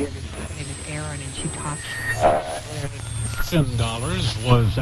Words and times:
name 0.00 0.12
is 0.60 0.88
Erin, 0.88 1.20
and 1.20 1.34
she 1.34 1.48
talks. 1.48 1.82
Ten 3.50 3.66
dollars 3.76 4.36
was. 4.46 4.78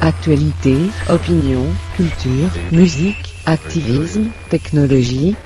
Actualité, 0.00 0.90
opinion, 1.08 1.66
culture, 1.96 2.50
musique, 2.72 3.34
activisme, 3.46 4.30
technologie. 4.50 5.36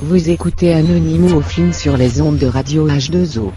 Vous 0.00 0.28
écoutez 0.28 0.74
Anonymous 0.74 1.36
au 1.36 1.40
film 1.40 1.72
sur 1.72 1.96
les 1.96 2.20
ondes 2.20 2.38
de 2.38 2.48
radio 2.48 2.88
H2O. 2.88 3.52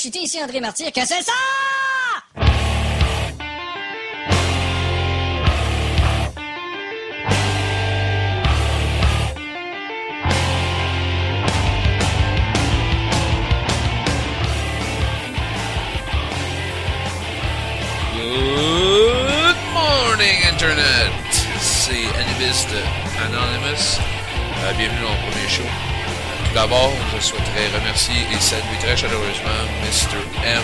CHT, 0.00 0.16
ici 0.16 0.42
André 0.42 0.60
Martyr, 0.60 0.90
que 0.92 1.04
c'est 1.04 1.22
ça? 1.22 1.32
Je 27.20 27.26
souhaiterais 27.26 27.68
remercier 27.78 28.14
et 28.32 28.40
saluer 28.40 28.78
très 28.80 28.96
chaleureusement 28.96 29.60
Mr. 29.82 30.16
M 30.44 30.62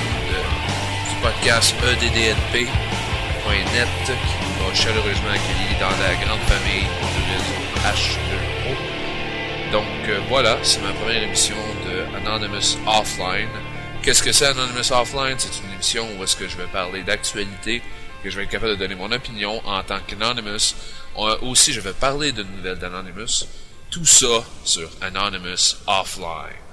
du 1.10 1.16
podcast 1.22 1.74
E 1.84 1.92
EDDNP.net 1.92 3.88
qui 4.06 4.36
nous 4.40 4.70
a 4.70 4.74
chaleureusement 4.74 5.30
accueillis 5.30 5.76
dans 5.78 5.90
la 5.90 6.14
grande 6.24 6.40
famille 6.48 6.86
du 7.12 7.22
réseau 7.30 7.60
H2O. 7.84 9.72
Donc 9.72 10.08
euh, 10.08 10.20
voilà, 10.28 10.56
c'est 10.62 10.80
ma 10.82 10.92
première 10.92 11.22
émission 11.24 11.56
de 11.84 12.16
Anonymous 12.16 12.78
Offline. 12.86 13.50
Qu'est-ce 14.02 14.22
que 14.22 14.32
c'est 14.32 14.46
Anonymous 14.46 14.92
Offline? 14.92 15.34
C'est 15.38 15.62
une 15.62 15.72
émission 15.74 16.08
où 16.18 16.24
est-ce 16.24 16.36
que 16.36 16.48
je 16.48 16.56
vais 16.56 16.66
parler 16.72 17.02
d'actualité, 17.02 17.82
que 18.24 18.30
je 18.30 18.36
vais 18.36 18.44
être 18.44 18.50
capable 18.50 18.72
de 18.72 18.76
donner 18.78 18.94
mon 18.94 19.12
opinion 19.12 19.60
en 19.66 19.82
tant 19.82 19.98
qu'Anonymous. 20.06 20.74
Euh, 21.18 21.36
Aussi, 21.42 21.74
je 21.74 21.80
vais 21.80 21.92
parler 21.92 22.32
de 22.32 22.42
nouvelles 22.44 22.78
d'Anonymous. 22.78 23.44
Tout 23.90 24.04
ça 24.04 24.44
sur 24.64 24.88
Anonymous 25.00 25.76
Offline. 25.86 26.66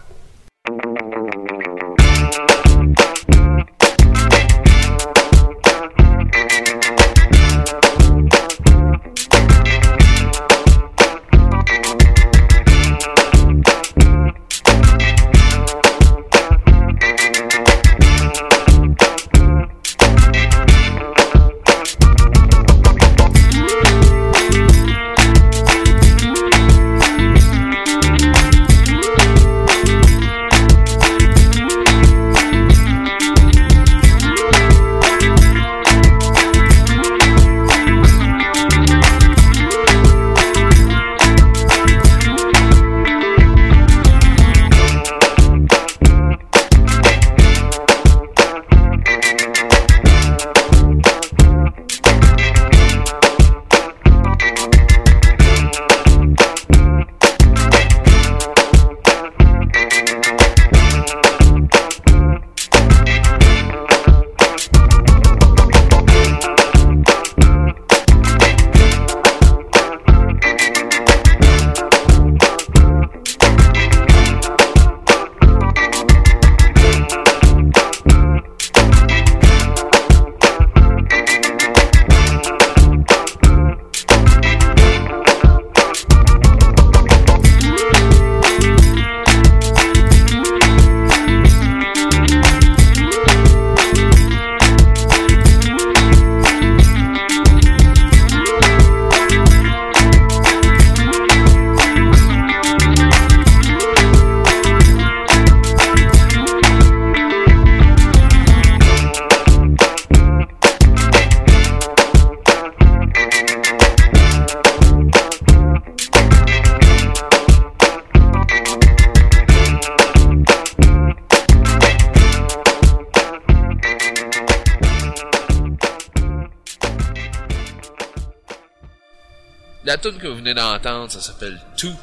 D'entendre, 130.54 131.12
ça 131.12 131.22
s'appelle 131.22 131.60
Two, 131.78 131.94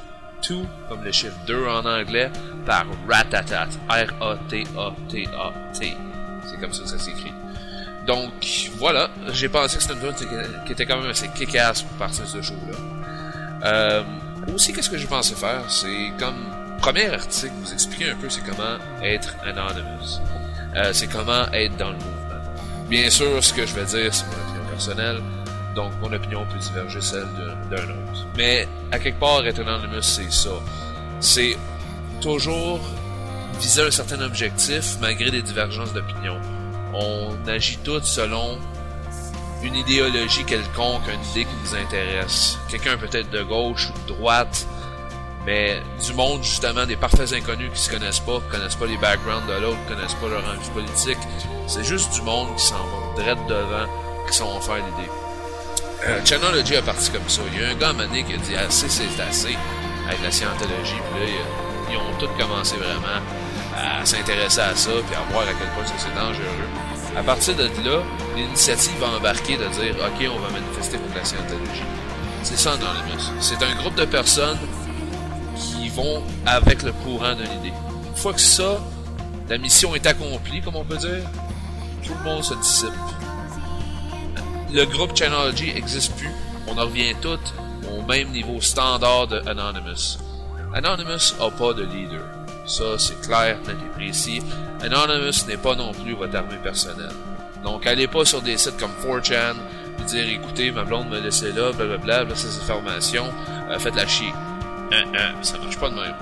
Two, 0.42 0.66
comme 0.88 1.04
le 1.04 1.12
chiffre 1.12 1.36
2 1.46 1.66
en 1.66 1.84
anglais, 1.84 2.30
par 2.66 2.86
Ratatat, 3.08 3.68
R-A-T-A-T-A-T. 3.88 4.66
C'est 6.46 6.60
comme 6.60 6.72
ça 6.72 6.82
que 6.82 6.88
ça 6.88 6.98
s'écrit. 6.98 7.32
Donc, 8.06 8.32
voilà, 8.78 9.10
j'ai 9.32 9.48
pensé 9.48 9.76
que 9.76 9.82
c'était 9.82 9.94
une 9.94 10.14
tune 10.14 10.28
qui 10.66 10.72
était 10.72 10.86
quand 10.86 10.98
même 10.98 11.10
assez 11.10 11.28
kick-ass 11.28 11.82
pour 11.82 11.98
partir 11.98 12.24
de 12.24 12.28
ce 12.28 12.42
show-là. 12.42 12.76
Euh, 13.64 14.02
aussi, 14.54 14.72
qu'est-ce 14.72 14.88
que 14.90 14.96
j'ai 14.96 15.06
pensé 15.06 15.34
faire? 15.34 15.62
C'est 15.68 16.12
comme 16.18 16.46
premier 16.80 17.10
article, 17.10 17.52
vous 17.62 17.72
expliquer 17.72 18.10
un 18.10 18.16
peu 18.16 18.30
c'est 18.30 18.40
comment 18.40 18.78
être 19.02 19.36
anonymous. 19.44 20.18
Euh, 20.76 20.90
c'est 20.92 21.08
comment 21.08 21.50
être 21.52 21.76
dans 21.76 21.90
le 21.90 21.96
mouvement. 21.96 22.18
Bien 22.88 23.10
sûr, 23.10 23.42
ce 23.44 23.52
que 23.52 23.66
je 23.66 23.74
vais 23.74 23.84
dire, 23.84 24.14
c'est 24.14 24.24
mon 24.26 24.32
opinion 24.32 24.70
personnelle. 24.70 25.20
Donc, 25.74 25.92
mon 26.00 26.12
opinion 26.12 26.44
peut 26.46 26.58
diverger 26.58 27.00
celle 27.00 27.28
d'un 27.70 27.76
autre. 27.76 28.26
Mais, 28.36 28.68
à 28.90 28.98
quelque 28.98 29.20
part, 29.20 29.46
être 29.46 29.60
anonymous, 29.60 30.02
c'est 30.02 30.32
ça. 30.32 30.50
C'est 31.20 31.56
toujours 32.20 32.80
viser 33.60 33.82
un 33.82 33.90
certain 33.90 34.20
objectif 34.22 34.96
malgré 35.00 35.30
des 35.30 35.42
divergences 35.42 35.92
d'opinion. 35.92 36.38
On 36.94 37.36
agit 37.46 37.78
tous 37.84 38.02
selon 38.02 38.58
une 39.62 39.74
idéologie 39.74 40.44
quelconque, 40.44 41.02
une 41.12 41.30
idée 41.30 41.44
qui 41.44 41.56
nous 41.62 41.76
intéresse. 41.76 42.58
Quelqu'un 42.68 42.96
peut-être 42.96 43.30
de 43.30 43.42
gauche 43.42 43.90
ou 43.90 44.08
de 44.08 44.14
droite, 44.14 44.66
mais 45.46 45.82
du 46.04 46.14
monde 46.14 46.42
justement 46.42 46.86
des 46.86 46.96
parfaits 46.96 47.32
inconnus 47.32 47.70
qui 47.74 47.80
se 47.80 47.90
connaissent 47.90 48.20
pas, 48.20 48.40
qui 48.40 48.56
connaissent 48.56 48.74
pas 48.74 48.86
les 48.86 48.96
backgrounds 48.96 49.46
de 49.46 49.60
l'autre, 49.60 49.78
qui 49.86 49.94
connaissent 49.94 50.14
pas 50.14 50.28
leur 50.28 50.44
envie 50.44 50.70
politique. 50.70 51.18
C'est 51.66 51.84
juste 51.84 52.12
du 52.14 52.22
monde 52.22 52.48
qui 52.56 52.64
s'en 52.64 52.76
va 52.76 53.22
direct 53.22 53.46
devant, 53.48 53.86
qui 54.26 54.36
s'en 54.36 54.46
vont 54.46 54.60
faire 54.60 54.76
l'idée. 54.76 55.10
Euh, 56.06 56.24
Chanology 56.24 56.76
a 56.76 56.82
parti 56.82 57.10
comme 57.10 57.28
ça. 57.28 57.42
Il 57.52 57.60
y 57.60 57.64
a 57.64 57.68
un 57.70 57.74
gars 57.74 57.88
à 57.88 57.90
un 57.90 58.08
qui 58.22 58.32
a 58.32 58.36
dit 58.36 58.56
assez 58.56 58.88
c'est 58.88 59.20
assez 59.28 59.56
avec 60.06 60.22
la 60.22 60.30
scientologie, 60.30 60.94
puis 61.12 61.20
là 61.20 61.26
ils- 61.90 61.96
ont 61.96 62.16
tous 62.18 62.28
commencé 62.40 62.76
vraiment 62.76 63.20
à, 63.76 64.00
à 64.00 64.06
s'intéresser 64.06 64.60
à 64.60 64.74
ça, 64.76 64.90
puis 65.06 65.14
à 65.16 65.32
voir 65.32 65.42
à 65.44 65.52
quel 65.52 65.68
point 65.68 65.84
c'est 65.98 66.14
dangereux. 66.14 66.68
À 67.16 67.22
partir 67.22 67.54
de 67.56 67.64
là, 67.64 68.02
l'initiative 68.36 68.92
va 69.00 69.08
embarquer 69.08 69.56
de 69.56 69.66
dire 69.66 69.94
OK, 69.98 70.26
on 70.34 70.38
va 70.38 70.50
manifester 70.50 70.98
contre 70.98 71.16
la 71.16 71.24
scientologie. 71.24 71.82
C'est 72.44 72.56
ça 72.58 72.72
Anonymous. 72.72 73.32
C'est 73.40 73.62
un 73.62 73.74
groupe 73.74 73.96
de 73.96 74.04
personnes 74.04 74.58
qui 75.56 75.88
vont 75.90 76.22
avec 76.46 76.82
le 76.82 76.92
courant 76.92 77.34
de 77.34 77.42
l'idée. 77.42 77.72
Une 78.08 78.16
fois 78.16 78.32
que 78.32 78.40
ça, 78.40 78.78
la 79.48 79.58
mission 79.58 79.94
est 79.94 80.06
accomplie, 80.06 80.60
comme 80.62 80.76
on 80.76 80.84
peut 80.84 80.96
dire, 80.96 81.24
tout 82.04 82.12
le 82.18 82.24
monde 82.24 82.44
se 82.44 82.54
dissipe. 82.54 82.88
Le 84.72 84.84
groupe 84.84 85.16
Channelology 85.16 85.74
n'existe 85.74 86.16
plus. 86.16 86.30
On 86.68 86.78
en 86.78 86.82
revient 86.82 87.14
toutes 87.20 87.52
au 87.90 88.02
même 88.02 88.28
niveau 88.30 88.60
standard 88.60 89.26
de 89.26 89.40
Anonymous. 89.48 90.18
Anonymous 90.72 91.34
n'a 91.40 91.50
pas 91.50 91.72
de 91.72 91.82
leader. 91.82 92.22
Ça, 92.66 92.96
c'est 92.96 93.20
clair, 93.20 93.58
net 93.66 93.76
et 93.84 93.98
précis. 93.98 94.40
Anonymous 94.80 95.44
n'est 95.48 95.56
pas 95.56 95.74
non 95.74 95.92
plus 95.92 96.14
votre 96.14 96.36
armée 96.36 96.58
personnelle. 96.62 97.10
Donc, 97.64 97.84
allez 97.84 98.06
pas 98.06 98.24
sur 98.24 98.42
des 98.42 98.56
sites 98.56 98.78
comme 98.78 98.92
4chan 99.04 99.56
et 99.98 100.02
dire, 100.04 100.28
écoutez, 100.28 100.70
ma 100.70 100.84
blonde 100.84 101.08
me 101.08 101.18
laissait 101.18 101.50
là, 101.50 101.72
blablabla, 101.72 102.24
là, 102.24 102.30
c'est 102.34 102.48
ses 102.48 102.60
formations, 102.60 103.28
euh, 103.70 103.78
faites 103.80 103.96
la 103.96 104.06
chier. 104.06 104.32
Hein, 104.92 105.02
hein, 105.16 105.32
ça 105.42 105.58
marche 105.58 105.78
pas 105.78 105.90
de 105.90 105.96
même. 105.96 106.14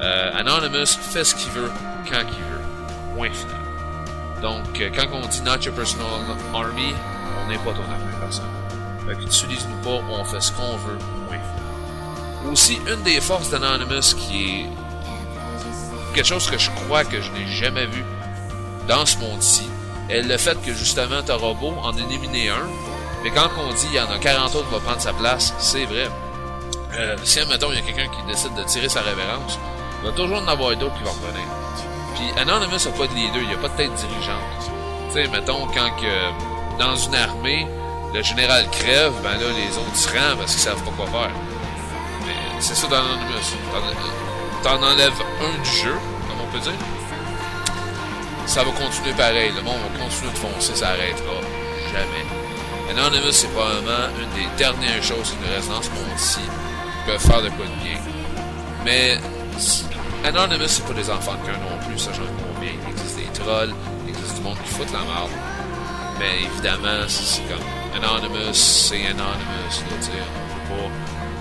Euh, 0.00 0.30
Anonymous 0.38 0.86
fait 0.86 1.24
ce 1.24 1.34
qu'il 1.34 1.50
veut, 1.50 1.70
quand 2.08 2.20
il 2.20 2.44
veut. 2.44 3.16
Point 3.16 3.32
final. 3.32 3.56
Donc, 4.40 4.80
euh, 4.80 4.90
quand 4.94 5.06
on 5.12 5.26
dit 5.26 5.42
not 5.42 5.64
your 5.64 5.74
personal 5.74 6.06
army, 6.54 6.94
on 7.44 7.48
n'est 7.48 7.58
pas 7.58 7.72
ton 7.72 7.90
armée 7.90 8.18
personnelle. 8.20 8.50
Fait 9.06 9.14
que 9.16 9.22
utilise-nous 9.22 9.76
pas, 9.82 10.04
on 10.10 10.24
fait 10.24 10.40
ce 10.40 10.52
qu'on 10.52 10.76
veut. 10.76 10.98
Aussi, 12.50 12.80
une 12.88 13.02
des 13.02 13.20
forces 13.20 13.50
d'Anonymous 13.50 14.14
qui 14.16 14.44
est 14.44 14.66
quelque 16.14 16.26
chose 16.26 16.50
que 16.50 16.58
je 16.58 16.70
crois 16.70 17.04
que 17.04 17.20
je 17.20 17.30
n'ai 17.30 17.46
jamais 17.46 17.86
vu 17.86 18.04
dans 18.88 19.06
ce 19.06 19.16
monde-ci, 19.18 19.68
est 20.08 20.22
le 20.22 20.36
fait 20.36 20.60
que 20.62 20.74
justement, 20.74 21.22
t'auras 21.22 21.54
beau 21.54 21.74
en 21.82 21.96
éliminer 21.96 22.50
un, 22.50 22.68
mais 23.22 23.30
quand 23.30 23.48
on 23.58 23.72
dit 23.72 23.86
il 23.90 23.96
y 23.96 24.00
en 24.00 24.10
a 24.10 24.18
40 24.18 24.54
autres 24.54 24.68
qui 24.68 24.74
vont 24.74 24.80
prendre 24.80 25.00
sa 25.00 25.12
place, 25.12 25.54
c'est 25.58 25.84
vrai. 25.84 26.10
Euh, 26.94 27.16
si, 27.22 27.40
admettons, 27.40 27.70
il 27.70 27.76
y 27.76 27.78
a 27.78 27.82
quelqu'un 27.82 28.10
qui 28.10 28.22
décide 28.26 28.54
de 28.54 28.64
tirer 28.64 28.88
sa 28.88 29.00
révérence, 29.00 29.58
il 30.02 30.10
va 30.10 30.16
toujours 30.16 30.38
en 30.38 30.48
avoir 30.48 30.76
d'autres 30.76 30.96
qui 30.96 31.04
vont 31.04 31.12
revenir. 31.12 31.46
Puis 32.14 32.40
Anonymous 32.40 32.84
n'a 32.84 32.90
pas 32.90 33.06
de 33.06 33.14
leader, 33.14 33.40
il 33.40 33.48
n'y 33.48 33.54
a 33.54 33.58
pas 33.58 33.68
de 33.68 33.76
tête 33.76 33.94
dirigeante. 33.94 34.70
Tu 35.08 35.14
sais, 35.14 35.28
mettons, 35.28 35.66
quand 35.68 35.90
que 36.00 36.51
dans 36.78 36.96
une 36.96 37.14
armée, 37.14 37.66
le 38.14 38.22
général 38.22 38.68
crève, 38.70 39.12
ben 39.22 39.32
là, 39.32 39.46
les 39.56 39.76
autres 39.78 39.96
se 39.96 40.08
rendent 40.08 40.38
parce 40.38 40.52
qu'ils 40.52 40.62
savent 40.62 40.82
pas 40.82 40.90
quoi 40.96 41.06
faire. 41.06 41.30
Mais 42.26 42.60
c'est 42.60 42.74
ça 42.74 42.86
dans. 42.88 43.02
T'en 44.62 44.80
enlèves 44.82 45.20
un 45.40 45.62
du 45.62 45.70
jeu, 45.70 45.94
comme 46.28 46.40
on 46.40 46.52
peut 46.52 46.60
dire, 46.60 46.72
ça 48.46 48.62
va 48.62 48.70
continuer 48.70 49.12
pareil. 49.14 49.50
Le 49.56 49.62
monde 49.62 49.78
va 49.92 50.04
continuer 50.04 50.30
de 50.30 50.38
foncer, 50.38 50.74
ça 50.74 50.90
arrêtera 50.90 51.40
jamais. 51.92 52.26
Anonymous, 52.90 53.32
c'est 53.32 53.48
probablement 53.48 54.06
une 54.20 54.40
des 54.40 54.48
dernières 54.56 55.02
choses 55.02 55.30
qui 55.30 55.36
nous 55.40 55.54
reste 55.54 55.68
dans 55.68 55.82
ce 55.82 55.90
monde-ci 55.90 56.40
qui 56.40 57.10
peuvent 57.10 57.20
faire 57.20 57.42
de 57.42 57.48
quoi 57.48 57.64
de 57.64 57.82
bien. 57.82 57.98
Mais 58.84 59.18
Anonymous, 60.24 60.68
c'est 60.68 60.86
pas 60.86 60.92
des 60.92 61.10
enfants 61.10 61.34
de 61.42 61.46
cœur 61.46 61.58
non 61.58 61.88
plus, 61.88 61.98
ça 61.98 62.10
j'en 62.12 62.22
conviens. 62.22 62.72
Il 62.86 62.92
existe 62.92 63.16
des 63.16 63.40
trolls, 63.40 63.74
il 64.04 64.10
existe 64.10 64.36
du 64.36 64.42
monde 64.42 64.58
qui 64.64 64.74
fout 64.74 64.86
la 64.92 65.00
merde. 65.00 65.30
Mais 66.18 66.42
évidemment, 66.44 67.08
c'est 67.08 67.42
comme 67.42 67.62
Anonymous, 67.94 68.54
c'est 68.54 69.06
Anonymous. 69.06 69.82
On 69.84 69.98
peut 69.98 70.74
pas, 70.74 70.90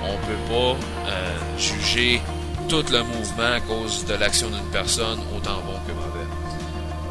on 0.04 0.18
peut 0.28 0.54
pas 0.54 1.10
euh, 1.10 1.38
juger 1.58 2.22
tout 2.68 2.86
le 2.92 3.04
mouvement 3.04 3.54
à 3.56 3.60
cause 3.60 4.06
de 4.06 4.14
l'action 4.16 4.50
d'une 4.50 4.72
personne, 4.72 5.20
autant 5.36 5.62
bon 5.66 5.80
que 5.88 5.94
mauvais. 5.94 6.28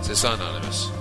C'est 0.03 0.17
ça, 0.17 0.33
Anonymous. 0.33 1.00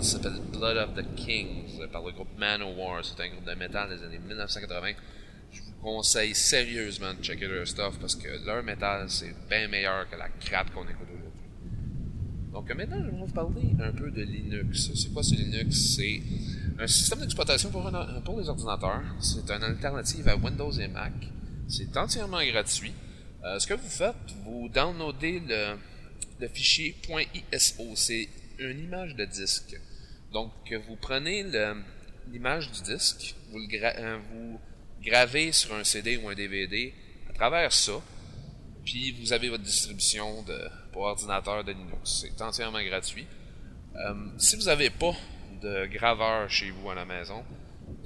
D'entendre 0.00 0.04
s'appelle 0.04 0.40
Blood 0.52 0.76
of 0.76 0.94
the 0.94 1.14
Kings 1.14 1.86
par 1.92 2.02
le 2.02 2.12
groupe 2.12 2.38
Manowar. 2.38 3.04
C'est 3.04 3.22
un 3.22 3.28
groupe 3.28 3.44
de 3.44 3.54
métal 3.54 3.90
des 3.90 4.02
années 4.04 4.18
1980. 4.18 4.92
Je 5.52 5.60
vous 5.62 5.72
conseille 5.82 6.34
sérieusement 6.34 7.12
de 7.14 7.22
checker 7.22 7.46
leur 7.46 7.66
stuff 7.66 7.98
parce 8.00 8.14
que 8.14 8.28
leur 8.46 8.62
métal 8.62 9.08
c'est 9.10 9.34
bien 9.48 9.68
meilleur 9.68 10.08
que 10.08 10.16
la 10.16 10.28
crap 10.28 10.72
qu'on 10.72 10.84
écoute 10.84 11.08
aujourd'hui. 11.08 11.30
Donc 12.52 12.74
maintenant, 12.74 12.96
je 12.98 13.10
vais 13.10 13.16
vous 13.16 13.32
parler 13.32 13.74
un 13.80 13.92
peu 13.92 14.10
de 14.10 14.22
Linux. 14.22 14.90
C'est 14.94 15.12
quoi 15.12 15.22
ce 15.22 15.34
Linux? 15.34 15.96
C'est 15.96 16.20
un 16.78 16.86
système 16.86 17.20
d'exploitation 17.20 17.70
pour, 17.70 17.82
les 18.38 18.48
ordinateurs. 18.48 19.02
C'est 19.20 19.50
une 19.50 19.62
alternative 19.62 20.28
à 20.28 20.36
Windows 20.36 20.72
et 20.72 20.88
Mac. 20.88 21.12
C'est 21.68 21.96
entièrement 21.96 22.44
gratuit. 22.44 22.92
Euh, 23.44 23.58
ce 23.58 23.66
que 23.66 23.74
vous 23.74 23.88
faites, 23.88 24.16
vous 24.44 24.68
downloadez 24.68 25.40
le, 25.46 25.76
le 26.40 26.48
fichier 26.48 26.96
.iso. 27.52 27.84
C'est 27.94 28.28
une 28.58 28.80
image 28.80 29.14
de 29.14 29.24
disque. 29.24 29.78
Donc, 30.32 30.52
vous 30.86 30.96
prenez 30.96 31.44
l'image 32.30 32.70
du 32.70 32.82
disque, 32.82 33.34
vous, 33.50 33.58
le 33.58 33.66
euh, 33.82 34.18
gravez 35.02 35.50
sur 35.52 35.74
un 35.74 35.82
CD 35.82 36.16
ou 36.18 36.28
un 36.28 36.34
DVD 36.34 36.94
à 37.28 37.32
travers 37.32 37.72
ça, 37.72 38.00
puis 38.84 39.12
vous 39.12 39.32
avez 39.32 39.48
votre 39.48 39.64
distribution 39.64 40.44
pour 40.92 41.02
ordinateur 41.02 41.64
de 41.64 41.72
Linux. 41.72 42.22
C'est 42.22 42.40
entièrement 42.42 42.82
gratuit. 42.82 43.26
Euh, 43.96 44.14
si 44.38 44.56
vous 44.56 44.64
n'avez 44.64 44.90
pas 44.90 45.14
de 45.60 45.86
graveur 45.86 46.48
chez 46.48 46.70
vous 46.70 46.90
à 46.90 46.94
la 46.94 47.04
maison, 47.04 47.44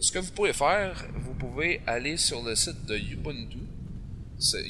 ce 0.01 0.11
que 0.11 0.19
vous 0.19 0.33
pouvez 0.33 0.53
faire, 0.53 1.07
vous 1.17 1.35
pouvez 1.35 1.83
aller 1.87 2.17
sur 2.17 2.43
le 2.43 2.55
site 2.55 2.87
de 2.87 2.97
Ubuntu. 2.97 3.59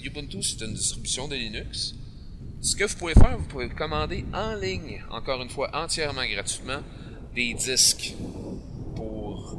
Ubuntu, 0.02 0.42
c'est 0.42 0.64
une 0.64 0.74
distribution 0.74 1.28
de 1.28 1.36
Linux. 1.36 1.94
Ce 2.60 2.74
que 2.74 2.84
vous 2.84 2.96
pouvez 2.96 3.14
faire, 3.14 3.38
vous 3.38 3.46
pouvez 3.46 3.68
commander 3.68 4.24
en 4.32 4.54
ligne, 4.54 5.04
encore 5.10 5.40
une 5.42 5.50
fois 5.50 5.70
entièrement 5.74 6.26
gratuitement, 6.26 6.82
des 7.34 7.54
disques 7.54 8.14
pour 8.94 9.58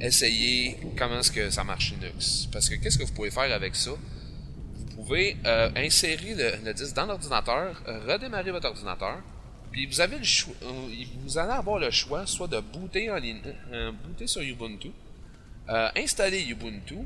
essayer 0.00 0.76
comment 0.98 1.20
est-ce 1.20 1.30
que 1.30 1.50
ça 1.50 1.64
marche 1.64 1.92
Linux. 1.92 2.48
Parce 2.52 2.68
que 2.68 2.74
qu'est-ce 2.74 2.98
que 2.98 3.04
vous 3.04 3.12
pouvez 3.12 3.30
faire 3.30 3.52
avec 3.52 3.76
ça? 3.76 3.92
Vous 3.92 4.96
pouvez 4.96 5.36
euh, 5.46 5.70
insérer 5.76 6.34
le, 6.34 6.72
disque 6.72 6.94
dans 6.94 7.06
l'ordinateur, 7.06 7.80
redémarrer 8.06 8.50
votre 8.50 8.68
ordinateur, 8.68 9.18
puis 9.70 9.86
vous 9.86 10.00
avez 10.00 10.18
le 10.18 10.24
choix, 10.24 10.54
euh, 10.62 10.88
vous 11.24 11.38
allez 11.38 11.52
avoir 11.52 11.78
le 11.78 11.90
choix 11.90 12.26
soit 12.26 12.48
de 12.48 12.60
booter 12.60 13.08
euh, 13.08 13.92
sur 14.26 14.42
Ubuntu, 14.42 14.90
installer 15.68 16.44
Ubuntu, 16.48 16.98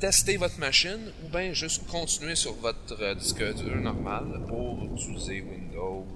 tester 0.00 0.36
votre 0.36 0.58
machine 0.58 1.12
ou 1.24 1.28
bien 1.28 1.52
juste 1.52 1.86
continuer 1.86 2.34
sur 2.34 2.54
votre 2.54 3.14
disque 3.14 3.42
dur 3.54 3.76
normal 3.76 4.24
pour 4.48 4.84
utiliser 4.84 5.40
Windows 5.42 6.06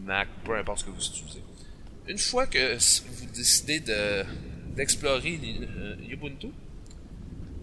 Mac, 0.00 0.28
peu 0.44 0.56
importe 0.56 0.80
ce 0.80 0.84
que 0.84 0.90
vous 0.90 1.04
utilisez. 1.04 1.42
Une 2.08 2.18
fois 2.18 2.46
que 2.46 2.76
vous 2.76 3.26
décidez 3.34 3.80
de 3.80 4.24
d'explorer 4.74 5.38
Ubuntu, 6.08 6.48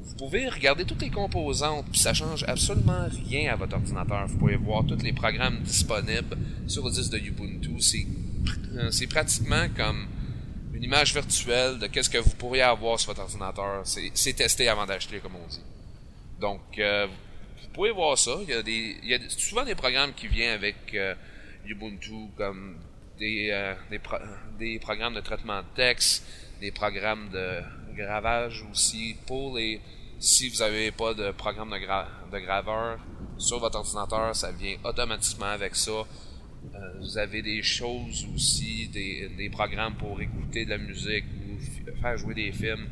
vous 0.01 0.15
pouvez 0.17 0.47
regarder 0.49 0.85
toutes 0.85 1.01
les 1.01 1.09
composantes, 1.09 1.85
puis 1.89 1.99
ça 1.99 2.13
change 2.13 2.43
absolument 2.43 3.07
rien 3.27 3.53
à 3.53 3.55
votre 3.55 3.75
ordinateur. 3.75 4.27
Vous 4.27 4.37
pouvez 4.37 4.55
voir 4.55 4.85
tous 4.85 5.01
les 5.01 5.13
programmes 5.13 5.61
disponibles 5.61 6.37
sur 6.67 6.85
le 6.85 6.91
disque 6.91 7.11
de 7.11 7.17
Ubuntu. 7.17 7.81
C'est, 7.81 8.05
euh, 8.75 9.07
pratiquement 9.09 9.67
comme 9.75 10.07
une 10.73 10.83
image 10.83 11.13
virtuelle 11.13 11.79
de 11.79 11.87
qu'est-ce 11.87 12.09
que 12.09 12.17
vous 12.17 12.35
pourriez 12.35 12.61
avoir 12.61 12.99
sur 12.99 13.11
votre 13.11 13.21
ordinateur. 13.21 13.81
C'est, 13.85 14.33
testé 14.33 14.67
avant 14.67 14.85
d'acheter, 14.85 15.19
comme 15.19 15.35
on 15.35 15.47
dit. 15.47 15.63
Donc, 16.39 16.61
euh, 16.77 17.07
vous 17.07 17.69
pouvez 17.73 17.91
voir 17.91 18.17
ça. 18.17 18.37
Il 18.47 19.07
y 19.07 19.13
a, 19.13 19.19
souvent 19.29 19.63
des 19.65 19.75
programmes 19.75 20.13
qui 20.13 20.27
viennent 20.27 20.53
avec 20.53 20.75
euh, 20.93 21.15
Ubuntu, 21.65 22.29
comme 22.37 22.75
des, 23.17 23.73
des, 23.89 23.99
des 24.59 24.79
programmes 24.79 25.15
de 25.15 25.21
traitement 25.21 25.61
de 25.61 25.67
texte, 25.75 26.25
des 26.59 26.71
programmes 26.71 27.29
de 27.29 27.61
gravage 27.95 28.65
aussi 28.71 29.15
pour 29.25 29.57
les 29.57 29.79
si 30.19 30.49
vous 30.49 30.57
n'avez 30.57 30.91
pas 30.91 31.13
de 31.13 31.31
programme 31.31 31.71
de, 31.71 32.39
graveur 32.39 32.99
sur 33.37 33.59
votre 33.59 33.77
ordinateur, 33.77 34.35
ça 34.35 34.51
vient 34.51 34.77
automatiquement 34.83 35.45
avec 35.45 35.75
ça. 35.75 35.91
Euh, 35.91 36.77
vous 36.99 37.17
avez 37.17 37.41
des 37.41 37.61
choses 37.61 38.25
aussi, 38.33 38.87
des, 38.87 39.49
programmes 39.51 39.95
pour 39.95 40.19
écouter 40.21 40.65
de 40.65 40.71
la 40.71 40.77
musique 40.77 41.25
ou 41.25 42.01
faire 42.01 42.17
jouer 42.17 42.33
des 42.33 42.51
films. 42.51 42.87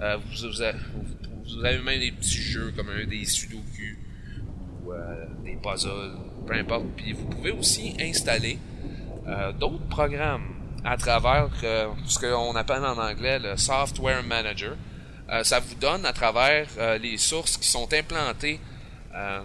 Euh, 0.00 0.18
vous, 0.18 0.62
avez, 1.64 1.78
même 1.78 1.98
des 2.00 2.12
petits 2.12 2.42
jeux 2.42 2.72
comme 2.76 2.90
un 2.90 3.06
des 3.06 3.24
sudoku 3.24 3.96
ou 4.84 4.92
euh, 4.92 5.26
des 5.44 5.56
puzzles, 5.56 6.16
peu 6.46 6.54
importe. 6.54 6.86
Puis 6.96 7.12
vous 7.12 7.26
pouvez 7.26 7.52
aussi 7.52 7.96
installer 8.00 8.58
d'autres 9.58 9.88
programmes 9.88 10.54
à 10.84 10.96
travers 10.96 11.48
ce 12.06 12.18
qu'on 12.18 12.56
appelle 12.56 12.84
en 12.84 12.98
anglais 12.98 13.38
le 13.38 13.56
Software 13.56 14.22
Manager. 14.22 14.76
Euh, 15.30 15.44
ça 15.44 15.60
vous 15.60 15.74
donne 15.74 16.06
à 16.06 16.12
travers 16.12 16.66
euh, 16.78 16.96
les 16.96 17.18
sources 17.18 17.58
qui 17.58 17.68
sont 17.68 17.92
implantées 17.92 18.60
euh, 19.14 19.40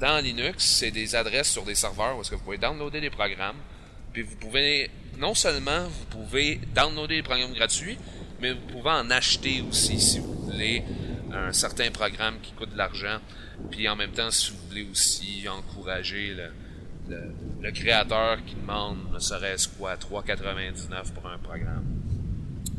dans 0.00 0.22
Linux, 0.22 0.64
c'est 0.64 0.90
des 0.90 1.14
adresses 1.14 1.50
sur 1.50 1.64
des 1.64 1.74
serveurs 1.74 2.16
où 2.16 2.20
est-ce 2.20 2.30
que 2.30 2.36
vous 2.36 2.44
pouvez 2.44 2.58
downloader 2.58 3.00
des 3.00 3.10
programmes. 3.10 3.56
Puis 4.12 4.22
vous 4.22 4.36
pouvez, 4.36 4.90
non 5.18 5.34
seulement 5.34 5.84
vous 5.88 6.04
pouvez 6.06 6.60
downloader 6.74 7.16
des 7.16 7.22
programmes 7.22 7.52
gratuits, 7.52 7.98
mais 8.40 8.52
vous 8.52 8.66
pouvez 8.72 8.90
en 8.90 9.10
acheter 9.10 9.62
aussi 9.68 10.00
si 10.00 10.20
vous 10.20 10.50
voulez 10.50 10.82
un 11.32 11.52
certain 11.52 11.90
programme 11.90 12.36
qui 12.42 12.52
coûte 12.52 12.72
de 12.72 12.78
l'argent. 12.78 13.18
Puis 13.70 13.88
en 13.88 13.96
même 13.96 14.12
temps, 14.12 14.30
si 14.30 14.52
vous 14.52 14.68
voulez 14.68 14.86
aussi 14.90 15.46
encourager 15.48 16.34
le, 16.34 16.50
le 17.08 17.70
créateur 17.72 18.44
qui 18.44 18.54
demande 18.54 18.98
ne 19.12 19.18
serait-ce 19.18 19.68
quoi 19.68 19.96
3,99 19.96 21.12
pour 21.14 21.26
un 21.28 21.38
programme. 21.38 21.84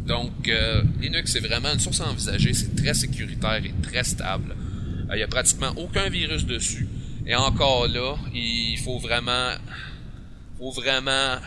Donc, 0.06 0.48
euh, 0.48 0.84
Linux, 1.00 1.34
c'est 1.34 1.40
vraiment 1.40 1.74
une 1.74 1.80
source 1.80 2.02
à 2.02 2.10
envisager. 2.10 2.54
C'est 2.54 2.76
très 2.76 2.94
sécuritaire 2.94 3.62
et 3.64 3.74
très 3.82 4.04
stable. 4.04 4.56
Euh, 5.10 5.14
il 5.14 5.18
n'y 5.18 5.24
a 5.24 5.28
pratiquement 5.28 5.74
aucun 5.76 6.10
virus 6.10 6.46
dessus. 6.46 6.88
Et 7.26 7.36
encore 7.36 7.88
là, 7.88 8.16
il 8.34 8.78
faut 8.80 9.00
vraiment, 9.00 9.52
faut 10.58 10.72
vraiment 10.72 11.38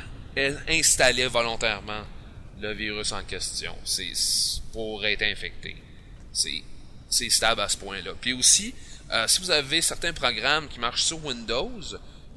installer 0.69 1.27
volontairement 1.27 2.03
le 2.61 2.73
virus 2.75 3.13
en 3.13 3.23
question. 3.25 3.75
C'est 3.85 4.13
pour 4.73 5.05
être 5.07 5.23
infecté. 5.23 5.77
C'est 6.33 6.63
c'est 7.11 7.29
stable 7.29 7.61
à 7.61 7.69
ce 7.69 7.77
point-là. 7.77 8.13
Puis 8.21 8.33
aussi, 8.33 8.73
euh, 9.13 9.27
si 9.27 9.41
vous 9.41 9.51
avez 9.51 9.83
certains 9.83 10.13
programmes 10.13 10.69
qui 10.69 10.79
marchent 10.79 11.03
sur 11.03 11.23
Windows, 11.25 11.81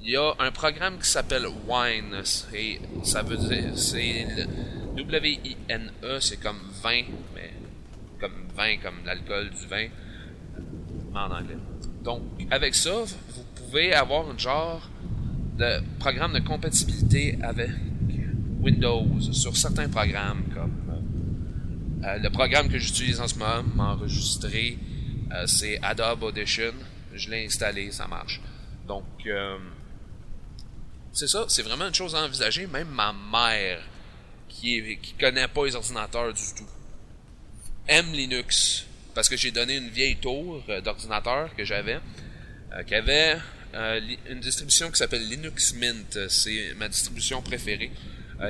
il 0.04 0.12
y 0.12 0.18
a 0.18 0.34
un 0.40 0.52
programme 0.52 1.00
qui 1.00 1.08
s'appelle 1.08 1.46
Wine. 1.68 2.22
Et 2.54 2.80
ça 3.04 3.24
veut 3.24 3.38
dire, 3.38 3.78
c'est 3.78 4.28
W-I-N-E, 4.98 6.20
c'est 6.20 6.38
comme 6.38 6.60
vin, 6.84 7.04
mais 7.34 7.54
comme 8.20 8.48
vin, 8.56 8.78
comme 8.84 9.06
l'alcool 9.06 9.50
du 9.50 9.68
vin, 9.68 9.88
en 11.16 11.32
anglais. 11.32 11.58
Donc, 12.04 12.22
avec 12.52 12.76
ça, 12.76 13.04
vous 13.30 13.44
pouvez 13.56 13.94
avoir 13.94 14.30
un 14.30 14.38
genre 14.38 14.90
de 15.58 15.82
programme 16.00 16.34
de 16.34 16.40
compatibilité 16.40 17.38
avec 17.42 17.70
Windows 18.62 19.08
sur 19.32 19.56
certains 19.56 19.88
programmes, 19.88 20.44
comme 20.54 20.84
euh, 22.04 22.18
le 22.18 22.30
programme 22.30 22.68
que 22.68 22.78
j'utilise 22.78 23.22
en 23.22 23.28
ce 23.28 23.38
moment, 23.38 23.64
m'enregistrer, 23.76 24.78
euh, 25.32 25.48
c'est 25.48 25.80
Adobe 25.82 26.24
Audition. 26.24 26.74
Je 27.14 27.30
l'ai 27.30 27.46
installé, 27.46 27.92
ça 27.92 28.08
marche. 28.08 28.42
Donc, 28.88 29.06
euh, 29.26 29.58
c'est 31.14 31.28
ça, 31.28 31.46
c'est 31.48 31.62
vraiment 31.62 31.88
une 31.88 31.94
chose 31.94 32.16
à 32.16 32.24
envisager. 32.24 32.66
Même 32.68 32.90
ma 32.90 33.14
mère 33.14 33.82
qui, 34.50 34.78
est, 34.78 35.00
connaît 35.20 35.48
pas 35.48 35.66
les 35.66 35.76
ordinateurs 35.76 36.34
du 36.34 36.42
tout 36.58 36.68
aime 37.88 38.12
Linux 38.14 38.86
parce 39.14 39.30
que 39.30 39.38
j'ai 39.38 39.52
donné 39.52 39.76
une 39.76 39.90
vieille 39.90 40.16
tour 40.16 40.64
euh, 40.70 40.82
d'ordinateur 40.82 41.54
que 41.56 41.66
j'avais 41.66 42.00
euh, 42.74 42.84
qui 42.84 42.96
avait 42.96 43.38
euh, 43.76 44.00
une 44.30 44.40
distribution 44.40 44.90
qui 44.90 44.98
s'appelle 44.98 45.28
Linux 45.28 45.76
Mint. 45.76 46.28
C'est 46.30 46.74
ma 46.78 46.88
distribution 46.90 47.42
préférée. 47.42 47.92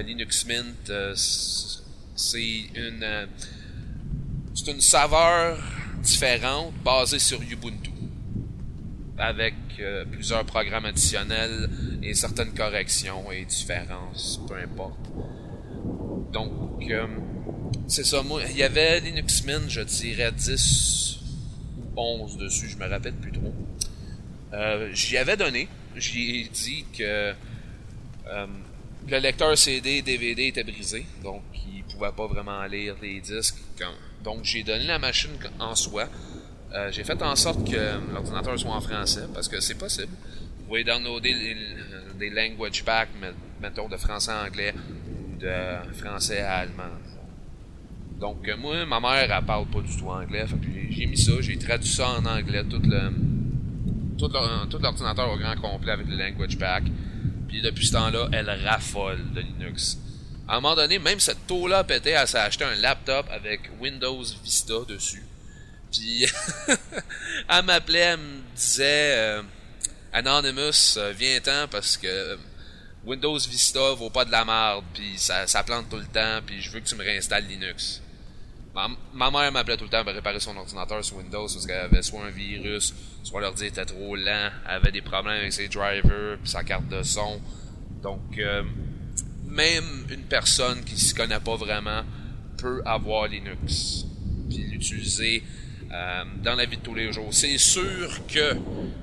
Linux 0.06 0.46
Mint, 0.46 0.92
c'est 1.16 2.64
une 2.74 3.28
c'est 4.56 4.72
une 4.72 4.82
saveur 4.82 5.60
différente 6.02 6.74
basée 6.84 7.20
sur 7.20 7.40
Ubuntu 7.42 7.93
avec 9.18 9.54
plusieurs 10.12 10.44
programmes 10.46 10.86
additionnels 10.86 11.70
et 12.02 12.14
certaines 12.14 12.54
corrections 12.54 13.32
et 13.32 13.46
différences, 13.46 14.42
peu 14.48 14.56
importe. 14.56 15.10
Donc, 16.34 16.52
euh, 16.90 17.08
c'est 17.88 18.06
ça. 18.06 18.24
Moi, 18.24 18.42
il 18.50 18.58
y 18.58 18.64
avait 18.64 19.00
Linux 19.00 19.46
Mint, 19.46 19.70
je 19.70 19.82
dirais 19.82 20.32
10 20.32 21.20
ou 21.78 22.02
11 22.02 22.38
dessus, 22.38 22.70
je 22.70 22.78
me 22.78 22.90
rappelle 22.90 23.14
plus 23.14 23.32
trop. 23.32 23.54
Euh, 24.54 24.90
j'y 24.94 25.18
avais 25.18 25.38
donné. 25.38 25.68
J'y 25.96 26.42
ai 26.42 26.50
dit 26.50 26.86
que 26.98 27.34
euh, 28.28 28.48
le 29.08 29.20
lecteur 29.20 29.56
CD 29.56 30.02
DVD 30.02 30.48
était 30.48 30.64
brisé, 30.64 31.06
donc 31.24 31.44
il 31.68 31.84
pouvait 31.84 32.12
pas 32.12 32.26
vraiment 32.26 32.64
lire 32.66 32.96
les 33.00 33.20
disques. 33.22 33.62
Donc 34.24 34.44
j'ai 34.44 34.64
donné 34.64 34.86
la 34.86 34.98
machine 34.98 35.32
en 35.60 35.76
soi. 35.76 36.10
J'ai 36.92 37.04
fait 37.04 37.22
en 37.22 37.36
sorte 37.36 37.70
que 37.70 38.12
l'ordinateur 38.14 38.60
soit 38.60 38.72
en 38.76 38.82
français, 38.82 39.24
parce 39.34 39.48
que 39.48 39.60
c'est 39.60 39.78
possible. 39.78 40.12
Vous 40.60 40.66
pouvez 40.68 40.84
downloader 40.84 41.34
des, 42.18 42.30
language 42.30 42.84
packs, 42.84 43.10
mettons 43.62 43.88
de 43.90 43.98
français 43.98 44.32
à 44.32 44.46
anglais, 44.46 44.74
de 45.40 45.94
français 45.94 46.42
à 46.42 46.58
allemand. 46.58 46.84
Donc, 48.20 48.48
euh, 48.48 48.56
moi, 48.56 48.86
ma 48.86 49.00
mère, 49.00 49.32
elle 49.38 49.46
parle 49.46 49.66
pas 49.68 49.82
du 49.82 49.96
tout 49.98 50.08
anglais. 50.10 50.46
J'ai 50.90 51.06
mis 51.06 51.18
ça, 51.18 51.34
j'ai 51.42 51.58
traduit 51.58 51.90
ça 51.90 52.10
en 52.10 52.26
anglais, 52.26 52.64
tout 52.64 52.82
le 52.84 53.12
tout 54.18 54.30
l'or- 54.30 54.68
tout 54.70 54.78
l'ordinateur 54.78 55.32
au 55.32 55.38
grand 55.38 55.56
complet 55.58 55.92
avec 55.92 56.08
le 56.08 56.16
language 56.16 56.58
pack. 56.58 56.84
Puis 57.48 57.62
depuis 57.62 57.86
ce 57.86 57.94
temps-là, 57.94 58.30
elle 58.32 58.50
raffole 58.66 59.20
de 59.34 59.42
Linux. 59.42 59.98
À 60.48 60.58
un 60.58 60.62
moment 60.62 60.76
donné, 60.76 61.00
même 61.00 61.20
cette 61.20 61.46
taux-là 61.48 61.84
pété, 61.84 62.12
elle 62.12 62.28
s'est 62.28 62.38
acheté 62.38 62.64
un 62.64 62.76
laptop 62.76 63.26
avec 63.32 63.62
Windows 63.82 64.24
Vista 64.44 64.76
dessus. 64.88 65.24
Puis 65.94 66.26
elle 67.50 67.66
m'appelait, 67.66 68.00
elle 68.00 68.20
me 68.20 68.42
disait 68.56 69.16
euh, 69.16 69.44
Anonymous, 70.12 70.98
euh, 70.98 71.14
viens-t'en 71.16 71.68
parce 71.70 71.98
que 71.98 72.08
euh, 72.08 72.38
Windows 73.06 73.38
Vista 73.38 73.94
vaut 73.94 74.10
pas 74.10 74.26
de 74.26 74.32
la 74.32 74.44
merde, 74.44 74.84
puis 74.94 75.14
ça, 75.18 75.46
ça 75.46 75.62
plante 75.64 75.90
tout 75.90 75.98
le 75.98 76.06
temps, 76.06 76.40
puis 76.46 76.62
je 76.62 76.72
veux 76.72 76.80
que 76.80 76.88
tu 76.88 76.96
me 76.96 77.04
réinstalles 77.04 77.46
Linux. 77.46 78.02
Ma, 78.74 79.30
mère 79.30 79.52
m'appelait 79.52 79.78
tout 79.78 79.84
le 79.84 79.90
temps 79.92 80.04
pour 80.04 80.14
réparer 80.14 80.40
son 80.40 80.58
ordinateur 80.58 81.06
sur 81.06 81.18
Windows 81.18 81.48
parce 81.48 81.68
qu'elle 81.68 81.78
avait 81.78 82.02
soit 82.02 82.26
un 82.26 82.32
virus, 82.32 82.92
soit 83.22 83.40
l'ordi 83.40 83.66
était 83.66 83.86
trop 83.86 84.16
lent, 84.16 84.50
elle 84.66 84.76
avait 84.76 84.92
des 84.92 85.04
problèmes 85.04 85.42
avec 85.42 85.54
ses 85.54 85.68
drivers, 85.68 86.40
puis 86.42 86.50
sa 86.50 86.64
carte 86.64 86.88
de 86.88 87.04
son. 87.04 87.40
Donc, 88.02 88.40
même 89.46 90.08
une 90.10 90.24
personne 90.24 90.84
qui 90.84 90.98
s'y 90.98 91.14
connaît 91.14 91.40
pas 91.40 91.56
vraiment 91.56 92.02
peut 92.58 92.82
avoir 92.84 93.28
Linux, 93.28 94.06
puis 94.50 94.64
l'utiliser 94.64 95.44
euh, 95.94 96.24
dans 96.44 96.56
la 96.56 96.66
vie 96.66 96.78
de 96.78 96.82
tous 96.82 96.96
les 96.96 97.12
jours. 97.14 97.30
C'est 97.32 97.58
sûr 97.58 98.26
que, 98.28 98.56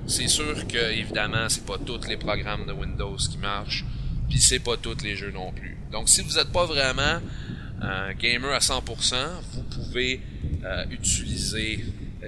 c'est 0.07 0.29
sûr 0.29 0.67
que 0.67 0.93
évidemment, 0.93 1.49
c'est 1.49 1.65
pas 1.65 1.79
tous 1.79 2.07
les 2.09 2.17
programmes 2.17 2.67
de 2.67 2.73
Windows 2.73 3.17
qui 3.17 3.39
marchent, 3.39 3.85
puis 4.29 4.41
c'est 4.41 4.59
pas 4.59 4.77
tous 4.77 5.03
les 5.03 5.15
jeux 5.15 5.31
non 5.31 5.53
plus. 5.53 5.77
Donc, 5.93 6.09
si 6.09 6.23
vous 6.23 6.35
n'êtes 6.35 6.53
pas 6.53 6.67
vraiment 6.67 7.21
un 7.81 8.13
gamer 8.15 8.53
à 8.53 8.59
100%, 8.59 9.15
vous 9.53 9.63
pouvez 9.63 10.21
euh, 10.65 10.85
utiliser 10.91 11.85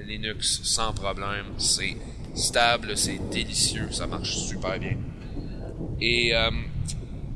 Linux 0.06 0.60
sans 0.62 0.92
problème. 0.92 1.46
C'est 1.58 1.96
stable, 2.34 2.96
c'est 2.96 3.18
délicieux, 3.30 3.88
ça 3.90 4.06
marche 4.06 4.36
super 4.36 4.78
bien. 4.78 4.96
Et 6.00 6.34
euh, 6.34 6.50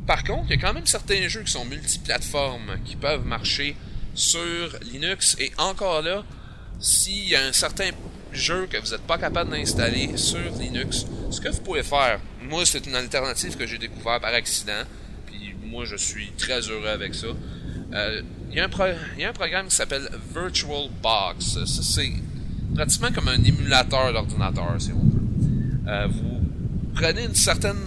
par 0.07 0.25
contre, 0.25 0.45
il 0.51 0.61
y 0.61 0.65
a 0.65 0.67
quand 0.67 0.75
même 0.75 0.87
certains 0.87 1.29
jeux 1.29 1.43
qui 1.43 1.53
sont 1.53 1.65
multiplateformes, 1.65 2.79
qui 2.85 2.97
peuvent 2.97 3.27
marcher 3.27 3.77
sur 4.15 4.79
Linux. 4.93 5.37
Et 5.41 5.51
encore 5.59 6.03
là, 6.03 6.25
s'il 6.81 7.29
y 7.29 7.37
a 7.37 7.45
un 7.45 7.53
certain 7.53 7.91
jeu 8.33 8.67
que 8.67 8.77
vous 8.79 8.91
n'êtes 8.91 9.07
pas 9.07 9.19
capable 9.19 9.51
d'installer 9.51 10.17
sur 10.17 10.39
Linux, 10.59 11.07
ce 11.31 11.41
que 11.41 11.49
vous 11.49 11.61
pouvez 11.61 11.83
faire, 11.83 12.21
moi 12.43 12.65
c'est 12.65 12.87
une 12.87 12.95
alternative 12.95 13.57
que 13.57 13.67
j'ai 13.67 13.79
découvert 13.79 14.21
par 14.21 14.35
accident, 14.35 14.85
puis 15.27 15.55
moi 15.65 15.85
je 15.85 15.97
suis 15.97 16.33
très 16.33 16.61
heureux 16.61 16.89
avec 16.89 17.15
ça. 17.15 17.29
Euh, 17.95 18.23
Il 18.51 18.57
y, 18.57 18.61
a 18.61 18.65
un 18.65 19.33
programme 19.33 19.69
qui 19.69 19.75
s'appelle 19.75 20.09
VirtualBox. 20.35 21.65
C'est 21.65 22.13
pratiquement 22.75 23.13
comme 23.13 23.29
un 23.29 23.43
émulateur 23.43 24.13
d'ordinateur, 24.13 24.75
si 24.79 24.93
on 24.93 24.99
veut. 24.99 25.89
Euh, 25.89 26.07
vous 26.09 26.41
prenez 26.95 27.25
une 27.25 27.35
certaine 27.35 27.87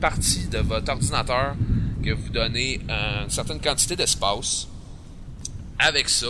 partie 0.00 0.46
de 0.48 0.58
votre 0.58 0.90
ordinateur 0.92 1.56
que 2.02 2.10
vous 2.10 2.28
donnez 2.30 2.80
une 2.88 3.30
certaine 3.30 3.60
quantité 3.60 3.96
d'espace. 3.96 4.68
Avec 5.78 6.08
ça, 6.08 6.26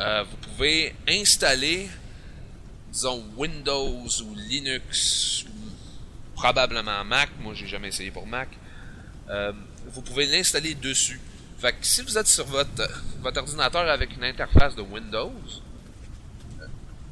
euh, 0.00 0.24
vous 0.30 0.36
pouvez 0.58 0.92
installer, 1.06 1.88
disons, 2.92 3.24
Windows 3.36 4.08
ou 4.22 4.34
Linux, 4.34 5.44
ou 5.44 6.34
probablement 6.34 7.04
Mac. 7.04 7.28
Moi, 7.40 7.54
j'ai 7.54 7.68
jamais 7.68 7.88
essayé 7.88 8.10
pour 8.10 8.26
Mac. 8.26 8.48
Euh, 9.30 9.52
vous 9.92 10.02
pouvez 10.02 10.26
l'installer 10.26 10.74
dessus. 10.74 11.20
Fait 11.60 11.70
que 11.72 11.86
si 11.86 12.02
vous 12.02 12.18
êtes 12.18 12.26
sur 12.26 12.44
votre, 12.46 12.88
votre 13.20 13.40
ordinateur 13.40 13.88
avec 13.88 14.16
une 14.16 14.24
interface 14.24 14.74
de 14.74 14.82
Windows, 14.82 15.32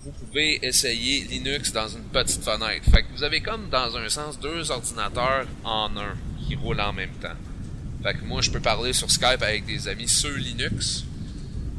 vous 0.00 0.10
pouvez 0.10 0.64
essayer 0.66 1.22
Linux 1.22 1.72
dans 1.72 1.88
une 1.88 2.04
petite 2.04 2.42
fenêtre. 2.42 2.90
Fait 2.90 3.02
que 3.04 3.12
vous 3.12 3.22
avez 3.22 3.42
comme 3.42 3.68
dans 3.70 3.96
un 3.96 4.08
sens 4.08 4.40
deux 4.40 4.72
ordinateurs 4.72 5.46
en 5.62 5.96
un 5.96 6.16
qui 6.46 6.56
roulent 6.56 6.80
en 6.80 6.92
même 6.92 7.14
temps. 7.22 7.36
Fait 8.02 8.14
que 8.14 8.24
moi 8.24 8.40
je 8.40 8.50
peux 8.50 8.60
parler 8.60 8.92
sur 8.92 9.10
Skype 9.10 9.42
avec 9.42 9.66
des 9.66 9.88
amis 9.88 10.08
sur 10.08 10.30
Linux 10.30 11.04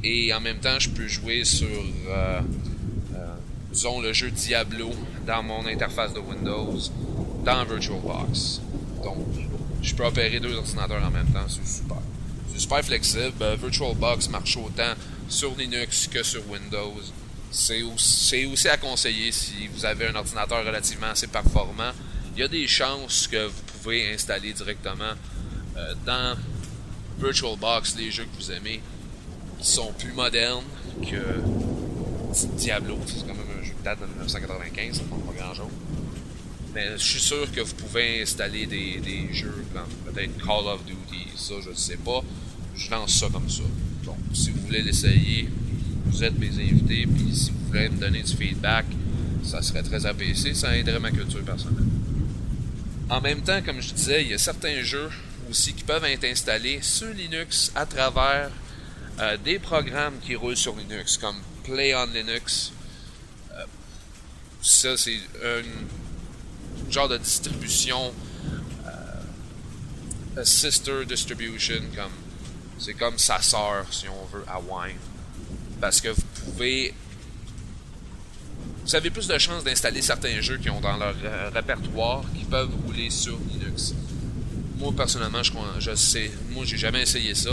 et 0.04 0.34
en 0.34 0.40
même 0.40 0.60
temps 0.60 0.80
je 0.80 0.90
peux 0.90 1.08
jouer 1.08 1.44
sur 1.44 1.68
euh, 1.68 2.42
euh, 3.16 4.02
le 4.02 4.14
jeu 4.14 4.32
Diablo 4.32 4.92
dans 5.26 5.44
mon 5.44 5.66
interface 5.66 6.14
de 6.14 6.20
Windows 6.20 6.78
dans 7.44 7.66
VirtualBox. 7.66 8.62
Donc 9.04 9.26
je 9.82 9.96
peux 9.96 10.06
opérer 10.06 10.40
deux 10.40 10.56
ordinateurs 10.56 11.04
en 11.04 11.12
même 11.12 11.28
temps, 11.28 11.48
c'est 11.48 11.66
super. 11.66 11.98
C'est 12.52 12.60
super 12.60 12.84
flexible. 12.84 13.34
Euh, 13.42 13.56
VirtualBox 13.56 14.30
marche 14.30 14.58
autant 14.58 14.94
sur 15.30 15.56
Linux 15.56 16.08
que 16.08 16.24
sur 16.24 16.42
Windows. 16.50 17.02
C'est 17.52 17.84
aussi, 17.84 18.68
à 18.68 18.78
conseiller 18.78 19.32
si 19.32 19.68
vous 19.74 19.86
avez 19.86 20.08
un 20.08 20.16
ordinateur 20.16 20.66
relativement 20.66 21.08
assez 21.08 21.28
performant. 21.28 21.92
Il 22.36 22.42
y 22.42 22.44
a 22.44 22.48
des 22.48 22.68
chances 22.68 23.28
que 23.28 23.48
vous 23.48 23.62
pouvez 23.82 24.14
installer 24.14 24.54
directement 24.54 25.14
euh, 25.78 25.94
dans 26.06 26.36
VirtualBox 27.20 27.96
les 27.96 28.12
jeux 28.12 28.26
que 28.26 28.36
vous 28.36 28.52
aimez 28.52 28.82
sont 29.62 29.92
plus 29.94 30.14
modernes 30.14 30.64
que 31.02 31.42
Diablo. 32.58 32.98
C'est 33.06 33.22
quand 33.22 33.34
même 33.34 33.60
un 33.60 33.64
jeu 33.64 33.74
qui 33.78 33.84
date 33.84 34.00
de 34.00 34.06
1995, 34.06 34.96
ça 34.96 35.02
ne 35.04 35.08
pas 35.08 35.44
grand 35.44 35.54
chose. 35.54 35.72
Mais 36.74 36.92
je 36.98 37.04
suis 37.04 37.20
sûr 37.20 37.52
que 37.52 37.62
vous 37.62 37.74
pouvez 37.76 38.22
installer 38.22 38.66
des, 38.66 39.00
des 39.00 39.34
jeux 39.34 39.66
comme 39.74 40.14
peut-être 40.14 40.38
Call 40.38 40.68
of 40.68 40.86
Duty, 40.86 41.28
ça 41.36 41.56
je 41.64 41.70
ne 41.70 41.76
sais 41.76 41.98
pas. 41.98 42.22
Je 42.76 42.92
lance 42.92 43.20
ça 43.20 43.28
comme 43.32 43.50
ça. 43.50 43.64
Donc 44.04 44.18
si 44.34 44.52
vous 44.52 44.62
voulez 44.62 44.84
l'essayer, 44.84 45.50
vous 46.06 46.24
êtes 46.24 46.38
mes 46.38 46.50
invités, 46.50 47.08
puis 47.08 47.36
si 47.36 47.52
vous 47.52 47.68
voulez 47.68 47.90
me 47.90 47.98
donner 47.98 48.22
du 48.22 48.36
feedback, 48.36 48.86
ça 49.44 49.62
serait 49.62 49.84
très 49.84 50.06
apprécié, 50.06 50.54
ça 50.54 50.76
aiderait 50.78 51.00
ma 51.00 51.12
culture 51.12 51.44
personnelle. 51.44 51.86
En 53.10 53.22
même 53.22 53.42
temps, 53.42 53.62
comme 53.64 53.82
je 53.82 53.94
disais, 53.94 54.22
il 54.24 54.30
y 54.30 54.34
a 54.34 54.38
certains 54.38 54.82
jeux 54.84 55.10
aussi 55.50 55.74
qui 55.74 55.84
peuvent 55.84 56.04
être 56.06 56.26
installés 56.26 56.80
sur 56.82 57.08
Linux 57.14 57.72
à 57.74 57.86
travers 57.86 58.52
euh, 59.20 59.38
des 59.38 59.60
programmes 59.60 60.20
qui 60.20 60.36
roulent 60.36 60.58
sur 60.58 60.76
Linux, 60.76 61.18
comme 61.18 61.38
Play 61.64 61.96
on 61.96 62.06
Linux. 62.08 62.72
Euh, 63.54 63.66
ça, 64.62 64.98
c'est 64.98 65.20
un 65.44 66.92
genre 66.92 67.10
de 67.10 67.18
distribution, 67.18 68.14
euh, 68.86 70.42
a 70.42 70.46
sister 70.46 71.06
distribution, 71.06 71.82
comme 71.96 72.12
c'est 72.80 72.94
comme 72.94 73.18
sa 73.18 73.42
sœur, 73.42 73.86
si 73.92 74.08
on 74.08 74.26
veut, 74.26 74.44
à 74.48 74.60
Wine. 74.60 74.98
Parce 75.82 76.02
que 76.02 76.10
vous 76.10 76.22
pouvez 76.46 76.94
vous 78.88 78.96
avez 78.96 79.10
plus 79.10 79.28
de 79.28 79.38
chances 79.38 79.66
d'installer 79.66 80.02
certains 80.02 80.40
jeux 80.40 80.58
qui 80.58 80.70
ont 80.70 80.80
dans 80.80 80.96
leur 80.96 81.14
euh, 81.22 81.50
répertoire 81.54 82.24
qui 82.34 82.46
peuvent 82.46 82.72
rouler 82.86 83.10
sur 83.10 83.38
Linux. 83.52 83.94
Moi 84.78 84.94
personnellement, 84.96 85.44
je, 85.44 85.52
je 85.80 85.94
sais, 85.94 86.32
moi 86.52 86.64
j'ai 86.66 86.78
jamais 86.78 87.02
essayé 87.02 87.36
ça, 87.36 87.50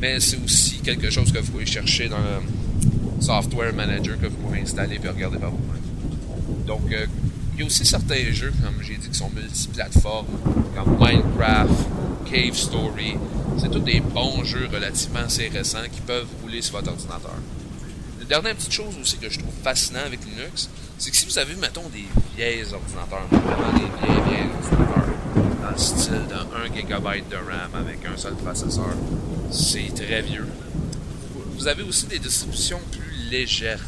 mais 0.00 0.18
c'est 0.18 0.38
aussi 0.42 0.78
quelque 0.78 1.10
chose 1.10 1.30
que 1.30 1.38
vous 1.38 1.52
pouvez 1.52 1.66
chercher 1.66 2.08
dans 2.08 2.18
le 2.18 3.22
software 3.22 3.74
manager 3.74 4.18
que 4.18 4.26
vous 4.26 4.36
pouvez 4.36 4.60
installer 4.60 4.98
et 5.02 5.08
regarder 5.08 5.38
par 5.38 5.50
vous-même. 5.50 6.66
Donc 6.66 6.90
euh, 6.92 7.06
il 7.54 7.60
y 7.60 7.62
a 7.62 7.66
aussi 7.66 7.84
certains 7.84 8.32
jeux, 8.32 8.52
comme 8.62 8.82
j'ai 8.82 8.96
dit, 8.96 9.08
qui 9.08 9.18
sont 9.18 9.30
multiplateformes, 9.30 10.26
comme 10.74 10.96
Minecraft, 10.98 11.70
Cave 12.30 12.54
Story. 12.54 13.16
C'est 13.58 13.70
tous 13.70 13.80
des 13.80 14.00
bons 14.00 14.42
jeux 14.44 14.66
relativement 14.72 15.20
assez 15.20 15.48
récents 15.48 15.78
qui 15.92 16.00
peuvent 16.00 16.28
rouler 16.40 16.62
sur 16.62 16.76
votre 16.76 16.92
ordinateur. 16.92 17.34
Une 18.20 18.26
dernière 18.26 18.54
petite 18.54 18.72
chose 18.72 18.94
aussi 19.00 19.18
que 19.18 19.28
je 19.28 19.38
trouve 19.38 19.52
fascinant 19.62 20.00
avec 20.06 20.20
Linux, 20.24 20.70
c'est 20.96 21.10
que 21.10 21.16
si 21.16 21.26
vous 21.26 21.38
avez, 21.38 21.54
mettons, 21.56 21.88
des 21.92 22.06
vieilles 22.36 22.64
ordinateurs, 22.72 23.26
vraiment 23.30 23.72
des 23.72 23.80
vieilles, 23.80 24.22
vieilles 24.28 24.50
ordinateurs, 24.62 25.39
style 25.76 26.22
de 26.28 26.34
1 26.34 26.74
GB 26.74 27.24
de 27.30 27.36
RAM 27.36 27.74
avec 27.74 27.98
un 28.06 28.16
seul 28.16 28.34
processeur, 28.34 28.94
c'est 29.50 29.94
très 29.94 30.22
vieux. 30.22 30.46
Vous 31.56 31.66
avez 31.66 31.82
aussi 31.82 32.06
des 32.06 32.18
distributions 32.18 32.80
plus 32.90 33.30
légères 33.30 33.84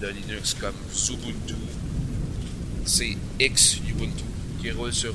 de 0.00 0.08
Linux 0.08 0.54
comme 0.58 0.74
Ubuntu, 1.10 1.54
c'est 2.84 3.16
Xubuntu 3.38 4.24
qui 4.60 4.70
roule 4.70 4.92
sur 4.92 5.14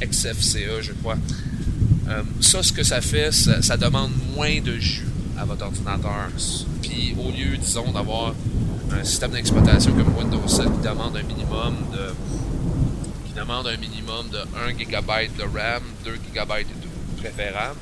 XFCE, 0.00 0.80
je 0.80 0.92
crois. 0.92 1.16
Euh, 2.08 2.22
ça, 2.40 2.62
ce 2.62 2.72
que 2.72 2.82
ça 2.82 3.00
fait, 3.00 3.32
ça, 3.32 3.62
ça, 3.62 3.76
demande 3.76 4.10
moins 4.34 4.60
de 4.60 4.78
jus 4.78 5.06
à 5.38 5.44
votre 5.44 5.64
ordinateur. 5.64 6.28
Puis 6.82 7.14
au 7.18 7.30
lieu, 7.30 7.56
disons, 7.56 7.90
d'avoir 7.92 8.34
un 8.92 9.04
système 9.04 9.30
d'exploitation 9.30 9.92
comme 9.92 10.16
Windows 10.16 10.46
7 10.46 10.64
qui 10.64 10.88
demande 10.88 11.16
un 11.16 11.22
minimum 11.22 11.74
de 11.92 12.14
demande 13.34 13.66
un 13.66 13.76
minimum 13.76 14.28
de 14.30 14.38
1 14.38 14.78
GB 14.78 15.30
de 15.36 15.42
RAM, 15.42 15.82
2 16.04 16.12
GB 16.12 16.64
de 16.64 17.20
préférable, 17.20 17.80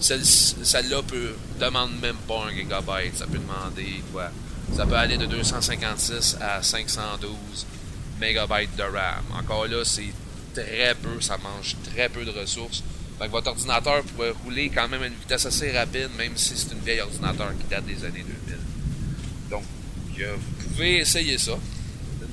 celle-là 0.00 1.02
peut 1.02 1.34
demande 1.58 2.00
même 2.00 2.16
pas 2.26 2.46
1 2.46 2.54
GB, 2.54 3.12
ça 3.14 3.26
peut 3.26 3.38
demander 3.38 4.02
quoi. 4.12 4.30
Ça 4.76 4.86
peut 4.86 4.96
aller 4.96 5.16
de 5.16 5.26
256 5.26 6.36
à 6.40 6.62
512 6.62 7.66
MB 8.20 8.76
de 8.76 8.82
RAM. 8.82 9.24
Encore 9.38 9.66
là, 9.66 9.84
c'est 9.84 10.12
très 10.54 10.94
peu, 10.94 11.20
ça 11.20 11.38
mange 11.38 11.76
très 11.92 12.08
peu 12.08 12.24
de 12.24 12.30
ressources. 12.30 12.82
Que 13.20 13.26
votre 13.26 13.48
ordinateur 13.48 14.02
pourrait 14.04 14.30
rouler 14.44 14.70
quand 14.72 14.86
même 14.88 15.02
à 15.02 15.06
une 15.06 15.14
vitesse 15.14 15.46
assez 15.46 15.72
rapide, 15.76 16.10
même 16.16 16.36
si 16.36 16.56
c'est 16.56 16.72
une 16.72 16.80
vieille 16.80 17.00
ordinateur 17.00 17.50
qui 17.58 17.66
date 17.68 17.84
des 17.86 18.04
années 18.04 18.24
2000. 18.46 18.58
Donc, 19.50 19.64
euh, 20.20 20.36
vous 20.36 20.68
pouvez 20.68 20.98
essayer 20.98 21.36
ça. 21.38 21.52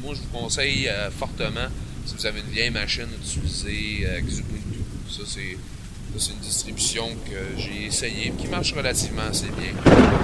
Moi, 0.04 0.14
je 0.14 0.22
vous 0.22 0.38
conseille 0.38 0.88
euh, 0.88 1.10
fortement, 1.10 1.70
si 2.06 2.16
vous 2.16 2.26
avez 2.26 2.40
une 2.40 2.52
vieille 2.52 2.70
machine, 2.70 3.08
d'utiliser 3.22 4.06
euh, 4.08 4.22
Xubuntu. 4.22 4.80
Ça, 5.10 5.24
c'est 5.26 6.32
une 6.32 6.40
distribution 6.40 7.10
que 7.26 7.62
j'ai 7.62 7.86
essayé 7.86 8.32
qui 8.40 8.48
marche 8.48 8.74
relativement 8.74 9.24
assez 9.24 9.48
bien. 9.48 9.74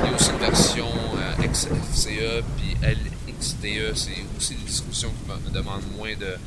Il 0.04 0.10
y 0.10 0.14
a 0.14 0.16
aussi 0.16 0.32
une 0.32 0.38
version 0.38 0.88
euh, 1.18 1.48
XFCE 1.48 2.44
puis 2.58 2.76
LXDE. 2.82 3.96
C'est 3.96 4.24
aussi 4.38 4.54
une 4.54 4.66
distribution 4.66 5.10
qui 5.10 5.50
me 5.50 5.54
demande 5.54 5.82
moins 5.98 6.16
de, 6.16 6.38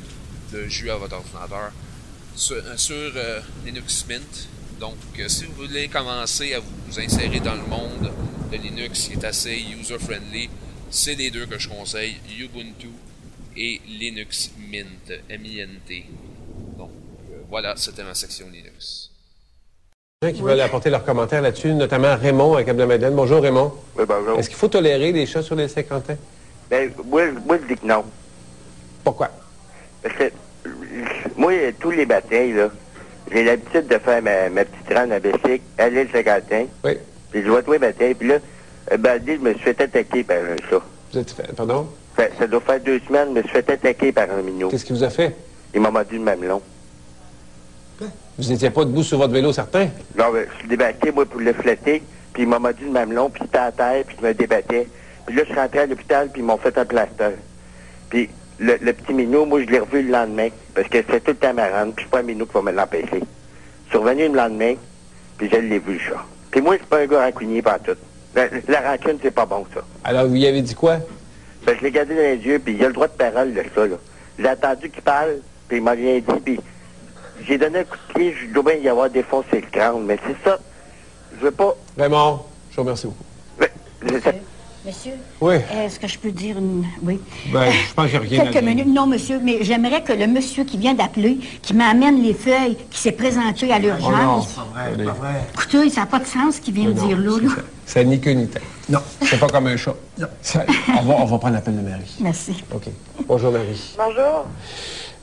de 0.56 0.68
jus 0.68 0.90
à 0.90 0.96
votre 0.96 1.16
ordinateur. 1.16 1.72
Sur, 2.36 2.56
euh, 2.56 3.10
euh, 3.16 3.40
Linux 3.64 4.06
Mint. 4.08 4.48
Donc, 4.80 4.96
si 5.28 5.44
vous 5.44 5.66
voulez 5.66 5.88
commencer 5.88 6.54
à 6.54 6.60
vous 6.60 7.00
insérer 7.00 7.40
dans 7.40 7.54
le 7.54 7.66
monde 7.66 8.10
de 8.50 8.56
Linux 8.56 9.08
qui 9.08 9.12
est 9.12 9.24
assez 9.24 9.64
user-friendly, 9.80 10.48
c'est 10.90 11.14
les 11.14 11.30
deux 11.30 11.46
que 11.46 11.58
je 11.58 11.68
conseille, 11.68 12.16
Ubuntu 12.40 12.88
et 13.56 13.80
Linux 13.86 14.50
Mint, 14.70 15.12
M-I-N-T. 15.30 16.04
Donc, 16.78 16.90
euh, 17.32 17.36
voilà, 17.48 17.74
c'était 17.76 18.02
ma 18.04 18.14
section 18.14 18.46
Linux. 18.52 19.10
gens 20.22 20.32
qui 20.32 20.42
veulent 20.42 20.60
apporter 20.60 20.90
leurs 20.90 21.04
commentaires 21.04 21.42
là-dessus, 21.42 21.72
notamment 21.74 22.16
Raymond 22.16 22.54
à 22.56 22.64
Cap-de-Madeleine. 22.64 23.14
Bonjour 23.14 23.42
Raymond. 23.42 23.72
Oui, 23.96 24.04
bonjour. 24.08 24.38
Est-ce 24.38 24.48
qu'il 24.48 24.58
faut 24.58 24.68
tolérer 24.68 25.12
des 25.12 25.26
chats 25.26 25.42
sur 25.42 25.54
les 25.54 25.68
50 25.68 26.10
ans? 26.10 26.16
Ben, 26.70 26.90
moi, 27.04 27.22
moi, 27.46 27.58
je 27.62 27.74
dis 27.74 27.80
que 27.80 27.86
non. 27.86 28.04
Pourquoi? 29.04 29.30
Parce 30.02 30.14
que, 30.16 30.24
euh, 30.24 30.30
moi, 31.36 31.52
tous 31.78 31.90
les 31.90 32.06
matins, 32.06 32.52
là, 32.54 32.70
j'ai 33.30 33.44
l'habitude 33.44 33.86
de 33.86 33.98
faire 33.98 34.22
ma, 34.22 34.48
ma 34.48 34.64
petite 34.64 34.96
rande 34.98 35.12
à 35.12 35.20
bicycle, 35.20 35.60
aller 35.78 36.04
le 36.04 36.10
Saint-Quentin, 36.10 36.66
Oui. 36.84 36.92
puis 37.30 37.42
je 37.42 37.48
vois 37.48 37.62
tous 37.62 37.72
les 37.72 37.78
matins, 37.78 38.12
puis 38.18 38.28
là, 38.28 38.38
un 38.90 38.96
bandit, 38.98 39.34
je 39.36 39.40
me 39.40 39.52
suis 39.54 39.62
fait 39.62 39.80
attaquer 39.80 40.24
par 40.24 40.38
un 40.38 40.56
chat. 40.70 40.82
Vous 41.12 41.18
êtes 41.18 41.30
fait- 41.30 41.52
Pardon? 41.54 41.88
Fait- 42.16 42.32
ça 42.38 42.46
doit 42.46 42.60
faire 42.60 42.80
deux 42.80 43.00
semaines, 43.06 43.28
je 43.30 43.34
me 43.34 43.42
suis 43.42 43.50
fait 43.50 43.70
attaquer 43.70 44.12
par 44.12 44.30
un 44.30 44.42
minot. 44.42 44.68
Qu'est-ce 44.68 44.84
qu'il 44.84 44.94
vous 44.96 45.02
a 45.04 45.10
fait? 45.10 45.34
Il 45.74 45.80
m'a 45.80 45.90
mordu 45.90 46.16
le 46.16 46.22
mamelon. 46.22 46.62
Vous 48.36 48.48
n'étiez 48.50 48.70
pas 48.70 48.84
debout 48.84 49.04
sur 49.04 49.18
votre 49.18 49.32
vélo, 49.32 49.52
certain? 49.52 49.88
Non, 50.16 50.24
je 50.34 50.58
suis 50.58 50.68
débatté, 50.68 51.12
moi, 51.12 51.24
pour 51.24 51.40
le 51.40 51.52
flatter, 51.52 52.02
puis 52.32 52.42
il 52.42 52.48
m'a 52.48 52.58
mordu 52.58 52.84
le 52.84 52.90
mamelon, 52.90 53.30
puis 53.30 53.42
j'étais 53.44 53.58
à 53.58 53.70
terre, 53.70 54.02
puis 54.06 54.16
je 54.20 54.26
me 54.26 54.34
débattais. 54.34 54.88
Puis 55.24 55.36
là, 55.36 55.42
je 55.44 55.50
suis 55.50 55.58
rentré 55.60 55.78
à 55.80 55.86
l'hôpital, 55.86 56.28
puis 56.32 56.42
ils 56.42 56.44
m'ont 56.44 56.56
fait 56.58 56.76
un 56.76 56.84
plaster. 56.84 57.30
Puis 58.10 58.28
le, 58.58 58.76
le 58.80 58.92
petit 58.92 59.12
minot, 59.12 59.46
moi, 59.46 59.60
je 59.62 59.66
l'ai 59.66 59.78
revu 59.78 60.02
le 60.02 60.10
lendemain, 60.10 60.48
parce 60.74 60.88
que 60.88 60.98
c'est 61.08 61.20
tout 61.22 61.30
le 61.30 61.36
temps 61.36 61.54
ma 61.54 61.68
rande, 61.68 61.94
puis 61.94 62.04
c'est 62.04 62.10
pas 62.10 62.18
un 62.20 62.22
minot 62.22 62.44
qui 62.46 62.54
va 62.54 62.62
me 62.62 62.72
l'empêcher. 62.72 63.20
Je 63.86 63.90
suis 63.90 63.98
revenu 63.98 64.28
le 64.28 64.34
lendemain, 64.34 64.74
puis 65.38 65.48
je 65.52 65.56
l'ai 65.56 65.78
vu, 65.78 65.92
le 65.94 65.98
chat. 66.00 66.24
Puis 66.50 66.60
moi, 66.60 66.74
je 66.74 66.78
suis 66.80 66.88
pas 66.88 66.98
un 66.98 67.06
gars 67.06 67.24
rancunier 67.26 67.62
par 67.62 67.78
tout. 67.80 67.96
La, 68.34 68.46
la 68.66 68.90
rancune, 68.90 69.18
c'est 69.22 69.30
pas 69.30 69.46
bon, 69.46 69.64
ça. 69.72 69.80
Alors, 70.02 70.26
vous 70.26 70.34
y 70.36 70.46
avez 70.46 70.60
dit 70.62 70.74
quoi? 70.74 70.98
Ben, 71.66 71.76
je 71.78 71.84
l'ai 71.84 71.90
gardé 71.90 72.14
dans 72.14 72.20
les 72.20 72.36
yeux, 72.36 72.58
puis 72.58 72.74
il 72.74 72.84
a 72.84 72.88
le 72.88 72.92
droit 72.92 73.08
de 73.08 73.12
parole, 73.12 73.52
le 73.52 73.62
chat, 73.74 73.86
là. 73.86 73.96
J'ai 74.38 74.48
attendu 74.48 74.90
qu'il 74.90 75.02
parle, 75.02 75.38
puis 75.68 75.78
il 75.78 75.82
m'a 75.82 75.92
rien 75.92 76.18
dit, 76.18 76.40
puis 76.44 76.60
j'ai 77.46 77.56
donné 77.56 77.80
un 77.80 77.84
coup 77.84 77.96
de 78.08 78.14
pied, 78.14 78.34
je 78.34 78.52
dois 78.52 78.62
bien 78.62 78.74
y 78.74 78.88
avoir 78.88 79.08
défoncé 79.08 79.60
le 79.60 79.66
crâne, 79.70 80.04
mais 80.04 80.18
c'est 80.26 80.48
ça. 80.48 80.58
Je 81.38 81.44
veux 81.44 81.50
pas... 81.50 81.74
Raymond, 81.96 82.40
je 82.70 82.76
vous 82.76 82.82
remercie 82.82 83.06
beaucoup. 83.06 83.24
Ben, 83.58 83.68
Monsieur, 84.86 85.12
Oui. 85.40 85.54
est-ce 85.72 85.98
que 85.98 86.06
je 86.06 86.18
peux 86.18 86.30
dire 86.30 86.58
une... 86.58 86.84
Oui. 87.02 87.18
Ben, 87.50 87.70
je 87.70 87.94
pense 87.94 88.14
a 88.14 88.18
rien 88.18 88.40
à 88.40 88.42
Quelques 88.44 88.52
dire. 88.52 88.62
minutes. 88.62 88.86
Non, 88.88 89.06
monsieur, 89.06 89.40
mais 89.42 89.58
j'aimerais 89.62 90.02
que 90.02 90.12
le 90.12 90.26
monsieur 90.26 90.64
qui 90.64 90.76
vient 90.76 90.92
d'appeler, 90.92 91.38
qui 91.62 91.72
m'amène 91.72 92.22
les 92.22 92.34
feuilles, 92.34 92.76
qui 92.90 92.98
s'est 92.98 93.12
présenté 93.12 93.72
à 93.72 93.76
Oh 93.76 93.80
non, 93.80 93.88
l'urgence. 93.88 94.48
c'est 94.48 95.04
pas 95.04 95.12
vrai, 95.12 95.40
Écoutez, 95.54 95.88
ça 95.88 96.02
n'a 96.02 96.06
pas 96.06 96.18
de 96.18 96.26
sens 96.26 96.56
ce 96.56 96.60
qu'il 96.60 96.74
vient 96.74 96.84
de 96.84 96.92
dire 96.92 97.16
là. 97.16 97.38
là. 97.40 97.48
Ça 97.86 98.00
n'a 98.04 98.10
ni 98.10 98.20
queue 98.20 98.32
ni 98.32 98.46
tête. 98.46 98.62
Non. 98.90 98.98
C'est 99.22 99.40
pas 99.40 99.46
comme 99.46 99.66
un 99.68 99.76
chat. 99.78 99.94
Non. 100.18 100.26
on, 100.88 101.02
va, 101.02 101.14
on 101.20 101.24
va 101.24 101.38
prendre 101.38 101.54
l'appel 101.54 101.76
de 101.76 101.80
Marie. 101.88 102.16
Merci. 102.20 102.62
OK. 102.74 102.84
Bonjour, 103.26 103.52
Marie. 103.52 103.94
Bonjour. 103.96 104.44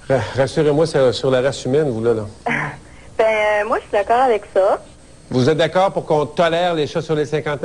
Ra- 0.09 0.23
Rassurez-moi 0.37 0.87
sur, 0.87 1.13
sur 1.13 1.29
la 1.29 1.41
race 1.41 1.63
humaine, 1.65 1.91
vous, 1.91 2.03
là, 2.03 2.15
là. 2.15 2.25
Ben, 3.15 3.25
euh, 3.25 3.67
moi, 3.67 3.77
je 3.77 3.81
suis 3.83 3.91
d'accord 3.91 4.21
avec 4.21 4.41
ça. 4.55 4.81
Vous 5.29 5.47
êtes 5.47 5.57
d'accord 5.57 5.91
pour 5.93 6.07
qu'on 6.07 6.25
tolère 6.25 6.73
les 6.73 6.87
chats 6.87 7.03
sur 7.03 7.13
les 7.13 7.25
50 7.25 7.59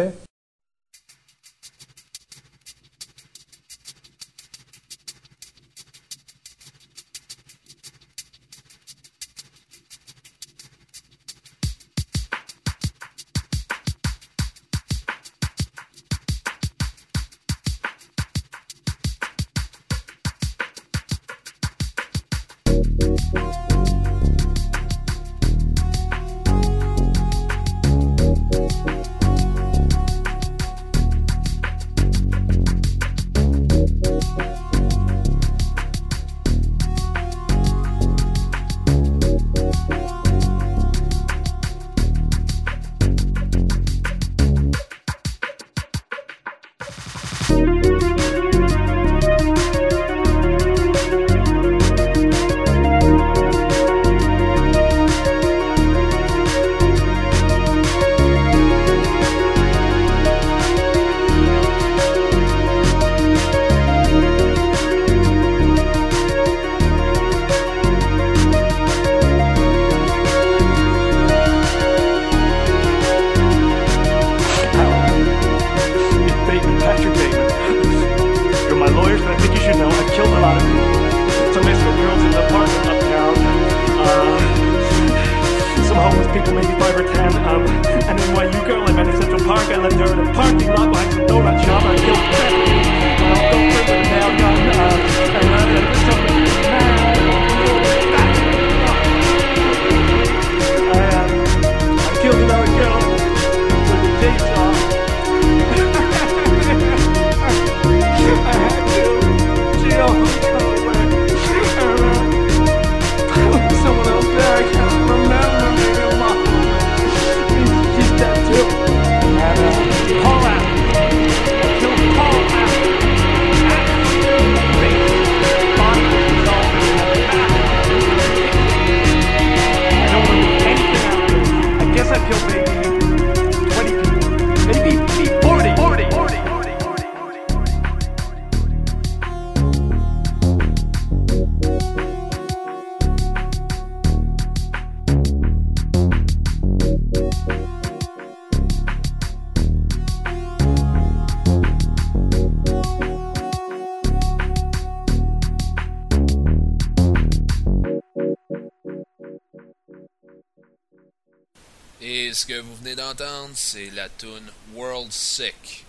ce 162.47 162.53
que 162.53 162.61
vous 162.61 162.77
venez 162.77 162.95
d'entendre, 162.95 163.51
c'est 163.55 163.91
la 163.91 164.09
tune 164.09 164.53
World 164.73 165.11
Sick 165.11 165.85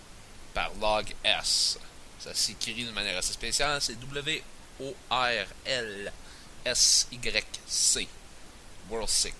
par 0.52 0.72
Log 0.80 1.14
S. 1.22 1.78
Ça 2.18 2.34
s'écrit 2.34 2.84
de 2.84 2.90
manière 2.90 3.16
assez 3.16 3.32
spéciale, 3.32 3.80
c'est 3.80 3.94
W-O-R-L-S-Y-C. 4.00 4.48
World 8.90 9.08
Sick. 9.08 9.34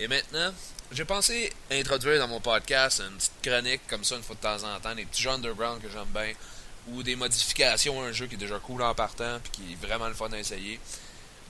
Et 0.00 0.08
maintenant, 0.08 0.52
j'ai 0.90 1.04
pensé 1.04 1.52
introduire 1.70 2.18
dans 2.18 2.26
mon 2.26 2.40
podcast 2.40 3.00
une 3.00 3.16
petite 3.16 3.40
chronique 3.40 3.82
comme 3.86 4.02
ça 4.02 4.16
une 4.16 4.24
fois 4.24 4.34
de 4.34 4.40
temps 4.40 4.64
en 4.64 4.80
temps, 4.80 4.96
des 4.96 5.04
petits 5.04 5.22
jeux 5.22 5.30
underground 5.30 5.80
que 5.80 5.88
j'aime 5.88 6.08
bien, 6.12 6.32
ou 6.88 7.04
des 7.04 7.14
modifications 7.14 8.02
à 8.02 8.06
un 8.06 8.12
jeu 8.12 8.26
qui 8.26 8.34
est 8.34 8.38
déjà 8.38 8.58
cool 8.58 8.82
en 8.82 8.92
partant, 8.92 9.38
puis 9.40 9.52
qui 9.52 9.74
est 9.74 9.86
vraiment 9.86 10.08
le 10.08 10.14
fun 10.14 10.32
à 10.32 10.38
essayer. 10.38 10.80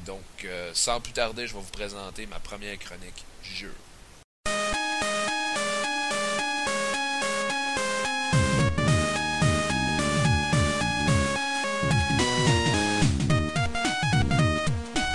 Donc, 0.05 0.45
euh, 0.45 0.73
sans 0.75 1.01
plus 1.01 1.15
tarder, 1.15 1.47
je 1.47 1.55
vais 1.55 1.61
vous 1.61 1.71
présenter 1.71 2.27
ma 2.27 2.39
première 2.39 2.79
chronique 2.79 3.25
jeu. 3.43 3.73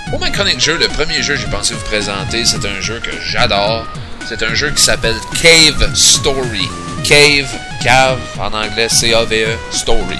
Pour 0.09 0.21
ma 0.21 0.29
chronique 0.29 0.61
jeu, 0.61 0.77
le 0.77 0.87
premier 0.87 1.21
jeu 1.21 1.33
que 1.33 1.41
j'ai 1.41 1.47
pensé 1.47 1.73
vous 1.73 1.85
présenter, 1.85 2.45
c'est 2.45 2.65
un 2.65 2.79
jeu 2.79 3.01
que 3.03 3.11
j'adore. 3.25 3.85
C'est 4.25 4.41
un 4.41 4.53
jeu 4.53 4.71
qui 4.71 4.81
s'appelle 4.81 5.17
Cave 5.41 5.93
Story. 5.95 6.69
Cave, 7.03 7.49
cave 7.83 8.17
en 8.39 8.53
anglais, 8.53 8.87
C-A-V-E, 8.87 9.57
Story. 9.71 10.17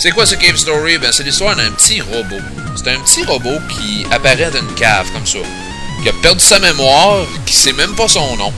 C'est 0.00 0.10
quoi 0.10 0.26
ce 0.26 0.34
Cave 0.34 0.56
Story? 0.56 0.98
Ben, 0.98 1.12
c'est 1.12 1.22
l'histoire 1.22 1.54
d'un 1.54 1.70
petit 1.70 2.00
robot. 2.00 2.42
C'est 2.74 2.90
un 2.90 2.98
petit 3.00 3.24
robot 3.24 3.60
qui 3.70 4.04
apparaît 4.10 4.50
dans 4.50 4.58
une 4.58 4.74
cave 4.74 5.06
comme 5.12 5.26
ça. 5.26 5.38
Qui 6.04 6.10
a 6.10 6.12
perdu 6.20 6.44
sa 6.44 6.58
mémoire, 6.58 7.24
qui 7.46 7.54
sait 7.54 7.72
même 7.72 7.94
pas 7.94 8.08
son 8.08 8.36
nom. 8.36 8.52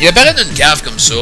Il 0.00 0.06
apparaît 0.06 0.32
dans 0.34 0.44
une 0.44 0.54
cave 0.54 0.82
comme 0.84 1.00
ça, 1.00 1.16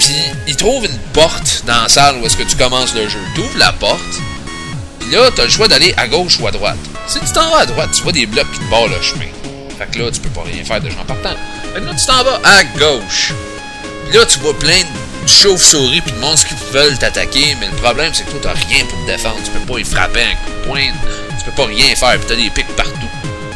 puis 0.00 0.16
il 0.48 0.56
trouve 0.56 0.84
une 0.84 0.98
porte 1.12 1.62
dans 1.64 1.82
la 1.82 1.88
salle 1.88 2.16
où 2.16 2.26
est-ce 2.26 2.36
que 2.36 2.42
tu 2.42 2.56
commences 2.56 2.92
le 2.92 3.08
jeu. 3.08 3.20
Tu 3.36 3.40
ouvres 3.42 3.56
la 3.56 3.70
porte, 3.70 4.00
puis 4.98 5.12
là, 5.12 5.30
tu 5.32 5.40
as 5.42 5.44
le 5.44 5.50
choix 5.50 5.68
d'aller 5.68 5.94
à 5.96 6.08
gauche 6.08 6.40
ou 6.40 6.48
à 6.48 6.50
droite. 6.50 6.76
Si 7.06 7.20
tu 7.20 7.32
t'en 7.32 7.48
vas 7.50 7.58
à 7.58 7.66
droite, 7.66 7.90
tu 7.94 8.02
vois 8.02 8.10
des 8.10 8.26
blocs 8.26 8.50
qui 8.52 8.58
te 8.58 8.64
barrent 8.68 8.88
le 8.88 9.00
chemin. 9.00 9.30
Fait 9.78 9.86
que 9.92 10.00
là, 10.00 10.10
tu 10.10 10.18
peux 10.18 10.28
pas 10.30 10.42
rien 10.42 10.64
faire 10.64 10.80
de 10.80 10.90
gens 10.90 11.04
partant. 11.06 11.36
Fait 11.72 11.80
que 11.80 11.86
là, 11.86 11.94
tu 11.94 12.06
t'en 12.06 12.24
vas 12.24 12.40
à 12.42 12.64
gauche. 12.64 13.32
Là, 14.12 14.26
tu 14.26 14.40
vois 14.40 14.58
plein 14.58 14.80
de 14.80 15.28
chauves-souris 15.28 16.00
puis 16.00 16.10
de 16.10 16.18
monstres 16.18 16.48
qui 16.48 16.54
veulent 16.72 16.98
t'attaquer, 16.98 17.56
mais 17.60 17.66
le 17.68 17.76
problème, 17.76 18.12
c'est 18.12 18.24
que 18.24 18.32
toi, 18.32 18.40
t'as 18.42 18.66
rien 18.66 18.84
pour 18.86 18.98
te 19.04 19.06
défendre. 19.06 19.36
Tu 19.44 19.52
peux 19.52 19.72
pas 19.72 19.78
y 19.78 19.84
frapper 19.84 20.22
un 20.22 20.34
coup 20.34 20.50
de 20.50 20.66
poing. 20.66 20.92
Tu 21.38 21.44
peux 21.44 21.52
pas 21.52 21.66
rien 21.66 21.94
faire, 21.94 22.18
puis 22.18 22.26
t'as 22.26 22.34
des 22.34 22.50
pics 22.50 22.74
partout. 22.74 23.08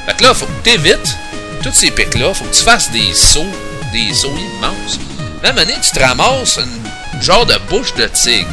Fait 0.07 0.17
que 0.17 0.23
là, 0.23 0.35
faut 0.35 0.47
que 0.47 0.63
t'évites 0.63 1.17
tous 1.63 1.73
ces 1.73 1.91
pics-là. 1.91 2.35
Faut 2.35 2.45
que 2.45 2.55
tu 2.55 2.63
fasses 2.63 2.91
des 2.91 3.15
sauts, 3.15 3.47
des 3.93 4.13
sauts 4.15 4.37
immenses. 4.37 4.99
Même 5.43 5.59
année, 5.59 5.77
tu 5.83 5.91
te 5.91 6.05
ramasses 6.05 6.59
une 6.59 7.23
genre 7.23 7.47
de 7.47 7.57
bouche 7.69 7.95
de 7.95 8.07
tigre. 8.07 8.49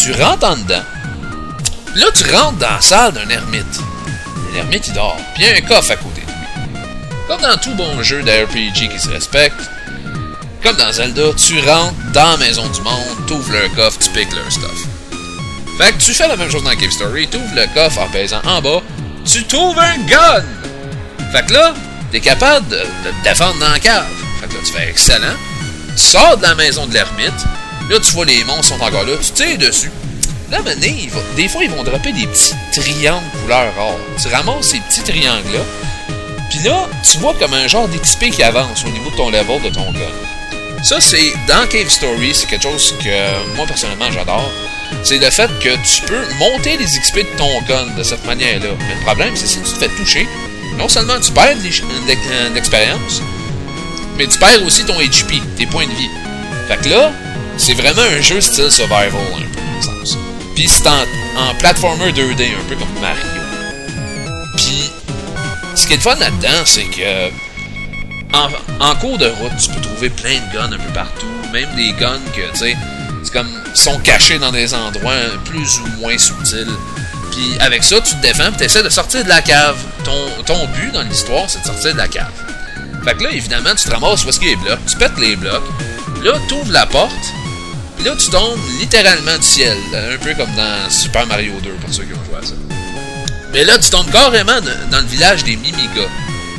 Tu 0.00 0.12
rentres 0.12 0.46
en 0.46 0.56
dedans. 0.56 0.84
Là, 1.94 2.06
tu 2.14 2.24
rentres 2.34 2.58
dans 2.58 2.70
la 2.70 2.80
salle 2.80 3.12
d'un 3.12 3.28
ermite. 3.28 3.80
L'ermite, 4.54 4.88
il 4.88 4.94
dort. 4.94 5.16
Puis 5.34 5.44
il 5.44 5.50
y 5.50 5.52
a 5.52 5.56
un 5.56 5.60
coffre 5.60 5.92
à 5.92 5.96
côté 5.96 6.20
de 6.20 6.26
lui. 6.26 6.80
Comme 7.28 7.40
dans 7.40 7.56
tout 7.56 7.74
bon 7.74 8.02
jeu 8.02 8.22
d'RPG 8.22 8.88
qui 8.88 8.98
se 8.98 9.08
respecte, 9.08 9.60
comme 10.62 10.76
dans 10.76 10.92
Zelda, 10.92 11.32
tu 11.34 11.58
rentres 11.60 11.94
dans 12.12 12.32
la 12.32 12.36
maison 12.36 12.66
du 12.68 12.80
monde, 12.82 13.26
t'ouvres 13.26 13.52
leur 13.52 13.72
coffre, 13.74 13.98
tu 13.98 14.10
piques 14.10 14.32
leur 14.32 14.50
stuff. 14.50 14.86
Fait 15.78 15.92
que 15.92 15.98
tu 15.98 16.14
fais 16.14 16.28
la 16.28 16.36
même 16.36 16.50
chose 16.50 16.62
dans 16.62 16.76
Cave 16.76 16.90
Story, 16.90 17.26
t'ouvres 17.26 17.54
le 17.54 17.66
coffre 17.74 18.00
en 18.00 18.08
pesant 18.08 18.40
en 18.44 18.62
bas, 18.62 18.80
tu 19.24 19.44
trouves 19.44 19.78
un 19.78 19.98
gun! 20.06 20.44
Fait 21.32 21.46
que 21.46 21.52
là, 21.52 21.74
t'es 22.10 22.20
capable 22.20 22.68
de, 22.68 22.76
te 22.76 23.24
défendre 23.24 23.58
dans 23.58 23.70
la 23.70 23.78
cave. 23.78 24.06
Fait 24.40 24.48
que 24.48 24.54
là, 24.54 24.60
tu 24.64 24.72
fais 24.72 24.88
excellent. 24.88 25.34
Tu 25.96 26.02
sors 26.02 26.36
de 26.36 26.42
la 26.42 26.54
maison 26.54 26.86
de 26.86 26.94
l'ermite, 26.94 27.46
là, 27.88 27.98
tu 28.00 28.12
vois 28.12 28.24
les 28.24 28.44
monstres 28.44 28.76
sont 28.76 28.82
encore 28.82 29.04
là, 29.04 29.12
tu 29.20 29.32
tires 29.32 29.58
dessus. 29.58 29.90
Là, 30.50 30.60
maintenant, 30.62 30.86
des 31.36 31.48
fois, 31.48 31.64
ils 31.64 31.70
vont 31.70 31.82
dropper 31.82 32.12
des 32.12 32.26
petits 32.26 32.54
triangles 32.72 33.22
couleur 33.42 33.72
or. 33.78 33.98
Tu 34.20 34.28
ramasses 34.28 34.66
ces 34.66 34.80
petits 34.80 35.02
triangles-là, 35.02 35.60
puis 36.50 36.60
là, 36.64 36.86
tu 37.10 37.18
vois 37.18 37.34
comme 37.34 37.54
un 37.54 37.66
genre 37.66 37.88
d'XP 37.88 38.30
qui 38.30 38.42
avance 38.42 38.84
au 38.84 38.90
niveau 38.90 39.10
de 39.10 39.16
ton 39.16 39.30
level 39.30 39.62
de 39.62 39.70
ton 39.70 39.90
gun. 39.92 40.82
Ça, 40.82 41.00
c'est 41.00 41.32
dans 41.48 41.66
Cave 41.68 41.88
Story, 41.88 42.34
c'est 42.34 42.46
quelque 42.46 42.64
chose 42.64 42.94
que 43.02 43.56
moi 43.56 43.66
personnellement 43.66 44.10
j'adore. 44.10 44.50
C'est 45.02 45.18
le 45.18 45.30
fait 45.30 45.50
que 45.60 45.70
tu 45.70 46.02
peux 46.06 46.24
monter 46.38 46.76
les 46.76 46.84
XP 46.84 47.18
de 47.18 47.36
ton 47.36 47.60
gun 47.62 47.86
de 47.96 48.02
cette 48.02 48.24
manière-là. 48.24 48.68
Mais 48.78 48.94
le 48.94 49.04
problème, 49.04 49.32
c'est 49.34 49.46
si 49.46 49.58
tu 49.58 49.72
te 49.72 49.78
fais 49.78 49.88
toucher, 49.88 50.28
non 50.78 50.88
seulement 50.88 51.18
tu 51.20 51.32
perds 51.32 51.56
l'expérience, 52.54 53.22
mais 54.16 54.26
tu 54.26 54.38
perds 54.38 54.64
aussi 54.64 54.84
ton 54.84 54.98
HP, 55.00 55.40
tes 55.56 55.66
points 55.66 55.86
de 55.86 55.92
vie. 55.92 56.10
Fait 56.68 56.76
que 56.76 56.88
là, 56.88 57.10
c'est 57.56 57.74
vraiment 57.74 58.02
un 58.02 58.20
jeu 58.20 58.40
style 58.40 58.70
survival, 58.70 59.06
un 59.08 59.40
peu, 59.40 59.60
dans 59.86 59.92
le 59.92 60.04
sens. 60.04 60.18
Puis 60.54 60.68
c'est 60.68 60.86
en, 60.86 61.54
platformer 61.58 62.12
2D, 62.12 62.50
un 62.54 62.68
peu 62.68 62.76
comme 62.76 63.00
Mario. 63.00 63.22
Puis, 64.56 64.90
ce 65.74 65.86
qui 65.86 65.94
est 65.94 65.96
le 65.96 66.02
fun 66.02 66.14
là-dedans, 66.16 66.62
c'est 66.64 66.84
que 66.84 67.30
en, 68.34 68.48
en 68.80 68.94
cours 68.96 69.18
de 69.18 69.26
route, 69.26 69.56
tu 69.58 69.70
peux 69.70 69.80
trouver 69.80 70.10
plein 70.10 70.34
de 70.34 70.54
guns 70.54 70.72
un 70.72 70.78
peu 70.78 70.92
partout, 70.92 71.26
même 71.52 71.68
des 71.76 71.92
guns 71.92 72.20
que, 72.34 72.50
tu 72.52 72.58
sais, 72.58 72.76
comme, 73.32 73.48
sont 73.74 73.98
cachés 73.98 74.38
dans 74.38 74.52
des 74.52 74.74
endroits 74.74 75.14
plus 75.44 75.78
ou 75.80 76.00
moins 76.00 76.16
subtils. 76.18 76.66
Puis 77.32 77.56
avec 77.60 77.82
ça, 77.82 78.00
tu 78.00 78.14
te 78.14 78.22
défends, 78.22 78.52
tu 78.56 78.64
essaies 78.64 78.82
de 78.82 78.88
sortir 78.88 79.24
de 79.24 79.28
la 79.28 79.40
cave. 79.40 79.76
Ton, 80.04 80.42
ton 80.44 80.66
but 80.68 80.92
dans 80.92 81.02
l'histoire, 81.02 81.48
c'est 81.48 81.60
de 81.60 81.66
sortir 81.66 81.92
de 81.92 81.98
la 81.98 82.08
cave. 82.08 82.30
Fait 83.04 83.14
que 83.14 83.24
là, 83.24 83.30
évidemment, 83.32 83.74
tu 83.74 83.84
te 83.84 83.90
ramasses 83.90 84.24
où 84.24 84.28
est-ce 84.28 84.38
qu'il 84.38 84.48
y 84.48 84.52
a 84.52 84.54
les 84.54 84.62
blocs, 84.62 84.86
tu 84.86 84.96
pètes 84.96 85.18
les 85.18 85.34
blocs, 85.34 85.64
là, 86.22 86.34
tu 86.46 86.54
ouvres 86.54 86.70
la 86.70 86.86
porte, 86.86 87.10
là, 88.04 88.14
tu 88.16 88.30
tombes 88.30 88.58
littéralement 88.80 89.36
du 89.36 89.42
ciel, 89.42 89.76
un 89.92 90.18
peu 90.18 90.34
comme 90.34 90.54
dans 90.54 90.90
Super 90.90 91.26
Mario 91.26 91.52
2, 91.62 91.70
pour 91.70 91.92
ceux 91.92 92.04
qui 92.04 92.12
ont 92.12 92.24
joué 92.30 92.38
à 92.40 92.46
ça. 92.46 92.54
Mais 93.52 93.64
là, 93.64 93.78
tu 93.78 93.90
tombes 93.90 94.10
carrément 94.10 94.60
dans 94.90 95.00
le 95.00 95.06
village 95.06 95.42
des 95.44 95.56
Mimiga. 95.56 96.08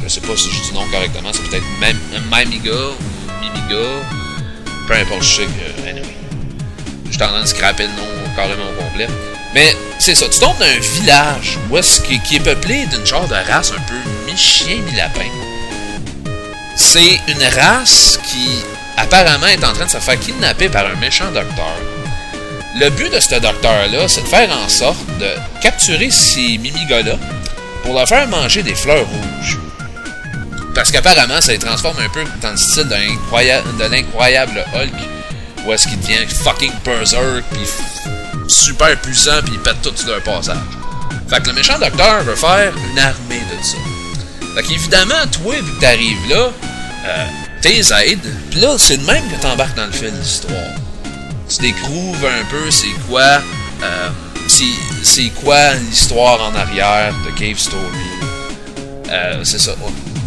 Je 0.04 0.10
sais 0.10 0.22
pas 0.22 0.36
si 0.36 0.50
je 0.52 0.62
dis 0.62 0.74
nom 0.74 0.86
correctement, 0.92 1.30
c'est 1.32 1.44
peut-être 1.44 1.66
Mimiga 2.30 2.72
ou 2.72 3.42
Mimiga. 3.42 3.88
Peu 4.88 4.94
importe, 4.96 5.24
je 5.24 5.36
sais 5.36 5.46
que. 5.46 6.23
J'ai 7.14 7.20
tendance 7.20 7.44
à 7.44 7.46
scraper 7.46 7.84
le 7.84 7.90
nom 7.90 8.08
carrément 8.36 8.64
au 8.72 8.82
complet. 8.82 9.08
Mais 9.54 9.78
c'est 10.00 10.16
ça, 10.16 10.26
tu 10.28 10.40
tombes 10.40 10.58
dans 10.58 10.66
un 10.66 10.80
village 10.80 11.60
où 11.70 11.80
qui, 11.80 12.36
est 12.38 12.40
peuplé 12.40 12.88
d'une 12.88 13.06
genre 13.06 13.28
de 13.28 13.36
race 13.36 13.72
un 13.72 13.82
peu 13.82 14.10
mi-chien, 14.26 14.78
mi-lapin. 14.78 15.30
C'est 16.76 17.20
une 17.28 17.44
race 17.56 18.20
qui 18.26 18.64
apparemment 18.98 19.46
est 19.46 19.64
en 19.64 19.74
train 19.74 19.86
de 19.86 19.92
se 19.92 20.00
faire 20.00 20.20
kidnapper 20.20 20.70
par 20.70 20.88
un 20.88 20.96
méchant 20.96 21.32
docteur. 21.32 21.78
Le 22.80 22.90
but 22.90 23.14
de 23.14 23.20
ce 23.20 23.36
docteur-là, 23.36 24.08
c'est 24.08 24.24
de 24.24 24.28
faire 24.28 24.50
en 24.50 24.68
sorte 24.68 25.06
de 25.20 25.30
capturer 25.62 26.10
ces 26.10 26.58
mimigas-là 26.58 27.18
pour 27.84 27.94
leur 27.94 28.08
faire 28.08 28.28
manger 28.28 28.64
des 28.64 28.74
fleurs 28.74 29.06
rouges. 29.06 29.60
Parce 30.74 30.90
qu'apparemment, 30.90 31.42
ça 31.42 31.52
les 31.52 31.60
transforme 31.60 32.00
un 32.00 32.10
peu 32.10 32.24
dans 32.42 32.50
le 32.50 32.58
style 32.58 32.88
de 32.88 33.86
l'incroyable 33.92 34.66
Hulk, 34.74 35.23
où 35.66 35.74
est-ce 35.74 35.88
qu'il 35.88 36.00
devient 36.00 36.26
fucking 36.28 36.72
berserk, 36.84 37.44
puis 37.52 37.62
super 38.48 39.00
puissant, 39.02 39.42
puis 39.44 39.54
il 39.56 39.60
pète 39.60 39.82
tout 39.82 39.96
sur 39.96 40.10
leur 40.10 40.22
passage. 40.22 40.58
Fait 41.30 41.42
que 41.42 41.48
le 41.48 41.54
méchant 41.54 41.80
docteur 41.80 42.24
veut 42.24 42.36
faire 42.36 42.74
une 42.92 43.00
armée 43.00 43.40
de 43.40 43.64
ça. 43.64 43.78
Fait 44.56 44.64
qu'évidemment, 44.64 45.26
toi, 45.32 45.56
vu 45.56 45.74
que 45.76 45.82
t'arrives 45.82 46.30
là, 46.30 46.52
euh, 47.06 47.26
t'es 47.62 47.80
aides, 47.80 48.34
pis 48.52 48.60
là, 48.60 48.76
c'est 48.78 48.98
de 48.98 49.06
même 49.06 49.24
que 49.30 49.42
t'embarques 49.42 49.76
dans 49.76 49.86
le 49.86 49.92
fil 49.92 50.12
de 50.12 50.18
l'histoire. 50.18 50.52
Tu 51.50 51.62
découvres 51.62 52.28
un 52.28 52.46
peu 52.50 52.70
c'est 52.70 52.94
quoi, 53.08 53.42
euh, 53.84 54.10
c'est 55.04 55.30
quoi 55.44 55.74
l'histoire 55.74 56.42
en 56.42 56.56
arrière 56.56 57.14
de 57.26 57.32
Cave 57.32 57.58
Story. 57.58 57.82
Euh, 59.10 59.44
c'est 59.44 59.60
ça. 59.60 59.74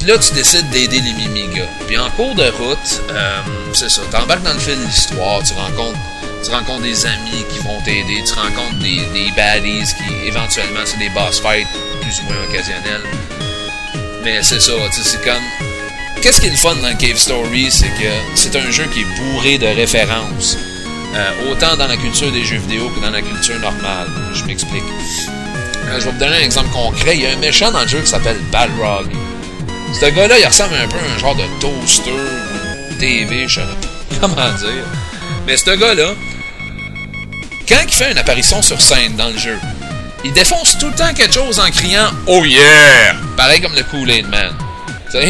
Là, 0.07 0.19
tu 0.19 0.33
décides 0.35 0.69
d'aider 0.71 1.01
les 1.01 1.13
Mimigas. 1.13 1.69
Puis 1.87 1.99
en 1.99 2.11
cours 2.11 2.35
de 2.35 2.45
route, 2.45 3.03
euh, 3.11 3.41
c'est 3.73 3.91
ça. 3.91 4.03
T'embarques 4.11 4.43
dans 4.43 4.55
le 4.55 4.59
fil 4.59 4.79
de 4.79 4.85
l'histoire, 4.85 5.43
tu 5.43 5.53
rencontres, 5.55 5.99
tu 6.45 6.51
rencontres 6.51 6.83
des 6.83 7.07
amis 7.07 7.45
qui 7.53 7.59
vont 7.59 7.81
t'aider, 7.83 8.23
tu 8.25 8.33
rencontres 8.35 8.79
des, 8.79 9.01
des 9.13 9.33
baddies 9.37 9.85
qui, 9.85 10.27
éventuellement, 10.27 10.81
c'est 10.85 10.99
des 10.99 11.09
boss 11.11 11.41
fights 11.41 11.67
plus 12.01 12.21
ou 12.21 12.25
moins 12.25 12.43
occasionnels. 12.49 13.03
Mais 14.23 14.43
c'est 14.43 14.61
ça, 14.61 14.73
tu 14.93 15.03
sais, 15.03 15.09
c'est 15.11 15.25
comme... 15.25 15.43
Qu'est-ce 16.23 16.41
qui 16.41 16.47
est 16.47 16.51
le 16.51 16.57
fun 16.57 16.75
dans 16.77 16.97
Cave 16.97 17.17
Story, 17.17 17.71
c'est 17.71 17.89
que 17.89 18.11
c'est 18.35 18.57
un 18.57 18.71
jeu 18.71 18.85
qui 18.93 19.01
est 19.01 19.05
bourré 19.05 19.59
de 19.59 19.67
références. 19.67 20.57
Euh, 21.15 21.51
autant 21.51 21.77
dans 21.77 21.87
la 21.87 21.97
culture 21.97 22.31
des 22.33 22.45
jeux 22.45 22.59
vidéo 22.59 22.91
que 22.91 23.01
dans 23.01 23.11
la 23.11 23.23
culture 23.23 23.59
normale. 23.61 24.09
Je 24.35 24.45
m'explique. 24.45 24.83
Euh, 24.83 26.01
je 26.01 26.05
vais 26.05 26.11
vous 26.11 26.19
donner 26.19 26.37
un 26.37 26.41
exemple 26.41 26.71
concret. 26.71 27.17
Il 27.17 27.23
y 27.23 27.27
a 27.27 27.31
un 27.31 27.37
méchant 27.37 27.71
dans 27.71 27.83
le 27.83 27.89
jeu 27.89 28.01
qui 28.01 28.09
s'appelle 28.09 28.39
Balrog. 28.51 29.07
Ce 30.01 30.05
gars-là, 30.05 30.39
il 30.39 30.47
ressemble 30.47 30.75
un 30.75 30.87
peu 30.89 30.99
à 30.99 31.15
un 31.15 31.19
genre 31.19 31.35
de 31.35 31.45
toaster 31.59 32.11
ou 32.11 32.95
TV, 32.99 33.49
je 33.49 33.55
sais 33.55 33.61
pas 33.61 34.29
comment 34.29 34.53
dire. 34.59 34.85
Mais 35.47 35.57
ce 35.57 35.71
gars-là, 35.71 36.11
quand 37.67 37.81
il 37.87 37.95
fait 37.95 38.13
une 38.13 38.19
apparition 38.19 38.61
sur 38.61 38.81
scène 38.81 39.17
dans 39.17 39.29
le 39.29 39.39
jeu, 39.39 39.59
il 40.23 40.33
défonce 40.35 40.77
tout 40.79 40.89
le 40.89 40.95
temps 40.95 41.15
quelque 41.15 41.33
chose 41.33 41.59
en 41.59 41.71
criant 41.71 42.11
Oh 42.27 42.45
yeah! 42.45 43.15
Pareil 43.39 43.63
comme 43.63 43.75
le 43.75 43.83
Kool-Aid 43.85 44.29
Man. 44.29 44.53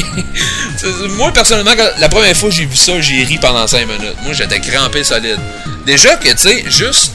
Moi, 1.10 1.32
personnellement, 1.32 1.74
la 1.98 2.08
première 2.08 2.36
fois 2.36 2.48
que 2.48 2.54
j'ai 2.56 2.64
vu 2.64 2.74
ça, 2.74 3.00
j'ai 3.00 3.22
ri 3.22 3.38
pendant 3.38 3.68
5 3.68 3.86
minutes. 3.86 4.16
Moi, 4.24 4.32
j'étais 4.32 4.58
crampé 4.58 5.04
solide. 5.04 5.38
Déjà 5.86 6.16
que, 6.16 6.28
tu 6.30 6.38
sais, 6.38 6.64
juste 6.66 7.12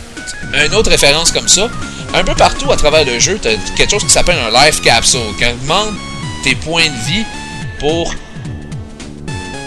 une 0.53 0.73
autre 0.73 0.89
référence 0.89 1.33
comme 1.33 1.49
ça, 1.49 1.69
un 2.13 2.23
peu 2.23 2.35
partout 2.35 2.71
à 2.71 2.77
travers 2.77 3.03
le 3.03 3.19
jeu, 3.19 3.37
t'as 3.41 3.55
quelque 3.75 3.91
chose 3.91 4.03
qui 4.03 4.09
s'appelle 4.09 4.37
un 4.37 4.65
life 4.65 4.81
capsule. 4.81 5.19
Quand 5.37 5.51
tu 5.51 5.63
demandes 5.63 5.95
tes 6.43 6.55
points 6.55 6.87
de 6.87 7.11
vie 7.11 7.25
pour, 7.81 8.13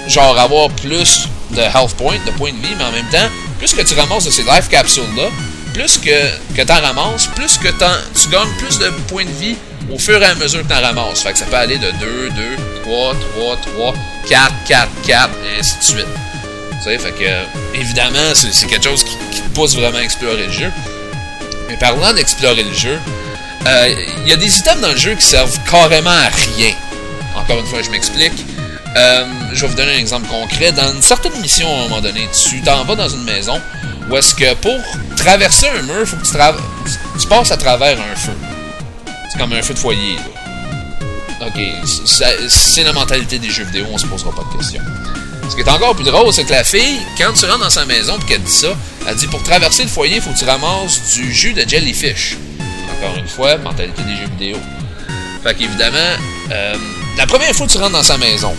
genre, 0.09 0.39
avoir 0.39 0.71
plus 0.71 1.29
de 1.51 1.61
health 1.61 1.95
points, 1.99 2.19
de 2.25 2.31
points 2.31 2.53
de 2.53 2.67
vie, 2.67 2.75
mais 2.79 2.85
en 2.85 2.93
même 2.93 3.09
temps, 3.11 3.29
plus 3.59 3.75
que 3.75 3.83
tu 3.83 3.95
ramasses 3.95 4.25
de 4.25 4.31
ces 4.31 4.43
life 4.43 4.69
capsules-là, 4.71 5.29
plus 5.75 5.99
que, 5.99 6.55
que 6.55 6.63
t'en 6.63 6.81
ramasses, 6.81 7.27
plus 7.35 7.59
que 7.59 7.69
tu 7.69 8.29
gagnes 8.31 8.55
plus 8.59 8.79
de 8.79 8.89
points 9.09 9.25
de 9.25 9.31
vie 9.31 9.57
au 9.93 9.99
fur 9.99 10.23
et 10.23 10.27
à 10.27 10.35
mesure 10.37 10.63
que 10.63 10.69
t'en 10.69 10.81
ramasses. 10.81 11.23
Fait 11.23 11.33
que 11.33 11.39
ça 11.39 11.45
peut 11.47 11.57
aller 11.57 11.77
de 11.79 11.91
2, 11.91 12.31
2, 12.31 12.57
3, 12.85 13.15
3, 13.37 13.57
3, 13.75 13.95
4, 14.29 14.55
4, 14.69 14.89
4, 15.07 15.31
et 15.45 15.59
ainsi 15.59 15.79
de 15.79 15.85
suite. 15.85 16.07
Tu 16.71 16.85
sais, 16.85 16.99
fait 16.99 17.13
que, 17.13 17.25
euh, 17.25 17.45
évidemment, 17.75 18.33
c'est 18.35 18.67
quelque 18.69 18.85
chose 18.85 19.05
qui, 19.05 19.17
te 19.41 19.49
pousse 19.55 19.75
vraiment 19.75 19.99
à 19.99 20.03
explorer 20.03 20.47
le 20.47 20.53
jeu. 20.53 20.71
Mais 21.69 21.77
parlant 21.77 22.13
d'explorer 22.13 22.63
le 22.63 22.73
jeu, 22.73 22.99
euh, 23.67 23.95
il 24.23 24.29
y 24.29 24.33
a 24.33 24.37
des 24.37 24.59
items 24.59 24.81
dans 24.81 24.91
le 24.91 24.97
jeu 24.97 25.15
qui 25.15 25.25
servent 25.27 25.59
carrément 25.69 26.11
à 26.11 26.29
rien. 26.57 26.75
Encore 27.37 27.59
une 27.59 27.67
fois, 27.67 27.83
je 27.83 27.91
m'explique. 27.91 28.33
Euh, 28.97 29.27
je 29.53 29.61
vais 29.63 29.67
vous 29.69 29.75
donner 29.75 29.95
un 29.95 29.99
exemple 29.99 30.29
concret. 30.29 30.71
Dans 30.73 30.93
une 30.93 31.03
certaine 31.03 31.39
mission, 31.41 31.67
à 31.69 31.79
un 31.81 31.89
moment 31.89 32.01
donné, 32.01 32.29
tu 32.49 32.61
t'en 32.63 32.85
vas 32.85 32.95
dans 32.95 33.09
une 33.09 33.25
maison 33.25 33.61
où 34.09 34.17
est-ce 34.17 34.35
que 34.35 34.55
pour 34.55 34.77
traverser 35.17 35.67
un 35.69 35.83
mur, 35.83 36.07
faut 36.07 36.17
que 36.17 36.23
tu, 36.23 36.33
tu- 37.21 37.27
passes 37.27 37.51
à 37.51 37.57
travers 37.57 37.99
un 38.01 38.15
feu. 38.17 38.33
C'est 39.33 39.39
comme 39.39 39.53
un 39.53 39.63
feu 39.63 39.75
de 39.75 39.79
foyer. 39.79 40.17
là. 40.17 41.47
Ok, 41.49 41.61
c'est- 42.07 42.49
c'est 42.49 42.85
la 42.85 42.93
mentalité 42.93 43.39
des 43.39 43.51
jeux 43.51 43.65
vidéo, 43.65 43.87
on 43.93 43.99
se 43.99 44.07
posera 44.07 44.31
pas 44.35 44.43
de 44.53 44.59
questions. 44.59 44.81
Ce 45.51 45.55
qui 45.57 45.61
est 45.63 45.69
encore 45.69 45.95
plus 45.95 46.05
drôle, 46.05 46.33
c'est 46.33 46.45
que 46.45 46.53
la 46.53 46.65
fille, 46.65 47.01
quand 47.19 47.33
tu 47.35 47.45
rentres 47.47 47.65
dans 47.65 47.71
sa 47.71 47.85
maison 47.85 48.17
et 48.19 48.25
qu'elle 48.25 48.43
dit 48.43 48.51
ça, 48.53 48.69
elle 49.07 49.17
dit 49.17 49.27
pour 49.27 49.43
traverser 49.43 49.83
le 49.83 49.89
foyer, 49.89 50.17
il 50.17 50.23
faut 50.23 50.31
que 50.31 50.39
tu 50.39 50.45
ramasses 50.47 51.01
du 51.15 51.33
jus 51.35 51.53
de 51.53 51.69
jellyfish. 51.69 52.37
Encore 52.99 53.17
une 53.19 53.29
fois, 53.29 53.57
mentalité 53.59 54.03
des 54.03 54.17
jeux 54.17 54.31
vidéo. 54.39 54.57
Fait 55.43 55.55
qu'évidemment, 55.55 55.99
euh, 56.53 56.77
la 57.17 57.27
première 57.27 57.55
fois 57.55 57.67
que 57.67 57.73
tu 57.73 57.79
rentres 57.79 57.93
dans 57.93 58.03
sa 58.03 58.19
maison, 58.19 58.55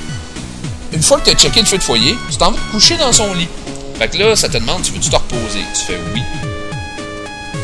une 0.93 1.03
fois 1.03 1.19
que 1.19 1.25
tu 1.25 1.35
as 1.35 1.39
checké 1.39 1.59
le 1.59 1.65
feu 1.65 1.77
de 1.77 1.83
foyer, 1.83 2.17
tu 2.31 2.37
t'en 2.37 2.51
vas 2.51 2.57
te 2.57 2.71
coucher 2.71 2.97
dans 2.97 3.11
son 3.11 3.33
lit. 3.33 3.49
Fait 3.99 4.07
que 4.07 4.17
là, 4.17 4.35
ça 4.35 4.49
te 4.49 4.57
demande, 4.57 4.81
tu 4.83 4.91
veux-tu 4.91 5.09
te 5.09 5.15
reposer? 5.15 5.63
Tu 5.73 5.85
fais 5.85 5.99
oui. 6.13 6.21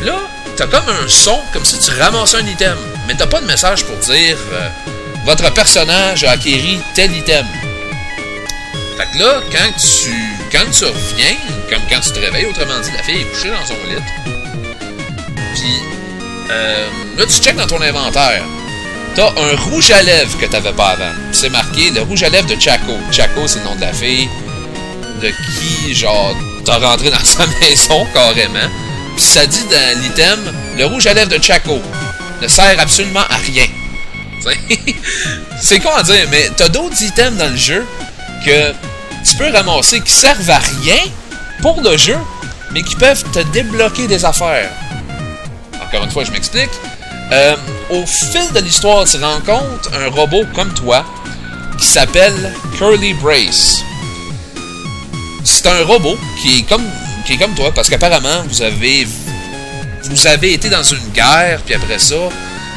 Là, 0.04 0.16
t'as 0.56 0.66
comme 0.66 0.88
un 0.88 1.08
son, 1.08 1.38
comme 1.52 1.64
si 1.64 1.78
tu 1.78 1.90
ramassais 1.98 2.38
un 2.38 2.46
item. 2.46 2.76
Mais 3.06 3.14
t'as 3.14 3.26
pas 3.26 3.40
de 3.40 3.46
message 3.46 3.84
pour 3.84 3.96
dire, 3.98 4.36
euh, 4.52 4.68
votre 5.24 5.50
personnage 5.52 6.24
a 6.24 6.32
acquéri 6.32 6.78
tel 6.94 7.14
item. 7.16 7.46
Fait 8.96 9.06
que 9.12 9.22
là, 9.22 9.40
quand 9.50 9.72
tu, 9.78 10.14
quand 10.50 10.70
tu 10.70 10.84
reviens, 10.84 11.36
comme 11.70 11.82
quand 11.90 12.00
tu 12.00 12.12
te 12.12 12.18
réveilles, 12.18 12.46
autrement 12.46 12.80
dit, 12.80 12.90
la 12.96 13.02
fille 13.02 13.20
est 13.20 13.24
couchée 13.24 13.50
dans 13.50 13.66
son 13.66 13.74
lit. 13.88 14.02
Puis, 15.54 15.74
euh, 16.50 16.88
là, 17.16 17.24
tu 17.26 17.42
checkes 17.42 17.56
dans 17.56 17.66
ton 17.66 17.80
inventaire. 17.80 18.44
T'as 19.14 19.28
un 19.28 19.56
rouge 19.56 19.90
à 19.90 20.02
lèvres 20.02 20.38
que 20.38 20.46
t'avais 20.46 20.72
pas 20.72 20.90
avant. 20.90 21.12
C'est 21.32 21.50
marqué 21.50 21.90
le 21.90 22.00
rouge 22.00 22.22
à 22.22 22.30
lèvres 22.30 22.46
de 22.46 22.58
Chaco. 22.58 22.96
Chaco, 23.10 23.46
c'est 23.46 23.58
le 23.58 23.66
nom 23.66 23.74
de 23.74 23.82
la 23.82 23.92
fille. 23.92 24.28
De 25.20 25.28
qui, 25.28 25.94
genre, 25.94 26.34
t'as 26.64 26.78
rentré 26.78 27.10
dans 27.10 27.18
sa 27.24 27.46
maison 27.60 28.06
carrément. 28.14 28.70
Puis 29.14 29.24
ça 29.24 29.46
dit 29.46 29.64
dans 29.70 30.00
l'item, 30.00 30.40
le 30.78 30.86
rouge 30.86 31.06
à 31.06 31.12
lèvres 31.12 31.30
de 31.30 31.42
Chaco 31.42 31.80
ne 32.40 32.48
sert 32.48 32.80
absolument 32.80 33.20
à 33.28 33.36
rien. 33.36 33.66
C'est 35.60 35.78
con 35.78 35.90
à 35.94 36.02
dire, 36.02 36.26
mais 36.30 36.50
t'as 36.56 36.68
d'autres 36.68 37.00
items 37.02 37.36
dans 37.36 37.50
le 37.50 37.56
jeu 37.56 37.86
que 38.44 38.72
tu 39.28 39.36
peux 39.36 39.50
ramasser 39.52 40.00
qui 40.00 40.12
servent 40.12 40.50
à 40.50 40.58
rien 40.58 40.98
pour 41.60 41.80
le 41.82 41.96
jeu, 41.96 42.16
mais 42.72 42.82
qui 42.82 42.96
peuvent 42.96 43.22
te 43.30 43.40
débloquer 43.40 44.06
des 44.06 44.24
affaires. 44.24 44.70
Encore 45.80 46.04
une 46.04 46.10
fois, 46.10 46.24
je 46.24 46.32
m'explique. 46.32 46.70
Euh, 47.32 47.56
au 47.88 48.04
fil 48.04 48.52
de 48.52 48.60
l'histoire, 48.60 49.06
tu 49.06 49.16
rencontres 49.16 49.90
un 49.94 50.10
robot 50.10 50.44
comme 50.54 50.72
toi 50.74 51.02
qui 51.78 51.86
s'appelle 51.86 52.54
Curly 52.76 53.14
Brace. 53.14 53.82
C'est 55.42 55.66
un 55.66 55.82
robot 55.84 56.18
qui 56.42 56.58
est 56.58 56.62
comme 56.62 56.84
qui 57.26 57.34
est 57.34 57.36
comme 57.38 57.54
toi 57.54 57.72
parce 57.72 57.88
qu'apparemment 57.88 58.42
vous 58.48 58.62
avez 58.62 59.06
vous 60.02 60.26
avez 60.26 60.54
été 60.54 60.68
dans 60.68 60.82
une 60.82 61.08
guerre 61.14 61.60
puis 61.64 61.74
après 61.74 61.98
ça 61.98 62.16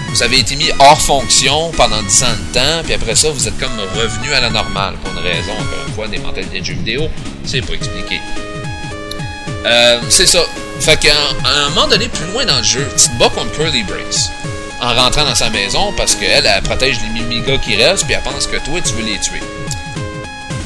vous 0.10 0.24
avez 0.24 0.40
été 0.40 0.56
mis 0.56 0.70
hors 0.80 1.02
fonction 1.02 1.72
pendant 1.72 2.02
10 2.02 2.24
ans 2.24 2.28
de 2.28 2.54
temps 2.54 2.84
puis 2.84 2.94
après 2.94 3.16
ça 3.16 3.32
vous 3.32 3.48
êtes 3.48 3.58
comme 3.60 3.78
revenu 3.96 4.32
à 4.34 4.42
la 4.42 4.52
normale 4.52 4.96
pour 5.04 5.12
une 5.14 5.28
raison 5.28 5.52
encore 5.54 5.88
une 5.88 5.94
fois 5.94 6.08
des 6.08 6.20
mentalités 6.20 6.60
de 6.60 6.66
jeux 6.66 6.74
vidéo 6.76 7.10
c'est 7.44 7.62
pas 7.62 7.74
expliqué. 7.74 8.20
Euh, 9.66 10.00
c'est 10.10 10.28
ça. 10.28 10.40
Fait 10.80 10.98
qu'à 11.00 11.14
un- 11.46 11.70
moment 11.70 11.88
donné, 11.88 12.08
plus 12.08 12.26
loin 12.32 12.46
dans 12.46 12.58
le 12.58 12.64
jeu, 12.64 12.88
tu 12.98 13.10
te 13.10 13.18
bats 13.18 13.30
contre 13.30 13.52
Curly 13.54 13.84
Brace. 13.84 14.30
En 14.82 14.94
rentrant 14.94 15.24
dans 15.24 15.36
sa 15.36 15.50
maison 15.50 15.94
parce 15.98 16.16
qu'elle, 16.16 16.46
elle 16.46 16.62
protège 16.62 16.98
les 17.02 17.10
mimigas 17.24 17.58
qui 17.60 17.76
restent, 17.76 18.06
puis 18.06 18.14
elle 18.14 18.22
pense 18.22 18.46
que 18.46 18.58
toi, 18.58 18.80
tu 18.86 18.94
veux 18.94 19.04
les 19.04 19.18
tuer. 19.20 19.42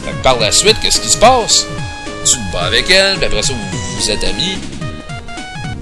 Fait 0.04 0.12
que 0.12 0.24
par 0.24 0.38
la 0.40 0.52
suite, 0.52 0.76
qu'est-ce 0.82 1.00
qui 1.00 1.10
se 1.10 1.18
passe? 1.18 1.66
Tu 2.26 2.32
te 2.34 2.52
bats 2.52 2.64
avec 2.66 2.90
elle, 2.90 3.16
puis 3.18 3.26
après 3.28 3.44
ça, 3.44 3.54
vous, 3.54 3.78
vous 4.00 4.10
êtes 4.12 4.24
amis. 4.24 4.58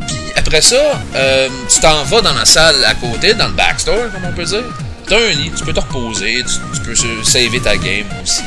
Puis 0.08 0.18
après 0.36 0.62
ça, 0.62 1.02
euh, 1.16 1.50
tu 1.74 1.80
t'en 1.80 2.04
vas 2.04 2.22
dans 2.22 2.34
la 2.34 2.46
salle 2.46 2.84
à 2.86 2.94
côté, 2.96 3.34
dans 3.34 3.48
le 3.48 3.54
backstore, 3.54 4.12
comme 4.14 4.26
on 4.26 4.34
peut 4.34 4.44
dire. 4.46 4.64
T'as 5.08 5.16
un 5.18 5.30
lit, 5.30 5.52
tu 5.58 5.64
peux 5.64 5.74
te 5.74 5.80
reposer, 5.80 6.44
tu, 6.44 6.76
tu 6.78 6.82
peux 6.82 7.24
saver 7.24 7.62
ta 7.62 7.78
game 7.78 8.06
aussi. 8.22 8.42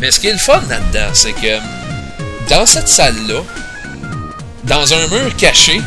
Mais 0.00 0.10
ce 0.10 0.18
qui 0.18 0.28
est 0.28 0.32
le 0.32 0.38
fun 0.38 0.62
là-dedans, 0.68 1.10
c'est 1.12 1.32
que 1.34 1.58
dans 2.48 2.64
cette 2.66 2.88
salle-là, 2.88 3.42
dans 4.66 4.94
un 4.94 5.06
mur 5.08 5.36
caché, 5.36 5.80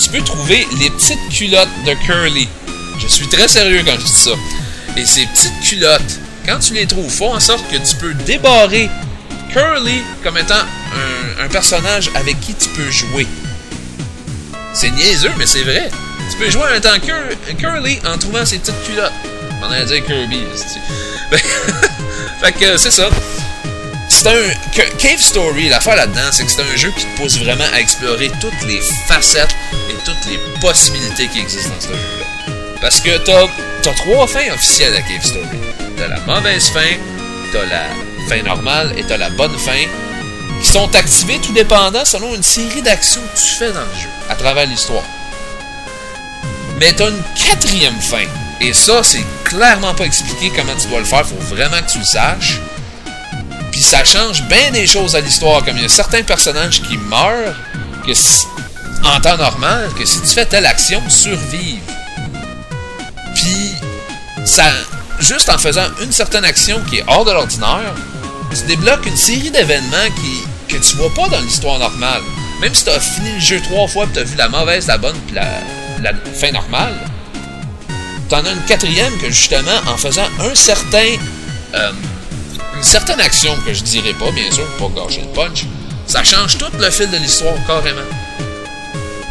tu 0.00 0.10
peux 0.10 0.22
trouver 0.22 0.66
les 0.78 0.90
petites 0.90 1.28
culottes 1.30 1.68
de 1.86 1.94
Curly. 1.94 2.48
Je 3.00 3.06
suis 3.06 3.26
très 3.28 3.48
sérieux 3.48 3.82
quand 3.84 3.92
je 3.98 4.04
dis 4.04 4.12
ça. 4.12 4.30
Et 4.96 5.04
ces 5.04 5.26
petites 5.26 5.60
culottes, 5.62 6.18
quand 6.46 6.58
tu 6.58 6.74
les 6.74 6.86
trouves, 6.86 7.10
font 7.10 7.34
en 7.34 7.40
sorte 7.40 7.68
que 7.70 7.76
tu 7.76 7.96
peux 7.96 8.14
débarrer 8.14 8.88
Curly 9.52 10.02
comme 10.22 10.38
étant 10.38 10.54
un, 11.40 11.48
personnage 11.48 12.10
avec 12.14 12.40
qui 12.40 12.54
tu 12.54 12.68
peux 12.70 12.90
jouer. 12.90 13.26
C'est 14.72 14.90
niaiseux, 14.90 15.32
mais 15.38 15.46
c'est 15.46 15.62
vrai. 15.62 15.90
Tu 16.30 16.36
peux 16.38 16.50
jouer 16.50 16.62
en 16.72 16.74
étant 16.74 16.98
Cur- 17.00 17.58
Curly 17.58 17.98
en 18.06 18.16
trouvant 18.16 18.46
ces 18.46 18.58
petites 18.58 18.82
culottes. 18.84 19.12
On 19.60 19.70
allait 19.70 19.84
dire 19.84 20.04
Kirby. 20.06 20.40
fait 22.40 22.52
que 22.52 22.76
c'est 22.76 22.90
ça. 22.90 23.10
C'est 24.22 24.28
un 24.28 24.96
Cave 24.98 25.20
Story, 25.20 25.68
l'affaire 25.68 25.96
là-dedans, 25.96 26.30
c'est 26.30 26.44
que 26.44 26.50
c'est 26.52 26.62
un 26.62 26.76
jeu 26.76 26.92
qui 26.96 27.06
te 27.06 27.16
pousse 27.16 27.40
vraiment 27.40 27.64
à 27.74 27.80
explorer 27.80 28.30
toutes 28.40 28.62
les 28.68 28.80
facettes 29.08 29.56
et 29.90 29.94
toutes 30.04 30.30
les 30.30 30.38
possibilités 30.60 31.26
qui 31.26 31.40
existent 31.40 31.70
dans 31.70 31.80
ce 31.80 31.88
jeu-là. 31.88 32.54
Parce 32.80 33.00
que 33.00 33.18
t'as 33.18 33.42
as 33.42 33.94
trois 33.94 34.28
fins 34.28 34.52
officielles 34.54 34.94
à 34.94 35.02
Cave 35.02 35.24
Story. 35.24 35.58
T'as 35.96 36.06
la 36.06 36.20
mauvaise 36.20 36.68
fin, 36.68 36.92
t'as 37.52 37.66
la 37.66 37.88
fin 38.28 38.44
normale 38.44 38.94
et 38.96 39.02
t'as 39.02 39.16
la 39.16 39.28
bonne 39.30 39.58
fin, 39.58 39.88
qui 40.62 40.68
sont 40.68 40.94
activées 40.94 41.40
tout 41.40 41.52
dépendant 41.52 42.04
selon 42.04 42.32
une 42.36 42.44
série 42.44 42.82
d'actions 42.82 43.22
que 43.34 43.40
tu 43.40 43.56
fais 43.56 43.72
dans 43.72 43.80
le 43.80 44.00
jeu, 44.00 44.08
à 44.28 44.36
travers 44.36 44.66
l'histoire. 44.66 45.04
Mais 46.78 46.92
t'as 46.92 47.08
une 47.08 47.22
quatrième 47.34 48.00
fin. 48.00 48.26
Et 48.60 48.72
ça, 48.72 49.02
c'est 49.02 49.26
clairement 49.42 49.94
pas 49.94 50.04
expliqué 50.04 50.52
comment 50.54 50.76
tu 50.80 50.86
dois 50.86 51.00
le 51.00 51.06
faire. 51.06 51.26
Faut 51.26 51.34
vraiment 51.56 51.82
que 51.84 51.90
tu 51.90 51.98
le 51.98 52.04
saches. 52.04 52.60
Puis 53.72 53.82
ça 53.82 54.04
change 54.04 54.42
bien 54.44 54.70
des 54.70 54.86
choses 54.86 55.16
à 55.16 55.20
l'histoire. 55.20 55.64
Comme 55.64 55.76
il 55.76 55.82
y 55.82 55.86
a 55.86 55.88
certains 55.88 56.22
personnages 56.22 56.82
qui 56.82 56.96
meurent, 56.98 57.54
que 58.06 58.12
en 59.04 59.20
temps 59.20 59.36
normal, 59.36 59.90
que 59.98 60.04
si 60.04 60.20
tu 60.20 60.28
fais 60.28 60.46
telle 60.46 60.66
action, 60.66 61.02
survivent. 61.08 61.80
Puis, 63.34 63.72
ça, 64.44 64.64
juste 65.18 65.48
en 65.48 65.58
faisant 65.58 65.86
une 66.02 66.12
certaine 66.12 66.44
action 66.44 66.80
qui 66.88 66.98
est 66.98 67.04
hors 67.08 67.24
de 67.24 67.32
l'ordinaire, 67.32 67.94
tu 68.54 68.62
débloques 68.66 69.06
une 69.06 69.16
série 69.16 69.50
d'événements 69.50 70.10
qui, 70.16 70.74
que 70.76 70.80
tu 70.80 70.96
vois 70.96 71.12
pas 71.14 71.28
dans 71.28 71.40
l'histoire 71.40 71.78
normale. 71.78 72.20
Même 72.60 72.74
si 72.74 72.84
tu 72.84 72.90
as 72.90 73.00
fini 73.00 73.32
le 73.32 73.40
jeu 73.40 73.60
trois 73.62 73.88
fois 73.88 74.06
tu 74.12 74.20
as 74.20 74.24
vu 74.24 74.36
la 74.36 74.48
mauvaise, 74.48 74.86
la 74.86 74.98
bonne 74.98 75.16
puis 75.26 75.34
la, 75.34 75.48
la 76.02 76.12
fin 76.34 76.52
normale, 76.52 76.94
t'en 78.28 78.44
as 78.44 78.50
une 78.50 78.64
quatrième 78.66 79.16
que 79.18 79.28
justement, 79.28 79.80
en 79.88 79.96
faisant 79.96 80.28
un 80.40 80.54
certain. 80.54 81.16
euh, 81.74 81.90
une 82.82 82.88
certaine 82.88 83.20
action 83.20 83.56
que 83.64 83.72
je 83.72 83.82
dirais 83.84 84.12
pas, 84.14 84.30
bien 84.32 84.50
sûr, 84.50 84.66
pour 84.76 84.90
pas 84.90 85.02
gâcher 85.04 85.20
le 85.22 85.28
punch, 85.28 85.64
ça 86.06 86.24
change 86.24 86.58
tout 86.58 86.66
le 86.78 86.90
fil 86.90 87.08
de 87.10 87.16
l'histoire 87.16 87.54
carrément. 87.66 88.00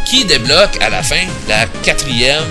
Qui 0.10 0.24
débloque 0.26 0.82
à 0.82 0.90
la 0.90 1.04
fin 1.04 1.26
la 1.50 1.66
quatrième. 1.84 2.44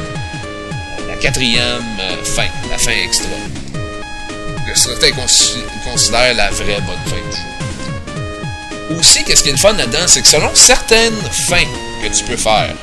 La 1.09 1.17
quatrième 1.17 1.83
euh, 2.01 2.25
fin, 2.25 2.47
la 2.71 2.77
fin 2.79 2.93
extra? 2.93 3.29
Que 3.73 4.79
certains 4.79 5.09
consi- 5.11 5.57
considèrent 5.91 6.35
la 6.35 6.51
vraie 6.51 6.81
bonne 6.83 7.05
fin 7.07 7.17
du 7.31 7.37
jeu. 7.37 8.99
Aussi, 8.99 9.25
qu'est-ce 9.25 9.43
qui 9.43 9.49
est 9.49 9.53
le 9.53 9.59
fun 9.59 9.73
là-dedans, 9.73 10.07
c'est 10.07 10.21
que 10.21 10.29
selon 10.29 10.51
certaines 10.55 11.17
fins 11.33 11.65
que 12.03 12.15
tu 12.15 12.25
peux 12.25 12.37
faire, 12.37 12.75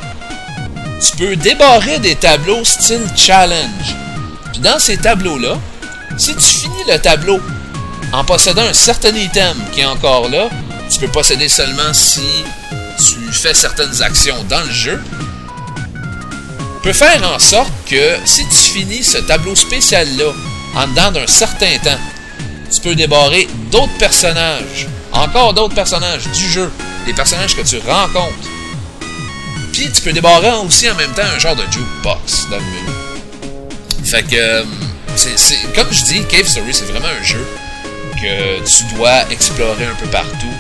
tu 1.07 1.18
peux 1.18 1.36
débarrer 1.36 1.99
des 1.99 2.15
tableaux 2.15 2.63
style 2.63 3.05
challenge. 3.15 3.95
Puis 4.53 4.61
dans 4.61 4.80
ces 4.80 4.97
tableaux-là, 4.97 5.57
Si 6.18 6.34
tu 6.36 6.41
finis 6.41 6.84
le 6.89 6.97
tableau 6.97 7.39
en 8.14 8.24
possédant 8.24 8.64
un 8.64 8.74
certain 8.74 9.16
item 9.16 9.55
qui 9.74 9.82
est 9.82 9.86
encore 9.86 10.30
là, 10.30 10.49
tu 10.89 10.99
peux 10.99 11.08
posséder 11.10 11.49
seulement 11.49 11.93
si 11.93 12.22
tu 12.97 13.32
fais 13.32 13.53
certaines 13.53 14.01
actions 14.01 14.43
dans 14.49 14.62
le 14.64 14.72
jeu, 14.72 15.01
peut 16.84 16.93
faire 16.93 17.22
en 17.34 17.39
sorte 17.39 17.72
que 17.89 18.16
si 18.26 18.45
tu 18.47 18.55
finis 18.55 19.03
ce 19.03 19.18
tableau 19.18 19.55
spécial-là 19.55 20.32
en 20.76 20.88
dedans 20.88 21.12
d'un 21.12 21.28
certain 21.28 21.78
temps, 21.84 21.99
tu 22.74 22.82
peux 22.82 22.95
débarrer 22.95 23.47
d'autres 23.72 23.97
personnages, 23.97 24.88
encore 25.12 25.53
d'autres 25.53 25.76
personnages 25.76 26.28
du 26.34 26.49
jeu, 26.49 26.72
des 27.05 27.14
personnages 27.14 27.55
que 27.55 27.62
tu 27.62 27.78
rencontres. 27.86 28.47
Puis 29.74 29.91
tu 29.91 30.01
peux 30.01 30.14
débarrer 30.14 30.51
aussi 30.66 30.89
en 30.89 30.95
même 30.95 31.12
temps 31.14 31.24
un 31.36 31.39
genre 31.39 31.55
de 31.55 31.64
jukebox 31.72 32.47
dans 32.49 32.58
le 32.58 32.64
menu. 32.64 34.03
Fait 34.03 34.24
que, 34.24 34.36
euh, 34.36 34.64
c'est, 35.16 35.38
c'est- 35.38 35.74
comme 35.76 35.88
je 35.91 36.03
dis, 36.03 36.24
Cave 36.26 36.47
Story, 36.47 36.74
c'est 36.74 36.86
vraiment 36.86 37.08
un 37.20 37.24
jeu 37.24 37.45
que 38.22 38.63
tu 38.65 38.95
dois 38.95 39.30
explorer 39.32 39.86
un 39.86 39.95
peu 39.95 40.07
partout. 40.07 40.53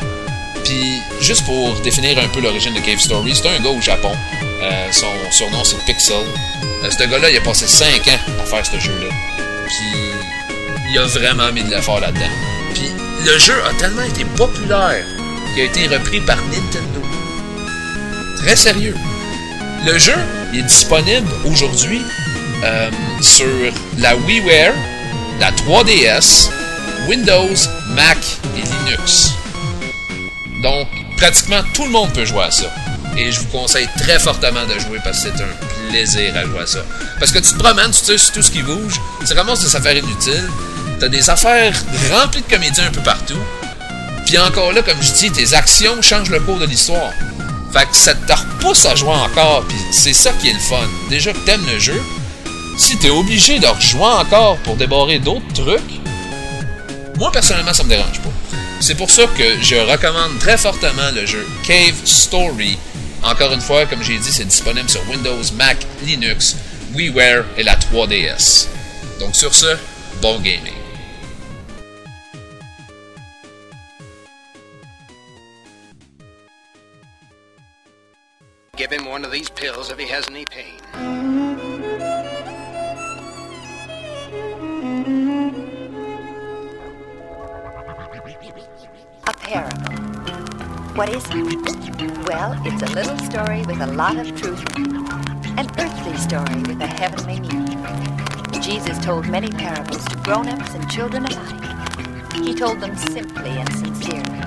Puis, 0.63 1.01
juste 1.21 1.45
pour 1.45 1.79
définir 1.81 2.17
un 2.19 2.27
peu 2.27 2.41
l'origine 2.41 2.73
de 2.73 2.79
Cave 2.79 2.99
Story, 2.99 3.33
c'est 3.35 3.47
un 3.47 3.59
gars 3.61 3.69
au 3.69 3.81
Japon. 3.81 4.11
Euh, 4.61 4.87
son 4.91 5.07
surnom, 5.31 5.63
c'est 5.63 5.77
Pixel. 5.85 6.17
Euh, 6.83 6.89
ce 6.89 7.03
gars-là, 7.05 7.29
il 7.29 7.37
a 7.37 7.41
passé 7.41 7.67
5 7.67 8.07
ans 8.07 8.19
à 8.41 8.45
faire 8.45 8.65
ce 8.65 8.79
jeu-là. 8.79 9.09
Puis, 9.65 10.91
il 10.91 10.97
a 10.97 11.05
vraiment 11.05 11.51
mis 11.51 11.63
de 11.63 11.69
l'effort 11.69 11.99
là-dedans. 11.99 12.31
Puis, 12.73 12.91
le 13.25 13.37
jeu 13.37 13.55
a 13.65 13.73
tellement 13.75 14.03
été 14.03 14.25
populaire 14.25 15.05
qu'il 15.53 15.63
a 15.63 15.65
été 15.65 15.87
repris 15.87 16.19
par 16.21 16.37
Nintendo. 16.37 17.01
Très 18.37 18.55
sérieux. 18.55 18.95
Le 19.85 19.97
jeu 19.97 20.15
est 20.53 20.63
disponible 20.63 21.29
aujourd'hui 21.45 22.01
euh, 22.63 22.89
sur 23.21 23.47
la 23.99 24.15
WiiWare, 24.15 24.73
la 25.39 25.51
3DS, 25.51 26.49
Windows, 27.07 27.55
Mac 27.95 28.17
et 28.57 28.61
Linux. 28.61 29.31
Donc, 30.61 30.87
pratiquement 31.15 31.61
tout 31.73 31.85
le 31.85 31.91
monde 31.91 32.11
peut 32.11 32.25
jouer 32.25 32.43
à 32.43 32.51
ça. 32.51 32.65
Et 33.17 33.31
je 33.31 33.39
vous 33.39 33.47
conseille 33.47 33.87
très 33.97 34.19
fortement 34.19 34.65
de 34.65 34.77
jouer 34.79 34.99
parce 35.03 35.23
que 35.23 35.29
c'est 35.29 35.43
un 35.43 35.89
plaisir 35.89 36.35
à 36.35 36.43
jouer 36.43 36.59
à 36.63 36.67
ça. 36.67 36.79
Parce 37.19 37.31
que 37.31 37.39
tu 37.39 37.53
te 37.53 37.57
promènes, 37.57 37.91
tu 37.91 38.01
tires 38.01 38.31
tout 38.33 38.41
ce 38.41 38.51
qui 38.51 38.61
bouge, 38.61 38.99
tu 39.25 39.33
ramasses 39.33 39.61
des 39.61 39.75
affaires 39.75 39.95
inutiles, 39.95 40.49
t'as 40.99 41.07
des 41.07 41.29
affaires 41.29 41.73
remplies 42.11 42.41
de 42.41 42.49
comédiens 42.49 42.87
un 42.87 42.91
peu 42.91 43.01
partout. 43.01 43.39
Puis 44.25 44.37
encore 44.37 44.73
là, 44.73 44.81
comme 44.81 45.01
je 45.01 45.13
dis, 45.13 45.31
tes 45.31 45.53
actions 45.53 46.01
changent 46.01 46.29
le 46.29 46.41
cours 46.41 46.59
de 46.59 46.65
l'histoire. 46.65 47.13
Fait 47.71 47.85
que 47.85 47.95
ça 47.95 48.15
te 48.15 48.33
repousse 48.33 48.85
à 48.85 48.95
jouer 48.95 49.11
encore, 49.11 49.63
puis 49.67 49.77
c'est 49.93 50.13
ça 50.13 50.31
qui 50.33 50.49
est 50.49 50.53
le 50.53 50.59
fun. 50.59 50.87
Déjà 51.09 51.31
que 51.31 51.39
t'aimes 51.39 51.65
le 51.65 51.79
jeu, 51.79 52.01
si 52.77 52.97
t'es 52.97 53.09
obligé 53.09 53.59
de 53.59 53.67
rejouer 53.67 54.03
encore 54.03 54.57
pour 54.57 54.75
débarrer 54.75 55.19
d'autres 55.19 55.53
trucs, 55.53 55.96
moi 57.17 57.31
personnellement 57.31 57.73
ça 57.73 57.83
me 57.83 57.89
dérange 57.89 58.21
pas. 58.21 58.29
C'est 58.79 58.95
pour 58.95 59.09
ça 59.09 59.23
que 59.37 59.61
je 59.61 59.75
recommande 59.75 60.37
très 60.39 60.57
fortement 60.57 61.11
le 61.13 61.25
jeu 61.25 61.45
Cave 61.65 61.95
Story. 62.05 62.77
Encore 63.23 63.51
une 63.51 63.61
fois, 63.61 63.85
comme 63.87 64.03
j'ai 64.03 64.17
dit, 64.19 64.31
c'est 64.31 64.45
disponible 64.45 64.89
sur 64.89 65.01
Windows, 65.09 65.41
Mac, 65.55 65.77
Linux, 66.05 66.55
WiiWare 66.93 67.43
et 67.57 67.63
la 67.63 67.75
3DS. 67.75 68.67
Donc 69.19 69.35
sur 69.35 69.53
ce, 69.53 69.75
bon 70.21 70.39
gaming. 70.39 70.73
Give 78.77 78.91
him 78.91 79.07
one 79.07 79.25
of 79.25 79.31
these 79.31 79.49
pills 79.49 79.89
if 79.89 79.97
he 79.97 80.05
has 80.07 80.27
any 80.29 80.45
pain. 80.45 80.77
A 89.47 89.49
parable. 89.49 89.93
What 90.95 91.09
is 91.09 91.23
it? 91.29 92.27
Well, 92.27 92.59
it's 92.65 92.81
a 92.83 92.93
little 92.93 93.17
story 93.19 93.63
with 93.63 93.79
a 93.79 93.87
lot 93.87 94.17
of 94.17 94.35
truth. 94.39 94.61
An 94.77 95.67
earthly 95.79 96.17
story 96.17 96.63
with 96.63 96.81
a 96.81 96.87
heavenly 96.87 97.39
meaning. 97.39 98.61
Jesus 98.61 98.97
told 99.03 99.29
many 99.29 99.49
parables 99.49 100.03
to 100.05 100.17
grown-ups 100.17 100.73
and 100.73 100.89
children 100.91 101.25
alike. 101.25 102.33
He 102.33 102.53
told 102.55 102.81
them 102.81 102.95
simply 102.97 103.51
and 103.51 103.71
sincerely, 103.73 104.41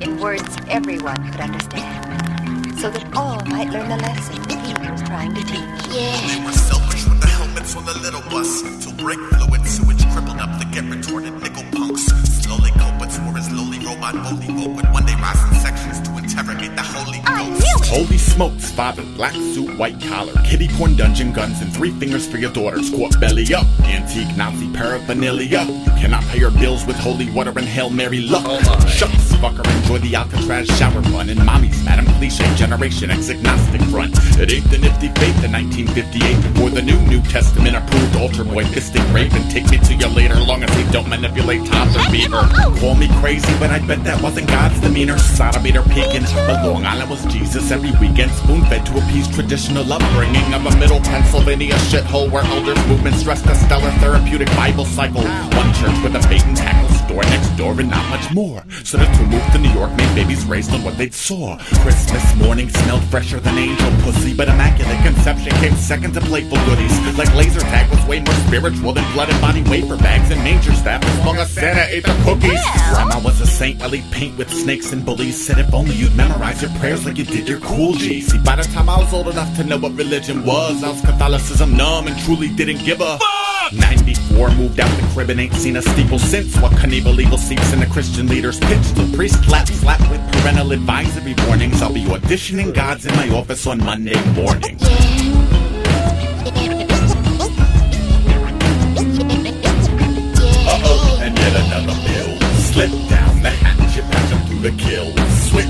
in 0.00 0.18
words 0.18 0.56
everyone 0.68 1.30
could 1.30 1.40
understand, 1.40 2.80
so 2.80 2.90
that 2.90 3.14
all 3.14 3.44
might 3.46 3.68
learn 3.70 3.88
the 3.90 3.98
lesson 3.98 4.40
that 4.42 4.66
he 4.66 4.72
was 4.90 5.02
trying 5.02 5.34
to 5.34 5.42
teach. 5.42 5.86
We 5.92 6.44
were 6.46 6.52
selfish 6.52 7.04
with 7.06 7.20
the 7.20 7.29
helmets 7.50 7.76
on 7.76 7.84
the 7.84 7.98
little 7.98 8.22
bus. 8.30 8.62
Till 8.82 8.92
brake 8.94 9.18
fluid 9.18 9.66
sewage 9.66 10.04
crippled 10.12 10.38
up 10.38 10.58
the 10.58 10.64
get 10.72 10.84
retorted 10.84 11.34
nickel 11.42 11.64
punks. 11.72 12.06
Slowly 12.42 12.70
culprits 12.72 13.18
were 13.18 13.36
his 13.36 13.50
lowly 13.50 13.78
robot 13.78 14.14
bully 14.14 14.52
woke 14.54 14.76
would 14.76 14.90
one 14.92 15.06
day 15.06 15.14
rise 15.14 15.42
in 15.48 15.54
sections 15.60 16.00
to 16.06 16.16
interrogate 16.18 16.74
the 16.76 16.82
holy 16.82 17.18
ghost. 17.18 17.88
Holy 17.88 18.18
smokes, 18.18 18.70
father, 18.70 19.02
black 19.16 19.34
suit, 19.34 19.76
white 19.78 20.00
collar, 20.00 20.34
kitty 20.44 20.68
corn 20.76 20.96
dungeon 20.96 21.32
guns, 21.32 21.60
and 21.60 21.74
three 21.74 21.90
fingers 21.98 22.26
for 22.26 22.38
your 22.38 22.52
daughters. 22.52 22.90
Court 22.90 23.18
belly 23.20 23.52
up, 23.54 23.66
antique 23.84 24.36
Nazi 24.36 24.72
paraphernalia. 24.72 25.64
You 25.64 25.92
cannot 25.98 26.22
pay 26.24 26.38
your 26.38 26.52
bills 26.52 26.86
with 26.86 26.96
holy 26.96 27.30
water 27.30 27.50
and 27.56 27.66
Hail 27.66 27.90
Mary 27.90 28.20
luck. 28.20 28.44
Oh 28.46 28.86
Shucks, 28.86 29.29
fucker, 29.40 29.64
enjoy 29.80 29.98
the 29.98 30.14
Alcatraz 30.14 30.68
shower 30.76 31.02
fun. 31.10 31.28
And 31.30 31.44
mommy's 31.44 31.82
madam 31.84 32.06
cliche 32.20 32.44
generation 32.54 33.10
X 33.10 33.30
agnostic 33.30 33.80
front. 33.88 34.12
It 34.38 34.52
ain't 34.52 34.70
the 34.70 34.78
nifty 34.78 35.08
faith 35.16 35.40
in 35.42 35.52
1958 35.52 36.52
before 36.52 36.70
the 36.70 36.82
new 36.82 37.00
New 37.08 37.22
Testament 37.22 37.74
approved 37.74 38.16
altar 38.16 38.44
boy 38.44 38.64
pisting 38.64 39.02
rape 39.12 39.32
and 39.32 39.50
take 39.50 39.68
me 39.70 39.78
to 39.78 39.94
you 39.94 40.08
later 40.08 40.38
long 40.38 40.62
as 40.62 40.70
they 40.76 40.84
don't 40.92 41.08
manipulate 41.08 41.64
toddler 41.66 42.04
beaver. 42.12 42.44
Call 42.78 42.94
me 42.94 43.08
crazy, 43.20 43.52
but 43.58 43.70
I 43.70 43.80
bet 43.80 44.04
that 44.04 44.20
wasn't 44.22 44.48
God's 44.48 44.78
demeanor. 44.80 45.18
Sodometer 45.18 45.82
peaking, 45.88 46.28
but 46.46 46.60
Long 46.66 46.84
Island 46.84 47.10
was 47.10 47.24
Jesus 47.32 47.70
every 47.70 47.92
weekend. 47.96 48.30
Spoon 48.32 48.62
fed 48.66 48.84
to 48.86 48.92
appease 49.00 49.26
traditional 49.34 49.90
upbringing 49.90 50.52
of 50.52 50.66
a 50.66 50.76
middle 50.76 51.00
Pennsylvania 51.00 51.74
shithole 51.88 52.30
where 52.30 52.44
elders 52.44 52.80
movement 52.86 53.16
stressed 53.16 53.46
a 53.46 53.54
stellar 53.54 53.90
therapeutic 54.04 54.48
Bible 54.48 54.84
cycle. 54.84 55.24
One 55.24 55.72
church 55.80 55.96
with 56.04 56.14
a 56.14 56.28
bait 56.28 56.44
and 56.44 56.56
tackle 56.56 56.89
store 57.10 57.22
next 57.24 57.50
door 57.56 57.72
and 57.80 57.90
not 57.90 58.08
much 58.08 58.32
more. 58.32 58.62
So 58.84 58.96
the 58.96 59.06
two 59.16 59.26
moved 59.26 59.50
to 59.52 59.58
New 59.58 59.70
York, 59.70 59.90
made 59.96 60.14
babies 60.14 60.44
raised 60.44 60.72
on 60.72 60.84
what 60.84 60.96
they'd 60.96 61.12
saw. 61.12 61.58
Christmas 61.82 62.24
morning 62.36 62.68
smelled 62.68 63.02
fresher 63.04 63.40
than 63.40 63.58
angel 63.58 63.90
pussy, 64.02 64.32
but 64.32 64.48
immaculate 64.48 65.02
conception 65.02 65.50
came 65.58 65.74
second 65.74 66.14
to 66.14 66.20
playful 66.20 66.58
goodies. 66.66 66.94
Like 67.18 67.34
laser 67.34 67.60
tag 67.60 67.90
was 67.90 68.02
way 68.06 68.20
more 68.20 68.34
spiritual 68.46 68.92
than 68.92 69.12
blood 69.12 69.28
and 69.28 69.40
body 69.40 69.62
wafer 69.64 69.96
bags 69.96 70.30
and 70.30 70.40
manger 70.44 70.72
staff 70.72 71.04
as 71.04 71.26
long 71.26 71.36
as 71.38 71.50
Santa 71.50 71.86
ate 71.92 72.04
the 72.04 72.14
cookies. 72.24 72.62
Grandma 72.90 73.18
was 73.24 73.40
a 73.40 73.46
saint, 73.46 73.80
while 73.80 73.90
he 73.90 74.02
paint 74.12 74.38
with 74.38 74.48
snakes 74.50 74.92
and 74.92 75.04
bullies. 75.04 75.36
Said 75.44 75.58
if 75.58 75.74
only 75.74 75.94
you'd 75.96 76.14
memorize 76.14 76.62
your 76.62 76.70
prayers 76.78 77.04
like 77.04 77.18
you 77.18 77.24
did 77.24 77.48
your 77.48 77.58
cool 77.60 77.94
G. 77.94 78.20
See, 78.20 78.38
by 78.38 78.54
the 78.54 78.62
time 78.62 78.88
I 78.88 78.98
was 78.98 79.12
old 79.12 79.26
enough 79.26 79.54
to 79.56 79.64
know 79.64 79.78
what 79.78 79.92
religion 79.96 80.44
was, 80.44 80.84
I 80.84 80.90
was 80.90 81.00
Catholicism 81.00 81.76
numb 81.76 82.06
and 82.06 82.16
truly 82.20 82.48
didn't 82.54 82.84
give 82.84 83.00
a. 83.00 83.18
94 83.72 84.50
moved 84.56 84.80
out 84.80 84.90
the 85.00 85.06
crib 85.12 85.30
and 85.30 85.40
ain't 85.40 85.54
seen 85.54 85.76
a 85.76 85.82
steeple 85.82 86.18
since. 86.18 86.56
What 86.60 86.72
Knievel 86.72 87.20
evil 87.20 87.38
seeps 87.38 87.72
in 87.72 87.80
the 87.80 87.86
Christian 87.86 88.26
leader's 88.26 88.58
pitch. 88.58 88.92
The 88.94 89.10
priest 89.16 89.44
slap 89.44 89.68
slap 89.68 90.00
with 90.10 90.20
parental 90.32 90.72
advisory 90.72 91.34
warnings. 91.46 91.80
I'll 91.82 91.92
be 91.92 92.04
auditioning 92.04 92.74
gods 92.74 93.06
in 93.06 93.14
my 93.14 93.28
office 93.30 93.66
on 93.66 93.78
Monday 93.78 94.20
morning. 94.32 94.76
Uh-oh, 100.66 101.20
and 101.22 101.38
yet 101.38 101.56
another 101.66 101.94
bill. 102.06 102.40
Slip 102.58 102.90
down 103.08 103.42
the 103.42 103.50
hatch, 103.50 103.96
you 103.96 104.02
patch 104.02 104.32
'em 104.32 104.40
through 104.46 104.70
the 104.70 104.72
kill. 104.82 105.12
Switch. 105.48 105.66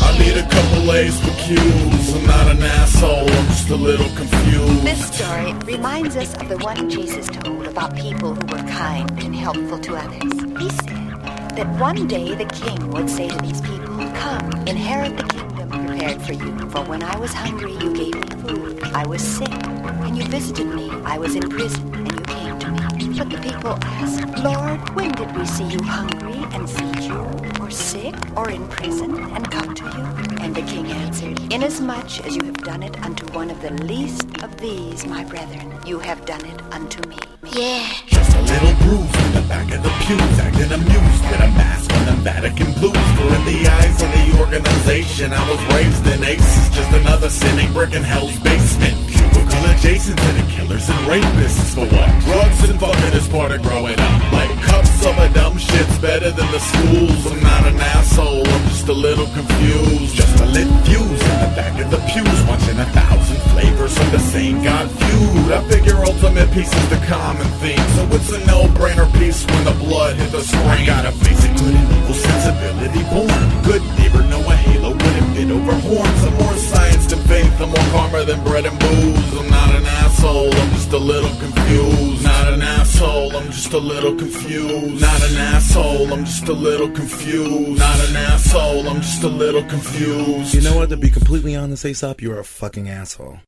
I 0.00 1.31
I'm 1.58 2.26
not 2.26 2.48
an 2.56 2.62
asshole, 2.62 3.30
I'm 3.30 3.46
just 3.48 3.68
a 3.70 3.76
little 3.76 4.08
confused. 4.16 4.82
This 4.86 5.14
story 5.14 5.52
reminds 5.64 6.16
us 6.16 6.34
of 6.34 6.48
the 6.48 6.58
one 6.58 6.88
Jesus 6.88 7.26
told 7.26 7.66
about 7.66 7.94
people 7.96 8.34
who 8.34 8.46
were 8.46 8.62
kind 8.70 9.10
and 9.22 9.34
helpful 9.34 9.78
to 9.78 9.96
others. 9.96 10.32
He 10.60 10.70
said 10.70 11.56
that 11.56 11.66
one 11.78 12.06
day 12.08 12.34
the 12.34 12.46
king 12.46 12.90
would 12.90 13.10
say 13.10 13.28
to 13.28 13.36
these 13.38 13.60
people, 13.60 13.96
Come, 14.14 14.50
inherit 14.66 15.16
the 15.16 15.24
kingdom 15.24 15.68
prepared 15.68 16.22
for 16.22 16.32
you. 16.32 16.58
For 16.70 16.82
when 16.84 17.02
I 17.02 17.16
was 17.18 17.32
hungry, 17.34 17.72
you 17.72 17.92
gave 17.94 18.14
me 18.14 18.28
food. 18.42 18.82
I 18.94 19.06
was 19.06 19.22
sick, 19.22 19.52
and 19.52 20.16
you 20.16 20.24
visited 20.24 20.66
me. 20.66 20.90
I 21.04 21.18
was 21.18 21.34
in 21.34 21.48
prison, 21.50 21.94
and 21.94 22.12
you 22.12 22.20
came 22.22 22.58
to 22.60 22.70
me. 22.70 23.18
But 23.18 23.30
the 23.30 23.38
people 23.38 23.78
asked, 23.82 24.26
Lord, 24.42 24.88
when 24.94 25.12
did 25.12 25.36
we 25.36 25.44
see 25.44 25.64
you 25.64 25.82
hungry 25.82 26.44
and 26.54 26.68
feed 26.68 27.00
you, 27.00 27.20
or 27.60 27.70
sick, 27.70 28.14
or 28.36 28.50
in 28.50 28.66
prison, 28.68 29.18
and 29.34 29.50
come 29.50 29.74
to 29.74 29.84
you? 29.84 30.31
And 30.42 30.56
the 30.56 30.62
king 30.62 30.86
answered, 30.86 31.38
Inasmuch 31.52 32.26
as 32.26 32.34
you 32.34 32.44
have 32.44 32.58
done 32.58 32.82
it 32.82 33.00
unto 33.04 33.24
one 33.32 33.48
of 33.48 33.62
the 33.62 33.70
least 33.84 34.42
of 34.42 34.56
these, 34.56 35.06
my 35.06 35.22
brethren, 35.22 35.72
you 35.86 36.00
have 36.00 36.26
done 36.26 36.44
it 36.44 36.60
unto 36.72 37.00
me. 37.08 37.16
Yeah. 37.54 37.86
Just 38.06 38.36
a 38.36 38.42
little 38.42 38.74
bruise 38.82 39.14
in 39.24 39.32
the 39.38 39.44
back 39.48 39.72
of 39.72 39.82
the 39.84 39.94
pews, 40.02 40.38
acting 40.42 40.72
amused 40.72 41.22
with 41.30 41.40
a 41.46 41.50
mask 41.54 41.92
on 41.94 42.06
the 42.06 42.18
Vatican 42.26 42.72
blues. 42.74 42.92
For 43.14 43.30
in 43.38 43.44
the 43.46 43.70
eyes 43.70 44.02
of 44.02 44.10
the 44.10 44.38
organization. 44.40 45.32
I 45.32 45.48
was 45.48 45.62
raised 45.74 46.06
in 46.08 46.24
aces, 46.24 46.74
just 46.74 46.90
another 46.90 47.30
sinning 47.30 47.72
brick 47.72 47.94
in 47.94 48.02
hell's 48.02 48.36
basement. 48.40 48.98
Cubicle 49.08 49.64
adjacent 49.70 50.18
to 50.18 50.30
the 50.32 50.44
killers 50.50 50.88
and 50.90 50.98
rapists 51.06 51.72
for 51.72 51.86
what? 51.86 52.10
Drugs 52.26 52.68
and 52.68 52.80
fucking 52.80 53.14
is 53.14 53.28
part 53.28 53.52
of 53.52 53.62
growing 53.62 53.98
up. 53.98 54.32
Like 54.32 54.50
cups 54.62 55.06
of 55.06 55.16
a 55.18 55.32
dumb 55.32 55.56
shit's 55.56 55.98
better 55.98 56.30
than 56.32 56.50
the 56.50 56.58
schools. 56.58 57.26
I'm 57.30 57.40
not 57.40 57.66
an 57.66 57.78
asshole, 57.78 58.42
I'm 58.46 58.51
just 58.82 58.98
a 58.98 59.00
little 59.00 59.26
confused. 59.26 60.16
Just 60.16 60.40
a 60.40 60.46
lit 60.46 60.66
fuse 60.82 61.22
in 61.22 61.38
the 61.38 61.52
back 61.54 61.78
of 61.78 61.88
the 61.92 61.98
pews, 62.10 62.40
watching 62.50 62.76
a 62.80 62.84
thousand 62.86 63.38
flavors 63.52 63.96
of 63.96 64.10
the 64.10 64.18
same 64.18 64.60
God 64.64 64.90
feud. 64.90 65.52
I 65.52 65.62
figure 65.70 65.94
ultimate 66.02 66.50
peace 66.50 66.74
is 66.74 66.88
the 66.90 66.98
common 67.06 67.46
theme, 67.62 67.86
so 67.94 68.02
it's 68.10 68.32
a 68.32 68.44
no-brainer 68.44 69.06
piece 69.20 69.46
when 69.46 69.64
the 69.66 69.76
blood 69.84 70.16
hit 70.16 70.32
the 70.32 70.42
screen. 70.42 70.66
I 70.66 70.84
got 70.84 71.06
a 71.06 71.12
basic 71.22 71.54
good 71.58 71.74
and 71.78 71.88
evil 71.94 72.14
sensibility 72.14 73.04
born. 73.14 73.42
Good 73.62 73.82
neighbor, 73.98 74.22
know 74.26 74.42
a 74.50 74.56
halo 74.56 74.90
wouldn't 74.90 75.36
fit 75.36 75.50
over 75.50 75.74
horns. 75.86 76.24
I'm 76.24 76.34
more 76.42 76.56
science 76.58 77.06
than 77.06 77.20
faith, 77.30 77.54
I'm 77.60 77.68
more 77.70 77.88
karma 77.94 78.24
than 78.24 78.42
bread 78.42 78.66
and 78.66 78.78
booze. 78.80 79.38
I'm 79.38 79.48
not 79.48 79.70
an 79.76 79.86
asshole, 79.86 80.52
I'm 80.52 80.70
just 80.74 80.90
a 80.90 80.98
little 80.98 81.34
confused. 81.38 82.11
Not 82.42 82.54
an 82.54 82.62
asshole, 82.62 83.36
I'm 83.36 83.52
just 83.52 83.72
a 83.72 83.78
little 83.78 84.16
confused. 84.16 85.00
Not 85.00 85.30
an 85.30 85.36
asshole, 85.36 86.12
I'm 86.12 86.24
just 86.24 86.48
a 86.48 86.52
little 86.52 86.90
confused. 86.90 87.78
Not 87.78 88.08
an 88.08 88.16
asshole, 88.16 88.88
I'm 88.88 89.00
just 89.00 89.22
a 89.22 89.28
little 89.28 89.62
confused. 89.62 90.52
You 90.52 90.62
know 90.62 90.74
what? 90.74 90.88
To 90.88 90.96
be 90.96 91.08
completely 91.08 91.54
honest, 91.54 91.84
Aesop, 91.84 92.20
you're 92.20 92.40
a 92.40 92.44
fucking 92.44 92.88
asshole. 92.88 93.38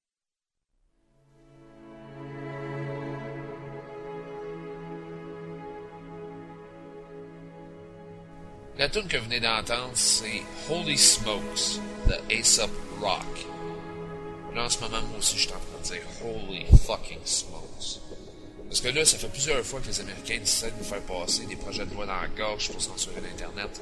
La 8.78 8.88
tune 8.88 9.08
que 9.08 9.16
vous 9.18 9.24
venez 9.24 9.40
d'entendre, 9.40 9.90
c'est 9.94 10.42
Holy 10.70 10.96
Smokes 10.96 11.80
de 12.06 12.14
Aesop 12.32 12.70
Rock. 13.00 13.26
Là, 14.54 14.66
en 14.66 14.68
ce 14.68 14.78
moment, 14.80 15.02
moi 15.08 15.18
aussi, 15.18 15.36
je 15.36 15.48
suis 15.48 15.52
en 15.52 15.58
train 15.58 15.80
de 15.82 15.98
dire 15.98 16.06
Holy 16.24 16.64
fucking 16.86 17.18
smokes. 17.24 17.63
Parce 18.74 18.92
que 18.92 18.98
là, 18.98 19.04
ça 19.04 19.18
fait 19.18 19.28
plusieurs 19.28 19.64
fois 19.64 19.78
que 19.78 19.86
les 19.86 20.00
Américains 20.00 20.40
essaient 20.42 20.72
de 20.72 20.78
nous 20.78 20.84
faire 20.84 21.00
passer 21.02 21.46
des 21.46 21.54
projets 21.54 21.86
de 21.86 21.94
loi 21.94 22.06
dans 22.06 22.20
la 22.20 22.26
gorge 22.26 22.68
pour 22.72 22.82
censurer 22.82 23.20
l'Internet. 23.22 23.80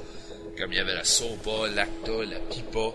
Comme 0.55 0.71
il 0.71 0.77
y 0.77 0.79
avait 0.79 0.93
la 0.93 1.03
SOPA, 1.03 1.67
l'ACTA, 1.73 2.11
la 2.29 2.39
PIPA. 2.41 2.93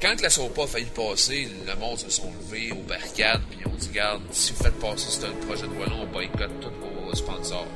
Quand 0.00 0.20
la 0.22 0.30
SOPA 0.30 0.62
a 0.62 0.66
failli 0.68 0.86
passer, 0.94 1.48
le 1.66 1.74
monde 1.74 1.98
se 1.98 2.08
sont 2.08 2.30
levés 2.30 2.70
aux 2.70 2.86
barricades 2.86 3.40
puis 3.50 3.66
ont 3.66 3.74
dit, 3.74 3.88
garde, 3.88 4.22
si 4.30 4.52
vous 4.52 4.62
faites 4.62 4.78
passer 4.78 5.10
ce 5.10 5.26
projet 5.44 5.66
de 5.66 5.74
loi-là, 5.74 5.92
on 6.02 6.06
boycotte 6.06 6.60
tous 6.60 7.04
vos 7.04 7.14
sponsors. 7.16 7.66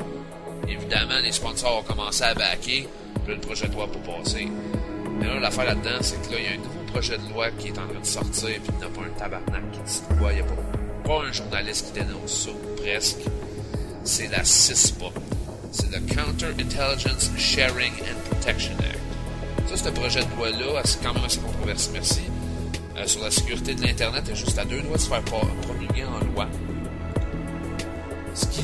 Évidemment, 0.68 1.18
les 1.20 1.32
sponsors 1.32 1.80
ont 1.80 1.82
commencé 1.82 2.22
à 2.22 2.32
backer, 2.32 2.86
puis 3.24 3.34
le 3.34 3.40
projet 3.40 3.66
de 3.66 3.72
loi 3.72 3.88
pas 3.90 4.18
passer. 4.18 4.46
Mais 5.18 5.26
là, 5.26 5.40
l'affaire 5.40 5.64
là-dedans, 5.64 5.98
c'est 6.00 6.22
que 6.28 6.32
là, 6.32 6.38
il 6.38 6.44
y 6.44 6.46
a 6.46 6.52
un 6.52 6.58
nouveau 6.58 6.92
projet 6.92 7.18
de 7.18 7.28
loi 7.32 7.50
qui 7.58 7.68
est 7.68 7.78
en 7.78 7.88
train 7.88 8.00
de 8.00 8.06
sortir, 8.06 8.60
puis 8.62 8.72
il 8.72 8.76
n'y 8.76 8.84
a 8.84 8.88
pas 8.88 9.00
un 9.00 9.18
tabarnak 9.18 9.72
qui 9.72 9.80
dit 9.80 10.16
quoi, 10.16 10.32
il 10.32 10.36
n'y 10.36 10.42
a 10.42 10.44
pas, 10.44 10.75
pas 11.06 11.22
un 11.22 11.32
journaliste 11.32 11.86
qui 11.86 12.00
dénonce 12.00 12.44
ça, 12.44 12.50
ou 12.50 12.80
presque. 12.80 13.18
C'est 14.04 14.28
la 14.28 14.44
CISPA. 14.44 15.06
C'est 15.70 15.90
le 15.90 16.00
Counter-Intelligence 16.00 17.30
Sharing 17.36 17.92
and 17.92 18.30
Protection 18.30 18.74
Act. 18.78 19.68
Ça, 19.68 19.76
ce 19.76 19.88
projet 19.90 20.20
de 20.20 20.36
loi-là, 20.36 20.82
c'est 20.84 21.02
quand 21.02 21.14
même 21.14 21.24
assez 21.24 21.40
controversé, 21.40 21.90
merci. 21.92 22.20
Euh, 22.96 23.06
sur 23.06 23.22
la 23.22 23.30
sécurité 23.30 23.74
de 23.74 23.82
l'Internet, 23.82 24.28
est 24.28 24.34
juste 24.34 24.58
à 24.58 24.64
deux 24.64 24.80
doigts 24.80 24.96
de 24.96 25.02
se 25.02 25.08
faire 25.08 25.22
promulguer 25.22 26.04
en 26.04 26.24
loi. 26.32 26.46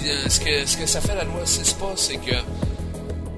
Euh, 0.05 0.29
ce 0.29 0.77
que 0.77 0.87
ça 0.87 1.01
fait 1.01 1.15
la 1.15 1.25
loi 1.25 1.45
CISPA, 1.45 1.93
c'est 1.97 2.17
que 2.17 2.35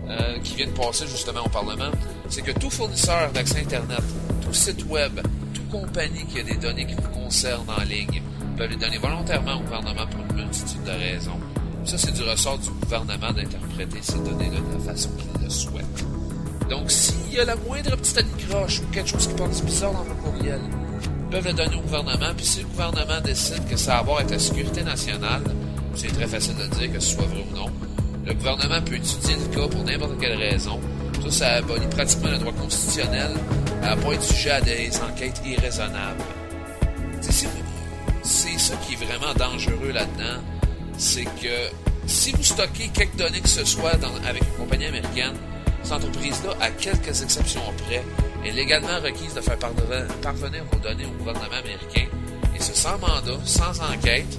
euh, 0.09 0.39
qui 0.43 0.57
vient 0.57 0.67
de 0.67 0.73
passer 0.73 1.07
justement 1.07 1.45
au 1.45 1.49
Parlement, 1.49 1.91
c'est 2.29 2.43
que 2.43 2.53
tout 2.53 2.71
fournisseur 2.71 3.31
d'accès 3.33 3.61
Internet, 3.61 4.03
tout 4.43 4.53
site 4.53 4.85
web, 4.87 5.21
toute 5.53 5.69
compagnie 5.69 6.25
qui 6.27 6.41
a 6.41 6.43
des 6.43 6.57
données 6.57 6.87
qui 6.87 6.95
vous 6.95 7.09
concernent 7.09 7.69
en 7.69 7.83
ligne, 7.83 8.23
peuvent 8.57 8.71
les 8.71 8.77
donner 8.77 8.99
volontairement 8.99 9.57
au 9.57 9.61
gouvernement 9.61 10.07
pour 10.07 10.21
une 10.31 10.43
multitude 10.43 10.83
de 10.85 10.91
raisons. 10.91 11.39
Ça, 11.85 11.99
c'est 11.99 12.13
du 12.13 12.23
ressort 12.23 12.59
du 12.59 12.71
gouvernement 12.71 13.33
d'interpréter 13.33 13.99
ces 14.01 14.19
données-là 14.19 14.59
de 14.59 14.79
la 14.79 14.93
façon 14.93 15.11
qu'il 15.11 15.45
le 15.45 15.51
souhaite. 15.51 16.05
Donc, 16.71 16.91
s'il 16.91 17.35
y 17.35 17.41
a 17.41 17.45
la 17.45 17.57
moindre 17.57 17.97
petite 17.97 18.19
anicroche 18.19 18.81
ou 18.81 18.87
quelque 18.93 19.09
chose 19.09 19.27
qui 19.27 19.35
pense 19.35 19.63
bizarre 19.63 19.93
dans 19.93 20.03
vos 20.03 20.15
courriel, 20.15 20.61
ils 20.63 21.31
peuvent 21.31 21.47
le 21.47 21.53
donner 21.53 21.77
au 21.77 21.81
gouvernement, 21.81 22.33
puis 22.37 22.47
si 22.47 22.61
le 22.61 22.67
gouvernement 22.67 23.21
décide 23.23 23.69
que 23.69 23.77
ça 23.77 23.97
a 23.97 23.99
à 23.99 24.03
voir 24.03 24.19
avec 24.19 24.31
la 24.31 24.39
sécurité 24.39 24.83
nationale, 24.83 25.43
c'est 25.95 26.09
très 26.09 26.27
facile 26.27 26.55
de 26.57 26.75
dire 26.77 26.93
que 26.93 27.01
ce 27.01 27.15
soit 27.15 27.27
vrai 27.27 27.45
ou 27.53 27.57
non, 27.57 27.67
le 28.27 28.33
gouvernement 28.33 28.81
peut 28.83 28.95
étudier 28.95 29.35
le 29.37 29.55
cas 29.55 29.69
pour 29.69 29.85
n'importe 29.85 30.19
quelle 30.19 30.39
raison. 30.39 30.81
Ça, 31.25 31.31
ça 31.31 31.49
abolit 31.55 31.87
pratiquement 31.91 32.31
le 32.31 32.39
droit 32.39 32.53
constitutionnel 32.53 33.33
à 33.83 33.95
ne 33.95 34.01
pas 34.01 34.13
être 34.13 34.23
sujet 34.23 34.51
à 34.51 34.61
des 34.63 34.91
enquêtes 35.01 35.43
irraisonnables. 35.45 36.23
C'est 38.25 38.59
ça 38.59 38.75
qui 38.77 38.95
est 38.95 39.05
vraiment 39.05 39.35
dangereux 39.35 39.93
là-dedans. 39.93 40.43
C'est 40.97 41.25
que 41.25 41.71
si 42.07 42.33
vous 42.33 42.43
stockez 42.43 42.89
quelques 42.89 43.17
données 43.17 43.41
que 43.41 43.49
ce 43.49 43.65
soit 43.65 43.93
avec 44.27 44.43
une 44.43 44.57
compagnie 44.57 44.87
américaine, 44.87 45.35
cette 45.83 45.93
entreprise-là, 45.93 46.55
à 46.61 46.71
quelques 46.71 47.23
exceptions 47.23 47.61
près, 47.87 48.03
est 48.45 48.53
légalement 48.53 48.99
requise 49.03 49.35
de 49.35 49.41
faire 49.41 49.59
parvenir 49.59 50.65
vos 50.73 50.79
données 50.79 51.05
au 51.05 51.19
gouvernement 51.19 51.57
américain, 51.57 52.07
et 52.57 52.61
ce 52.61 52.75
sans 52.75 52.99
mandat, 52.99 53.39
sans 53.45 53.79
enquête. 53.83 54.39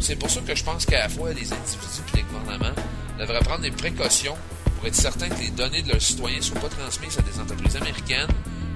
C'est 0.00 0.16
pour 0.16 0.30
ça 0.30 0.40
que 0.40 0.54
je 0.54 0.62
pense 0.62 0.86
qu'à 0.86 1.00
la 1.00 1.08
fois 1.08 1.30
les 1.30 1.52
individus 1.52 2.02
et 2.12 2.16
les 2.18 2.22
gouvernements 2.22 2.74
devraient 3.18 3.40
prendre 3.40 3.62
des 3.62 3.70
précautions 3.70 4.36
pour 4.76 4.86
être 4.86 4.94
certains 4.94 5.28
que 5.28 5.40
les 5.40 5.50
données 5.50 5.82
de 5.82 5.90
leurs 5.92 6.02
citoyens 6.02 6.38
ne 6.38 6.42
soient 6.42 6.60
pas 6.60 6.68
transmises 6.68 7.18
à 7.18 7.22
des 7.22 7.40
entreprises 7.40 7.76
américaines 7.76 8.30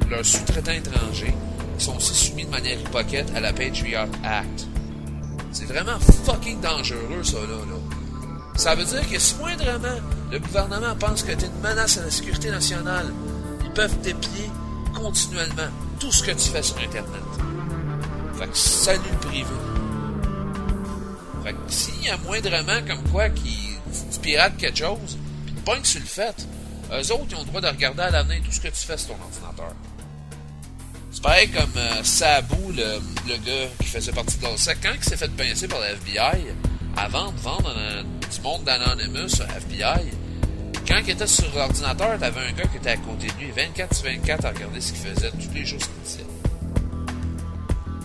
ou 0.04 0.08
leurs 0.08 0.24
sous-traitants 0.24 0.72
étrangers 0.72 1.34
sont 1.80 1.96
aussi 1.96 2.14
soumis 2.14 2.44
de 2.44 2.50
manière 2.50 2.80
hypocrite 2.80 3.26
à 3.34 3.40
la 3.40 3.52
Patriot 3.52 4.08
Act. 4.24 4.66
C'est 5.52 5.66
vraiment 5.66 5.98
fucking 6.24 6.60
dangereux, 6.60 7.22
ça, 7.22 7.38
là. 7.38 7.56
Ça 8.56 8.74
veut 8.74 8.84
dire 8.84 9.08
que 9.08 9.18
si 9.18 9.36
moindrement 9.36 10.00
le 10.32 10.38
gouvernement 10.40 10.94
pense 10.98 11.22
que 11.22 11.32
tu 11.32 11.44
es 11.44 11.48
une 11.48 11.60
menace 11.60 11.98
à 11.98 12.02
la 12.02 12.10
sécurité 12.10 12.50
nationale, 12.50 13.12
ils 13.64 13.70
peuvent 13.70 14.00
déplier 14.00 14.50
continuellement 14.94 15.70
tout 16.00 16.10
ce 16.10 16.22
que 16.24 16.32
tu 16.32 16.50
fais 16.50 16.62
sur 16.62 16.76
Internet. 16.78 17.22
Fait 18.38 18.46
que 18.48 18.56
salut 18.56 19.00
le 19.10 19.28
privé. 19.28 19.54
Fait 21.44 21.52
que 21.52 21.58
s'il 21.68 22.04
y 22.04 22.10
a 22.10 22.16
moindrement 22.18 22.80
comme 22.86 23.02
quoi 23.10 23.28
qui 23.30 23.70
tu 24.12 24.18
pirates 24.20 24.56
quelque 24.56 24.78
chose, 24.78 25.16
pis 25.64 25.80
que 25.80 25.86
tu 25.86 25.98
le 26.00 26.06
fais, 26.06 26.34
eux 26.92 27.12
autres, 27.12 27.26
ils 27.30 27.36
ont 27.36 27.40
le 27.40 27.46
droit 27.46 27.60
de 27.60 27.68
regarder 27.68 28.02
à 28.02 28.10
l'avenir 28.10 28.42
tout 28.44 28.52
ce 28.52 28.60
que 28.60 28.68
tu 28.68 28.86
fais 28.86 28.96
sur 28.96 29.14
ton 29.14 29.22
ordinateur. 29.22 29.74
C'est 31.18 31.24
pareil 31.24 31.48
comme 31.48 31.72
euh, 31.76 32.04
Sabu, 32.04 32.54
le, 32.76 33.36
gars 33.38 33.68
qui 33.80 33.86
faisait 33.86 34.12
partie 34.12 34.38
de 34.38 34.44
l'OSEC, 34.44 34.78
quand 34.80 34.92
il 34.94 35.02
s'est 35.02 35.16
fait 35.16 35.28
pincer 35.32 35.66
par 35.66 35.80
la 35.80 35.90
FBI, 35.90 36.46
avant 36.96 37.32
de 37.32 37.40
vendre 37.40 37.74
un, 37.76 38.04
du 38.04 38.40
monde 38.40 38.62
d'Anonymous 38.62 39.42
à 39.42 39.56
FBI, 39.56 40.12
quand 40.86 40.98
il 41.02 41.10
était 41.10 41.26
sur 41.26 41.52
l'ordinateur, 41.56 42.20
t'avais 42.20 42.40
un 42.42 42.52
gars 42.52 42.68
qui 42.68 42.76
était 42.76 42.90
à 42.90 42.96
côté 42.98 43.26
de 43.26 43.44
lui, 43.44 43.50
24 43.50 43.96
sur 43.96 44.04
24, 44.04 44.44
à 44.44 44.50
regarder 44.50 44.80
ce 44.80 44.92
qu'il 44.92 45.12
faisait 45.12 45.30
tous 45.32 45.52
les 45.52 45.66
jours 45.66 45.80
ce 45.80 45.86
qu'il 45.86 46.02
disait. 46.04 46.26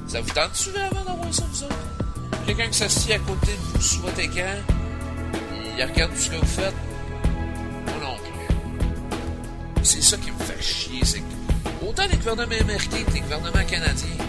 Ça 0.07 0.19
vous 0.19 0.31
tente-tu 0.31 0.69
vraiment 0.71 1.03
d'avoir 1.05 1.31
ça, 1.31 1.43
vous 1.51 1.63
autres? 1.65 2.45
Quelqu'un 2.47 2.67
qui 2.69 2.77
s'assied 2.79 3.13
à 3.13 3.19
côté 3.19 3.51
de 3.51 3.77
vous 3.77 3.81
sur 3.81 4.01
votre 4.01 4.19
écran, 4.19 4.55
il 5.77 5.83
regarde 5.83 6.11
tout 6.13 6.19
ce 6.19 6.29
que 6.31 6.35
vous 6.37 6.45
faites? 6.47 6.75
Moi 7.85 7.95
non 8.01 8.17
plus. 8.17 8.55
C'est 9.83 10.01
ça 10.01 10.17
qui 10.17 10.31
me 10.31 10.39
fait 10.39 10.63
chier, 10.63 11.05
c'est 11.05 11.19
que 11.19 11.32
autant 11.87 12.03
les 12.09 12.17
gouvernements 12.17 12.61
américains 12.61 13.03
que 13.07 13.13
les 13.13 13.21
gouvernements 13.21 13.65
canadiens, 13.65 14.25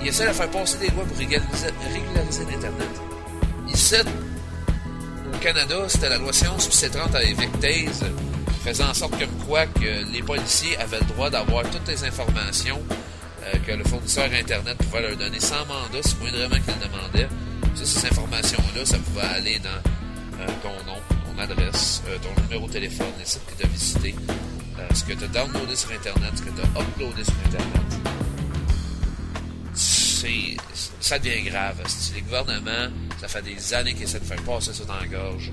ils 0.00 0.08
essaient 0.08 0.26
de 0.26 0.32
faire 0.32 0.50
passer 0.50 0.78
des 0.78 0.88
lois 0.90 1.04
pour 1.04 1.16
régulariser, 1.16 1.68
régulariser 1.92 2.44
l'Internet. 2.44 2.88
Ici, 3.68 3.96
au 5.32 5.38
Canada, 5.38 5.76
c'était 5.88 6.08
la 6.08 6.18
loi 6.18 6.32
science 6.32 6.68
puis 6.68 6.90
30 6.90 7.14
avec 7.14 7.36
qui 7.60 7.88
faisait 8.64 8.84
en 8.84 8.94
sorte 8.94 9.18
comme 9.18 9.46
quoi 9.46 9.66
que 9.66 10.12
les 10.12 10.22
policiers 10.22 10.76
avaient 10.78 10.98
le 10.98 11.06
droit 11.06 11.30
d'avoir 11.30 11.62
toutes 11.70 11.86
les 11.88 12.04
informations 12.04 12.80
euh, 13.44 13.58
que 13.64 13.72
le 13.72 13.84
fournisseur 13.84 14.28
Internet 14.32 14.76
pouvait 14.78 15.02
leur 15.02 15.16
donner 15.16 15.38
sans 15.38 15.64
mandat, 15.66 16.02
si 16.02 16.16
moindrement 16.16 16.56
qu'il 16.56 16.74
le 16.74 16.88
demandait. 16.88 17.28
Ça, 17.76 17.84
ces 17.84 18.06
informations-là, 18.08 18.84
ça 18.84 18.98
pouvait 18.98 19.26
aller 19.26 19.58
dans 19.60 20.40
euh, 20.40 20.46
ton 20.62 20.84
nom, 20.84 20.98
ton 21.08 21.40
adresse, 21.40 22.02
euh, 22.08 22.16
ton 22.18 22.42
numéro 22.42 22.66
de 22.66 22.72
téléphone, 22.72 23.06
les 23.18 23.24
sites 23.24 23.46
que 23.46 23.60
tu 23.60 23.66
as 23.66 23.68
visités, 23.68 24.14
euh, 24.78 24.88
ce 24.94 25.04
que 25.04 25.12
tu 25.12 25.24
as 25.24 25.28
downloadé 25.28 25.76
sur 25.76 25.90
Internet, 25.90 26.30
ce 26.36 26.42
que 26.42 26.50
tu 26.50 26.60
as 26.60 26.80
uploadé 26.82 27.24
sur 27.24 27.34
Internet. 27.46 27.82
C'est, 29.74 30.56
ça 31.00 31.18
devient 31.18 31.42
grave. 31.50 31.82
Les 32.14 32.22
gouvernements, 32.22 32.88
ça 33.20 33.28
fait 33.28 33.42
des 33.42 33.74
années 33.74 33.94
qu'ils 33.94 34.04
essaient 34.04 34.20
de 34.20 34.24
faire 34.24 34.42
passer 34.42 34.72
ça 34.72 34.84
dans 34.84 34.96
la 34.96 35.06
gorge. 35.06 35.52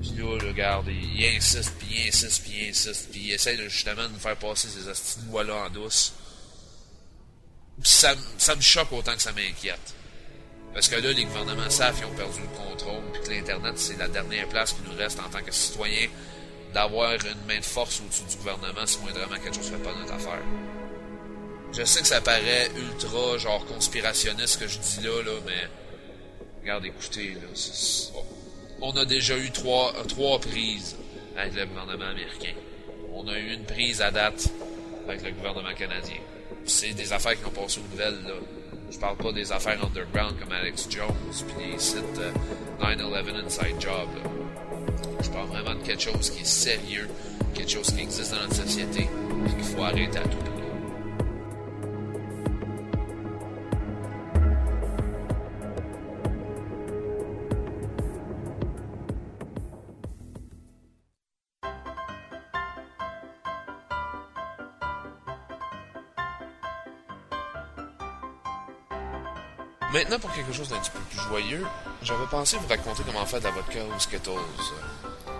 Puis 0.00 0.12
le 0.16 0.52
garde, 0.52 0.86
il, 0.88 1.20
il 1.20 1.36
insiste, 1.36 1.74
puis 1.78 1.88
il 1.90 2.08
insiste, 2.08 2.42
puis 2.42 2.52
il 2.60 2.70
insiste, 2.70 3.10
puis 3.10 3.20
il 3.24 3.32
essaie 3.32 3.56
de, 3.56 3.68
justement 3.68 4.04
de 4.04 4.12
nous 4.12 4.18
faire 4.18 4.36
passer 4.36 4.68
ces 4.68 4.88
astuces 4.88 5.18
de 5.18 5.38
là 5.38 5.66
en 5.66 5.70
douce. 5.70 6.12
Ça, 7.82 8.14
ça 8.38 8.54
me 8.54 8.60
choque 8.60 8.92
autant 8.92 9.14
que 9.14 9.22
ça 9.22 9.32
m'inquiète. 9.32 9.94
Parce 10.72 10.88
que 10.88 10.96
là, 10.96 11.12
les 11.12 11.24
gouvernements 11.24 11.70
savent 11.70 11.96
qu'ils 11.96 12.04
ont 12.04 12.14
perdu 12.14 12.40
le 12.40 12.56
contrôle, 12.56 13.02
puis 13.12 13.22
que 13.22 13.30
l'Internet, 13.30 13.78
c'est 13.78 13.96
la 13.98 14.08
dernière 14.08 14.48
place 14.48 14.72
qui 14.72 14.80
nous 14.88 14.96
reste 14.96 15.18
en 15.20 15.28
tant 15.30 15.42
que 15.42 15.52
citoyens 15.52 16.08
d'avoir 16.76 17.12
une 17.14 17.46
main 17.48 17.58
de 17.58 17.64
force 17.64 18.02
au-dessus 18.04 18.24
du 18.28 18.36
gouvernement 18.36 18.84
si 18.84 18.98
moindrement 18.98 19.36
quelque 19.42 19.56
chose 19.56 19.72
ne 19.72 19.78
fait 19.78 19.82
pas 19.82 19.94
notre 19.98 20.12
affaire. 20.12 20.42
Je 21.72 21.82
sais 21.84 22.00
que 22.02 22.06
ça 22.06 22.20
paraît 22.20 22.70
ultra, 22.76 23.38
genre, 23.38 23.64
conspirationniste 23.64 24.46
ce 24.46 24.58
que 24.58 24.68
je 24.68 24.78
dis 24.78 25.00
là, 25.02 25.22
là, 25.24 25.32
mais... 25.46 25.68
Regarde, 26.60 26.84
écoutez, 26.84 27.30
là, 27.32 27.48
c'est- 27.54 28.12
on 28.82 28.90
a 28.94 29.06
déjà 29.06 29.38
eu 29.38 29.50
trois, 29.52 29.94
euh, 29.96 30.04
trois 30.04 30.38
prises 30.38 30.96
avec 31.34 31.54
le 31.54 31.64
gouvernement 31.64 32.10
américain. 32.10 32.52
On 33.14 33.26
a 33.26 33.38
eu 33.38 33.54
une 33.54 33.64
prise 33.64 34.02
à 34.02 34.10
date 34.10 34.48
avec 35.08 35.22
le 35.24 35.30
gouvernement 35.30 35.72
canadien. 35.74 36.18
C'est 36.66 36.92
des 36.92 37.10
affaires 37.10 37.38
qui 37.40 37.46
ont 37.46 37.62
passé 37.62 37.80
aux 37.80 37.90
nouvelles, 37.90 38.22
là. 38.22 38.34
Je 38.90 38.98
parle 38.98 39.16
pas 39.16 39.32
des 39.32 39.50
affaires 39.50 39.82
underground 39.82 40.38
comme 40.38 40.52
Alex 40.52 40.88
Jones, 40.90 41.06
puis 41.56 41.72
les 41.72 41.78
sites 41.78 42.18
euh, 42.18 42.32
9-11 42.80 43.46
Inside 43.46 43.80
Job, 43.80 44.08
là. 44.22 44.30
Je 45.22 45.30
parle 45.30 45.48
vraiment 45.48 45.74
de 45.74 45.82
quelque 45.84 46.02
chose 46.02 46.30
qui 46.30 46.42
est 46.42 46.46
sérieux, 46.46 47.08
quelque 47.54 47.70
chose 47.70 47.86
qui 47.86 48.00
existe 48.00 48.32
dans 48.32 48.40
notre 48.42 48.54
société, 48.54 49.02
et 49.02 49.50
qu'il 49.50 49.64
faut 49.64 49.82
arrêter 49.82 50.18
à 50.18 50.22
tout 50.22 50.38
prix. 50.38 50.56
Maintenant, 69.96 70.18
pour 70.18 70.30
quelque 70.34 70.52
chose 70.52 70.68
d'un 70.68 70.78
petit 70.78 70.90
peu 70.90 70.98
plus 70.98 71.20
joyeux, 71.20 71.64
j'avais 72.02 72.26
pensé 72.30 72.56
vous 72.58 72.68
raconter 72.68 73.02
comment 73.04 73.24
faire 73.26 73.40
de 73.40 73.44
la 73.44 73.50
vodka 73.50 73.78
aux 73.84 73.98
Skittles. 73.98 74.30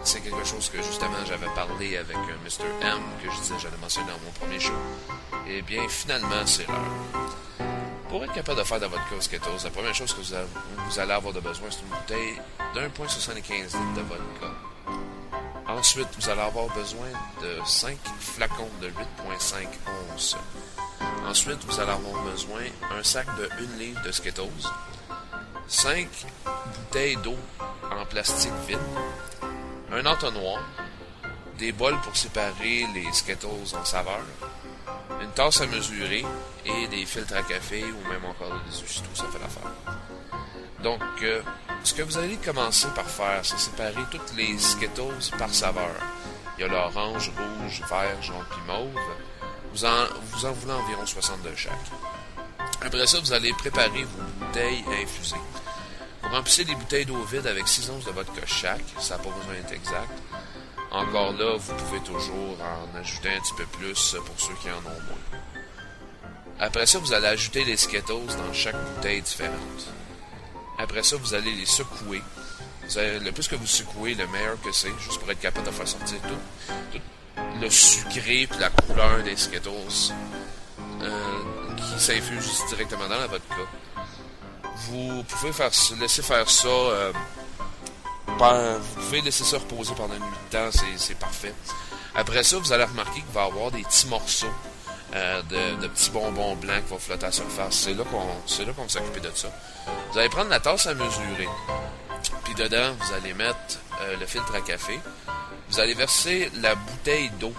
C'est 0.05 0.21
quelque 0.21 0.45
chose 0.45 0.69
que 0.69 0.83
justement 0.83 1.25
j'avais 1.27 1.53
parlé 1.55 1.97
avec 1.97 2.17
un 2.17 2.39
Mr. 2.45 2.67
M, 2.83 3.01
que 3.23 3.31
je 3.31 3.37
disais 3.41 3.55
j'allais 3.61 3.77
mentionner 3.81 4.09
dans 4.09 4.25
mon 4.25 4.31
premier 4.33 4.61
show. 4.61 4.73
Eh 5.49 5.63
bien, 5.63 5.89
finalement, 5.89 6.45
c'est 6.47 6.67
l'heure. 6.67 7.67
Pour 8.09 8.25
être 8.25 8.33
capable 8.33 8.59
de 8.61 8.65
faire 8.65 8.79
de 8.79 8.83
la 8.83 8.89
vodka 8.89 9.17
aux 9.17 9.21
Skittles, 9.21 9.65
la 9.65 9.71
première 9.71 9.95
chose 9.95 10.13
que 10.15 10.21
vous 10.21 10.99
allez 10.99 11.13
avoir 11.13 11.33
de 11.33 11.41
besoin, 11.41 11.69
c'est 11.71 11.81
une 11.81 11.89
bouteille 11.89 12.41
d'1,75 12.75 13.63
litres 13.63 13.95
de 13.97 14.03
vodka. 14.03 14.55
Ensuite, 15.69 16.09
vous 16.19 16.29
allez 16.31 16.41
avoir 16.41 16.69
besoin 16.75 17.09
de 17.43 17.59
5 17.65 17.99
flacons 18.21 18.71
de 18.81 18.89
8,5 18.89 19.67
onces. 20.15 20.37
Ensuite, 21.27 21.65
vous 21.67 21.81
allez 21.81 21.91
avoir 21.91 22.23
besoin 22.23 22.63
d'un 22.89 23.03
sac 23.03 23.27
de 23.37 23.49
1 23.75 23.79
livre 23.79 24.01
de 24.03 24.13
Skittles, 24.13 24.43
5 25.69 26.09
bouteilles 26.45 27.17
d'eau 27.17 27.37
en 27.91 28.07
plastique 28.07 28.53
vide, 28.69 28.79
un 29.93 30.07
entonnoir, 30.07 30.63
des 31.59 31.73
bols 31.73 32.01
pour 32.03 32.17
séparer 32.17 32.87
les 32.95 33.13
Skittles 33.13 33.75
en 33.75 33.85
saveur, 33.85 34.23
une 35.21 35.31
tasse 35.31 35.61
à 35.61 35.67
mesurer 35.67 36.25
et 36.65 36.89
des 36.89 37.05
filtres 37.05 37.37
à 37.37 37.43
café 37.43 37.83
ou 37.85 38.09
même 38.09 38.25
encore 38.25 38.53
des 38.65 38.77
tout 38.77 39.15
ça 39.15 39.25
fait 39.25 39.39
l'affaire. 39.39 39.73
Donc, 40.83 41.03
euh, 41.23 41.43
ce 41.83 41.95
que 41.95 42.03
vous 42.03 42.19
allez 42.19 42.37
commencer 42.37 42.87
par 42.95 43.07
faire, 43.07 43.41
c'est 43.43 43.59
séparer 43.59 44.05
toutes 44.11 44.35
les 44.37 44.57
Skittles 44.59 45.33
par 45.39 45.53
saveur. 45.53 45.97
Il 46.59 46.63
y 46.63 46.65
a 46.65 46.69
l'orange, 46.69 47.33
rouge, 47.37 47.83
vert, 47.91 48.23
jaune 48.23 48.45
puis 48.51 48.61
mauve. 48.67 49.01
Vous 49.73 49.85
en, 49.85 50.07
vous 50.33 50.47
en 50.47 50.53
voulez 50.53 50.73
environ 50.73 51.05
62 51.05 51.57
chaque. 51.57 51.73
Après 52.83 53.07
ça, 53.07 53.19
vous 53.21 53.33
allez 53.33 53.53
préparer 53.55 54.05
vos 54.05 54.23
bouteilles 54.45 54.85
infusées. 55.03 55.37
Vous 56.27 56.35
remplissez 56.35 56.65
les 56.65 56.75
bouteilles 56.75 57.07
d'eau 57.07 57.23
vide 57.23 57.47
avec 57.47 57.69
6 57.69 57.89
onces 57.91 58.05
de 58.05 58.11
vodka 58.11 58.45
chaque. 58.47 58.83
Ça 58.99 59.17
n'a 59.17 59.23
pas 59.23 59.31
besoin 59.31 59.55
d'être 59.55 59.73
exact. 59.73 60.11
Encore 60.91 61.33
là, 61.35 61.57
vous 61.57 61.75
pouvez 61.75 62.01
toujours 62.01 62.57
en 62.61 62.99
ajouter 62.99 63.29
un 63.31 63.41
petit 63.41 63.55
peu 63.55 63.67
plus 63.67 64.17
pour 64.25 64.35
ceux 64.41 64.55
qui 64.55 64.69
en 64.71 64.79
ont 64.79 65.03
moins. 65.07 65.41
Après 66.59 66.85
ça, 66.87 66.99
vous 66.99 67.13
allez 67.13 67.29
ajouter 67.29 67.65
les 67.65 67.77
Skittles 67.77 68.27
dans 68.27 68.53
chaque 68.53 68.77
bouteille 68.95 69.23
différente. 69.23 69.87
Après 70.79 71.05
ça, 71.05 71.17
vous 71.17 71.35
allez 71.35 71.53
les 71.53 71.67
secouer. 71.67 72.23
Le 72.97 73.31
plus 73.31 73.47
que 73.47 73.55
vous 73.55 73.67
secouez, 73.67 74.15
le 74.15 74.27
meilleur 74.27 74.61
que 74.61 74.73
c'est, 74.73 74.93
juste 74.99 75.21
pour 75.21 75.31
être 75.31 75.41
capable 75.41 75.67
de 75.67 75.73
faire 75.73 75.87
sortir 75.87 76.19
tout, 76.23 76.99
tout 76.99 77.03
le 77.61 77.71
sucré 77.71 78.43
et 78.43 78.49
la 78.59 78.71
couleur 78.71 79.23
des 79.23 79.37
Skittles 79.37 80.13
euh, 81.03 81.75
qui 81.77 82.01
s'infuse 82.01 82.65
directement 82.69 83.09
dans 83.09 83.19
la 83.19 83.27
vodka. 83.29 83.55
Vous 84.77 85.23
pouvez 85.25 85.53
faire, 85.53 85.71
laisser 86.01 86.23
faire 86.23 86.49
ça. 86.51 86.69
euh, 86.69 87.13
vous 88.79 88.95
pouvez 89.03 89.21
laisser 89.23 89.45
ça 89.45 89.59
reposer 89.59 89.95
pendant 89.95 90.15
une 90.15 90.21
nuit 90.23 90.31
de 90.51 90.57
temps, 90.59 90.71
c'est- 90.99 91.15
parfait. 91.19 91.55
Après 92.15 92.43
ça, 92.45 92.59
vous 92.59 92.73
allez 92.73 92.85
remarquer 92.85 93.21
qu'il 93.21 93.33
va 93.33 93.45
y 93.45 93.47
avoir 93.51 93.71
des 93.71 93.83
petits 93.83 94.07
morceaux 94.09 94.53
euh, 95.15 95.43
de, 95.43 95.87
petits 95.89 96.11
bonbons 96.11 96.57
blancs 96.57 96.83
qui 96.85 96.91
vont 96.91 96.99
flotter 96.99 97.25
à 97.25 97.29
la 97.29 97.33
surface. 97.33 97.75
C'est 97.75 97.95
là 97.95 98.05
qu'on 98.05 98.19
là 98.25 98.73
qu'on 98.75 98.83
va 98.83 98.89
s'occuper 98.89 99.21
de 99.21 99.31
ça. 99.35 99.49
Vous 100.13 100.19
allez 100.19 100.29
prendre 100.29 100.51
la 100.51 100.61
tasse 100.61 100.87
à 100.87 100.95
mesurer. 100.95 101.49
Puis 102.45 102.55
dedans, 102.55 102.93
vous 102.99 103.13
allez 103.15 103.33
mettre 103.35 103.79
euh, 104.03 104.17
le 104.19 104.27
filtre 104.27 104.55
à 104.55 104.61
café. 104.61 104.99
Vous 105.71 105.81
allez 105.81 105.95
verser 105.95 106.51
la 106.57 106.75
bouteille 106.75 107.31
d'eau. 107.39 107.53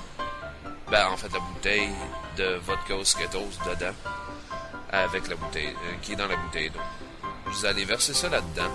Ben, 0.92 1.08
en 1.08 1.18
fait, 1.18 1.32
la 1.34 1.40
bouteille 1.40 1.90
de 2.38 2.60
vodka 2.66 2.94
Skittles 3.04 3.58
dedans. 3.66 3.94
Avec 4.92 5.28
la 5.28 5.36
bouteille, 5.36 5.76
qui 6.02 6.14
est 6.14 6.16
dans 6.16 6.28
la 6.28 6.36
bouteille 6.38 6.70
d'eau. 6.70 6.80
Vous 7.52 7.66
allez 7.66 7.86
verser 7.86 8.14
ça 8.14 8.30
là-dedans. 8.30 8.72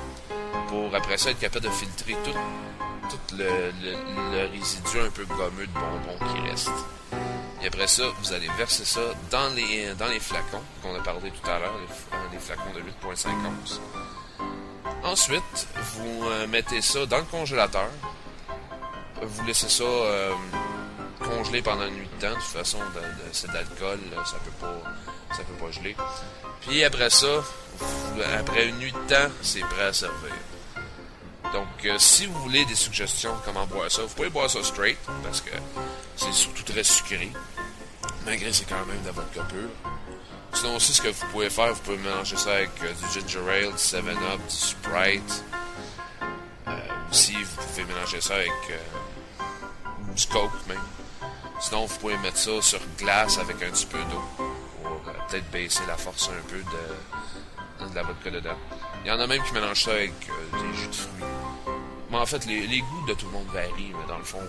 Pour 0.68 0.94
après 0.94 1.18
ça 1.18 1.30
être 1.30 1.38
capable 1.38 1.66
de 1.66 1.70
filtrer 1.70 2.16
tout, 2.24 2.32
le, 3.36 4.48
résidu 4.50 5.00
un 5.00 5.10
peu 5.10 5.24
gommeux 5.24 5.66
de 5.66 5.72
bonbons 5.72 6.32
qui 6.32 6.50
reste. 6.50 6.70
Et 7.62 7.66
après 7.66 7.86
ça, 7.86 8.04
vous 8.20 8.32
allez 8.32 8.48
verser 8.58 8.84
ça 8.84 9.00
dans 9.30 9.54
les, 9.54 9.94
dans 9.94 10.08
les 10.08 10.18
flacons 10.18 10.62
qu'on 10.82 10.94
a 10.94 11.00
parlé 11.02 11.30
tout 11.30 11.48
à 11.48 11.58
l'heure, 11.58 11.74
les, 12.32 12.38
flacons 12.38 12.72
de 12.74 12.80
8,5 12.80 13.28
onces. 13.62 13.80
Ensuite, 15.04 15.68
vous 15.94 16.24
euh, 16.24 16.46
mettez 16.48 16.80
ça 16.80 17.06
dans 17.06 17.18
le 17.18 17.24
congélateur. 17.24 17.88
Vous 19.20 19.44
laissez 19.44 19.68
ça 19.68 19.84
euh, 19.84 20.32
congeler 21.20 21.62
pendant 21.62 21.86
une 21.86 21.94
nuit 21.94 22.08
de 22.16 22.26
temps. 22.26 22.30
De 22.30 22.34
toute 22.34 22.44
façon, 22.44 22.78
de- 22.78 23.00
de- 23.00 23.32
c'est 23.32 23.46
là, 23.48 23.60
ça 24.24 24.36
peut 24.44 24.66
pas, 24.66 25.36
peut 25.36 25.64
pas 25.64 25.70
geler. 25.70 25.96
Puis 26.66 26.84
après 26.84 27.10
ça, 27.10 27.42
après 28.38 28.68
une 28.68 28.78
nuit 28.78 28.92
de 28.92 29.14
temps, 29.14 29.30
c'est 29.42 29.60
prêt 29.60 29.84
à 29.86 29.92
servir. 29.92 30.32
Donc, 31.52 31.66
euh, 31.84 31.96
si 31.98 32.26
vous 32.26 32.40
voulez 32.40 32.64
des 32.64 32.74
suggestions 32.74 33.32
de 33.32 33.40
comment 33.44 33.66
boire 33.66 33.90
ça, 33.90 34.02
vous 34.02 34.14
pouvez 34.14 34.30
boire 34.30 34.48
ça 34.48 34.62
straight, 34.62 34.98
parce 35.22 35.40
que 35.40 35.50
c'est 36.16 36.32
surtout 36.32 36.62
très 36.62 36.84
sucré, 36.84 37.30
malgré 38.24 38.52
c'est 38.52 38.64
quand 38.64 38.86
même 38.86 39.00
de 39.02 39.06
la 39.06 39.12
vodka. 39.12 39.42
Sinon 40.54 40.76
aussi, 40.76 40.92
ce 40.92 41.02
que 41.02 41.08
vous 41.08 41.26
pouvez 41.32 41.50
faire, 41.50 41.72
vous 41.74 41.80
pouvez 41.80 41.96
mélanger 41.98 42.36
ça 42.36 42.54
avec 42.54 42.70
euh, 42.82 42.92
du 42.92 43.20
ginger 43.20 43.50
ale, 43.50 43.72
du 43.72 43.76
7-Up, 43.76 44.40
du 44.48 44.54
Sprite. 44.54 45.44
Euh, 46.68 46.78
aussi, 47.10 47.34
vous 47.34 47.62
pouvez 47.66 47.84
mélanger 47.84 48.20
ça 48.20 48.34
avec 48.34 48.50
euh, 48.70 50.14
du 50.14 50.26
Coke 50.26 50.52
même. 50.68 50.78
Sinon, 51.60 51.86
vous 51.86 51.98
pouvez 51.98 52.16
mettre 52.18 52.38
ça 52.38 52.60
sur 52.60 52.80
glace 52.98 53.38
avec 53.38 53.62
un 53.62 53.70
petit 53.70 53.86
peu 53.86 53.98
d'eau 53.98 54.61
peut-être 55.28 55.50
baisser 55.50 55.82
la 55.86 55.96
force 55.96 56.28
un 56.28 56.48
peu 56.48 56.58
de, 56.58 57.94
la 57.94 58.02
vodka 58.02 58.30
dedans. 58.30 58.56
Il 59.04 59.08
y 59.08 59.10
en 59.10 59.20
a 59.20 59.26
même 59.26 59.42
qui 59.42 59.52
mélangent 59.52 59.84
ça 59.84 59.92
avec 59.92 60.12
euh, 60.28 60.58
des 60.58 60.78
jus 60.78 60.88
de 60.88 60.94
fruits. 60.94 61.24
Mais 62.10 62.18
en 62.18 62.26
fait, 62.26 62.44
les, 62.46 62.66
les 62.66 62.80
goûts 62.80 63.06
de 63.08 63.14
tout 63.14 63.26
le 63.26 63.32
monde 63.32 63.48
varient, 63.52 63.92
mais 63.98 64.06
dans 64.06 64.18
le 64.18 64.24
fond, 64.24 64.42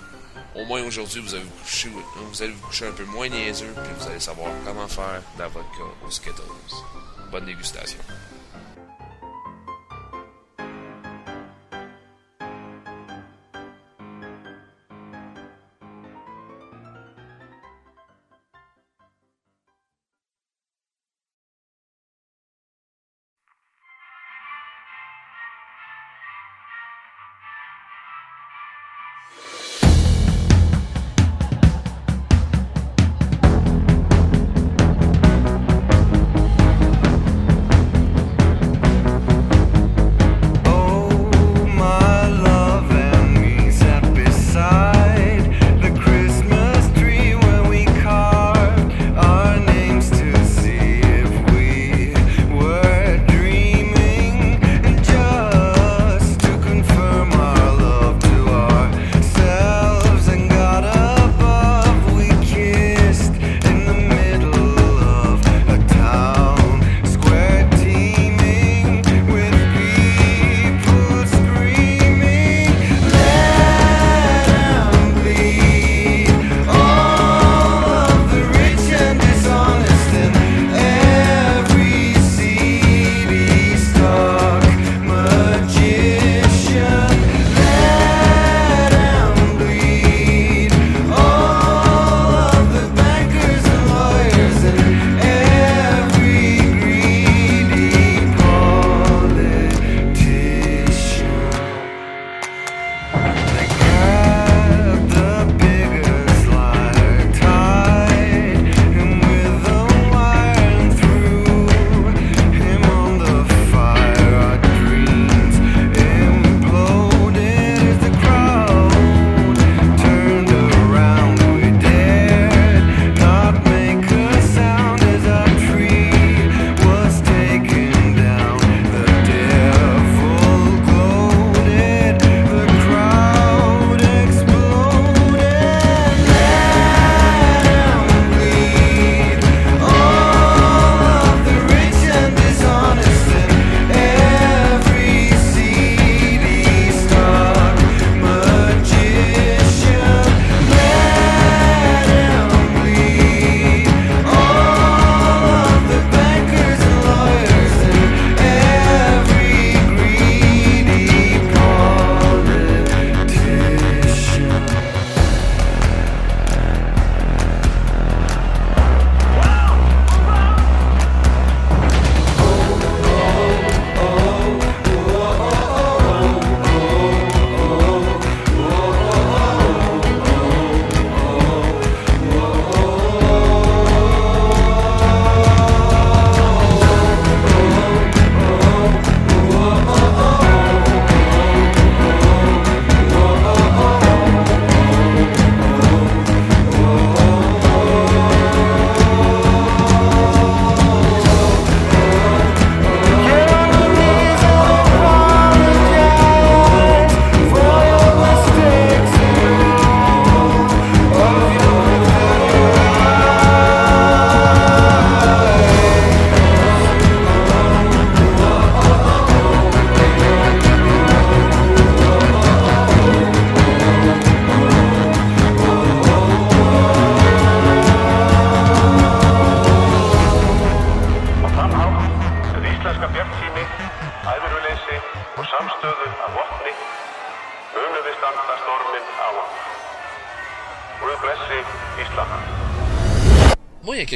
au 0.56 0.66
moins 0.66 0.84
aujourd'hui, 0.84 1.22
vous, 1.22 1.34
allez 1.34 1.43
vous, 1.43 2.68
coucher, 2.68 2.88
un 2.88 2.91
peu 2.91 3.06
moins 3.06 3.28
niaiseux, 3.28 3.74
puis 3.76 3.93
vous 3.97 4.08
allez 4.08 4.20
savoir 4.20 4.51
comment 4.66 4.88
faire 4.88 5.22
de 5.36 5.41
la 5.41 5.47
vodka 5.47 5.84
aux 6.06 6.12
Skittles. 6.12 6.41
Bonne 7.32 7.45
dégustation. 7.45 7.99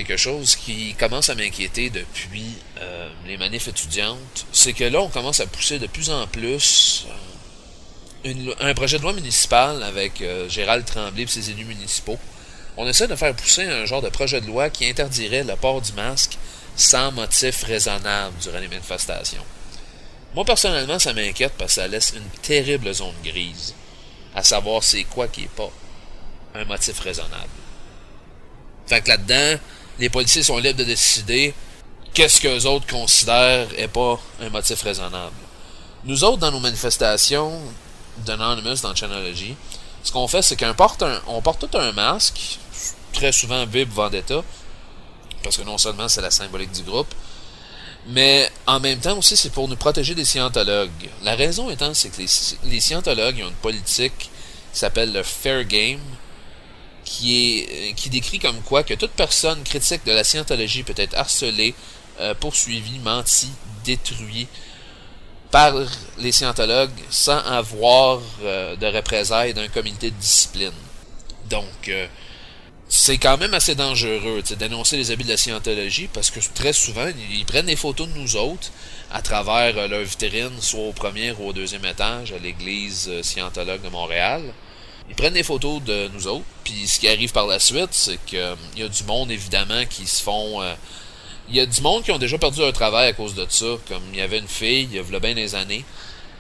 Quelque 0.04 0.18
chose 0.18 0.56
qui 0.56 0.94
commence 0.94 1.30
à 1.30 1.36
m'inquiéter 1.36 1.90
depuis 1.90 2.54
euh, 2.80 3.10
les 3.26 3.38
manifs 3.38 3.68
étudiantes. 3.68 4.46
C'est 4.52 4.74
que 4.74 4.84
là, 4.84 5.02
on 5.02 5.10
commence 5.10 5.40
à 5.40 5.48
pousser 5.48 5.80
de 5.80 5.88
plus 5.88 6.12
en 6.12 6.28
plus 6.28 7.08
euh, 8.26 8.54
un 8.60 8.74
projet 8.76 8.98
de 8.98 9.04
loi 9.04 9.14
municipal 9.14 9.82
avec 9.82 10.22
euh, 10.22 10.48
Gérald 10.50 10.86
Tremblay 10.86 11.24
et 11.24 11.28
ses 11.28 11.50
élus 11.50 11.66
municipaux. 11.66 12.20
On 12.78 12.88
essaie 12.88 13.08
de 13.08 13.16
faire 13.16 13.34
pousser 13.34 13.64
un 13.64 13.86
genre 13.86 14.04
de 14.04 14.10
projet 14.10 14.40
de 14.40 14.46
loi 14.46 14.70
qui 14.70 14.88
interdirait 14.88 15.44
le 15.44 15.56
port 15.56 15.82
du 15.82 15.94
masque 15.94 16.38
sans 16.76 17.12
motif 17.12 17.64
raisonnable 17.64 18.36
durant 18.40 18.60
les 18.60 18.68
manifestations. 18.68 19.44
Moi, 20.36 20.46
personnellement, 20.46 21.00
ça 21.00 21.14
m'inquiète 21.14 21.54
parce 21.58 21.74
que 21.74 21.82
ça 21.82 21.88
laisse 21.88 22.14
une 22.16 22.30
terrible 22.44 22.94
zone 22.94 23.16
grise. 23.24 23.74
À 24.36 24.44
savoir 24.44 24.84
c'est 24.84 25.06
quoi 25.06 25.28
qui 25.28 25.46
est 25.46 25.56
pas 25.56 25.72
un 26.54 26.66
motif 26.66 27.00
raisonnable. 27.00 27.50
Fait 28.86 29.02
que 29.02 29.10
là-dedans, 29.10 29.60
les 30.00 30.10
policiers 30.10 30.44
sont 30.44 30.58
libres 30.58 30.80
de 30.80 30.84
décider 30.84 31.54
qu'est-ce 32.14 32.42
qu'eux 32.42 32.66
autres 32.66 32.88
considèrent 32.88 33.68
est 33.78 33.88
pas 33.88 34.20
un 34.42 34.50
motif 34.50 34.82
raisonnable. 34.82 35.36
Nous 36.04 36.24
autres, 36.24 36.38
dans 36.38 36.52
nos 36.52 36.60
manifestations 36.60 37.60
d'Anonymous 38.26 38.82
dans 38.82 38.96
Chanology, 38.96 39.56
ce 40.04 40.12
qu'on 40.12 40.28
fait, 40.28 40.42
c'est 40.42 40.56
qu'on 40.56 40.74
porte 40.74 41.04
tout 41.60 41.78
un 41.78 41.92
masque, 41.92 42.60
très 43.14 43.32
souvent 43.32 43.66
Vib 43.66 43.92
Vendetta, 43.92 44.44
parce 45.44 45.58
que 45.58 45.64
non 45.64 45.78
seulement 45.78 46.08
c'est 46.08 46.22
la 46.22 46.32
symbolique 46.32 46.72
du 46.72 46.84
groupe, 46.84 47.14
mais 48.08 48.50
en 48.66 48.80
même 48.80 49.00
temps 49.00 49.18
aussi 49.18 49.36
c'est 49.36 49.52
pour 49.52 49.68
nous 49.68 49.76
protéger 49.76 50.16
des 50.16 50.26
scientologues. 50.26 51.10
La 51.24 51.36
raison 51.36 51.70
étant, 51.70 51.94
c'est 51.94 52.10
que 52.10 52.22
les, 52.22 52.28
les 52.70 52.80
scientologues 52.80 53.42
ont 53.44 53.50
une 53.50 53.56
politique 53.56 54.18
qui 54.18 54.30
s'appelle 54.80 55.12
le 55.12 55.24
Fair 55.24 55.66
Game, 55.66 56.00
qui 57.08 57.36
est 57.38 57.94
qui 57.96 58.10
décrit 58.10 58.38
comme 58.38 58.62
quoi 58.62 58.84
que 58.84 58.94
toute 58.94 59.12
personne 59.12 59.64
critique 59.64 60.06
de 60.06 60.12
la 60.12 60.26
scientologie 60.26 60.84
peut 60.84 60.94
être 60.98 61.16
harcelée, 61.16 61.74
euh, 62.20 62.34
poursuivie, 62.36 63.00
mentie, 63.00 63.52
détruite 63.86 64.50
par 65.50 65.74
les 66.18 66.34
scientologues 66.34 67.00
sans 67.10 67.40
avoir 67.40 68.20
euh, 68.44 68.76
de 68.76 68.88
représailles 68.88 69.54
d'un 69.54 69.70
comité 69.70 70.12
de 70.12 70.16
discipline. 70.16 70.74
Donc, 71.50 71.88
euh, 71.88 72.08
c'est 72.90 73.18
quand 73.18 73.38
même 73.38 73.54
assez 73.54 73.76
dangereux 73.76 74.42
d'énoncer 74.58 74.96
les 74.96 75.12
abus 75.12 75.24
de 75.24 75.30
la 75.30 75.38
scientologie 75.38 76.08
parce 76.14 76.32
que 76.32 76.40
très 76.54 76.72
souvent, 76.72 77.08
ils, 77.32 77.46
prennent 77.46 77.66
des 77.66 77.76
photos 77.76 78.08
de 78.08 78.14
nous 78.18 78.38
autres 78.38 78.70
à 79.12 79.22
travers 79.22 79.78
euh, 79.78 79.88
leur 79.88 80.04
vitrine, 80.04 80.62
soit 80.62 80.80
au 80.82 80.94
premier 80.94 81.32
ou 81.32 81.48
au 81.48 81.54
deuxième 81.54 81.86
étage 81.86 82.32
à 82.32 82.38
l'église 82.38 83.08
euh, 83.10 83.24
scientologue 83.24 83.82
de 83.82 83.90
Montréal. 83.90 84.42
Ils 85.10 85.16
prennent 85.16 85.34
des 85.34 85.44
photos 85.44 85.82
de 85.84 86.10
nous 86.14 86.28
autres, 86.28 86.46
puis 86.64 86.88
ce 86.88 87.00
qui 87.00 87.08
arrive 87.08 87.32
par 87.32 87.48
la 87.48 87.60
suite, 87.60 87.90
c'est 87.92 88.20
que 88.26 88.56
il 88.76 88.82
y 88.82 88.84
a 88.84 88.90
du 88.90 89.04
monde 89.04 89.32
évidemment 89.32 89.86
qui 89.90 90.06
se 90.06 90.22
font 90.22 90.62
euh, 90.62 90.74
il 91.50 91.56
y 91.56 91.60
a 91.60 91.66
du 91.66 91.82
monde 91.82 92.04
qui 92.04 92.12
ont 92.12 92.18
déjà 92.18 92.38
perdu 92.38 92.60
leur 92.60 92.74
travail 92.74 93.08
à 93.08 93.14
cause 93.14 93.34
de 93.34 93.46
ça. 93.50 93.66
Comme 93.88 94.04
il 94.12 94.20
y 94.20 94.22
avait 94.22 94.40
une 94.40 94.48
fille, 94.48 94.84
il 94.92 94.96
y 94.96 95.00
a 95.00 95.20
bien 95.20 95.34
des 95.34 95.56
années, 95.56 95.86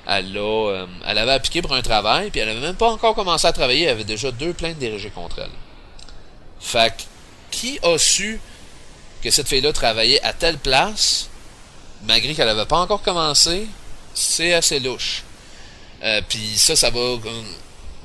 elle, 0.06 0.38
a, 0.38 0.70
euh, 0.70 0.86
elle 1.06 1.18
avait 1.18 1.32
appliqué 1.32 1.62
pour 1.62 1.74
un 1.74 1.82
travail, 1.82 2.30
puis 2.30 2.42
elle 2.42 2.50
avait 2.50 2.60
même 2.60 2.76
pas 2.76 2.90
encore 2.90 3.16
commencé 3.16 3.48
à 3.48 3.54
travailler, 3.54 3.84
elle 3.84 3.92
avait 3.92 4.04
déjà 4.04 4.32
deux 4.32 4.54
plaintes 4.54 4.78
dirigées 4.78 5.10
contre 5.10 5.40
elle. 5.40 5.52
Fait 6.60 6.94
que, 6.96 7.04
qui 7.52 7.80
a 7.84 7.98
su 7.98 8.40
que 9.24 9.32
cette 9.32 9.48
fille-là 9.48 9.72
travaillait 9.74 10.22
à 10.24 10.34
telle 10.34 10.58
place, 10.58 11.30
malgré 12.04 12.34
qu'elle 12.34 12.50
avait 12.50 12.66
pas 12.66 12.80
encore 12.80 13.02
commencé, 13.02 13.68
c'est 14.14 14.54
assez 14.54 14.80
louche. 14.80 15.24
Euh, 16.04 16.22
puis 16.28 16.58
ça, 16.58 16.76
ça 16.76 16.90
va... 16.90 17.00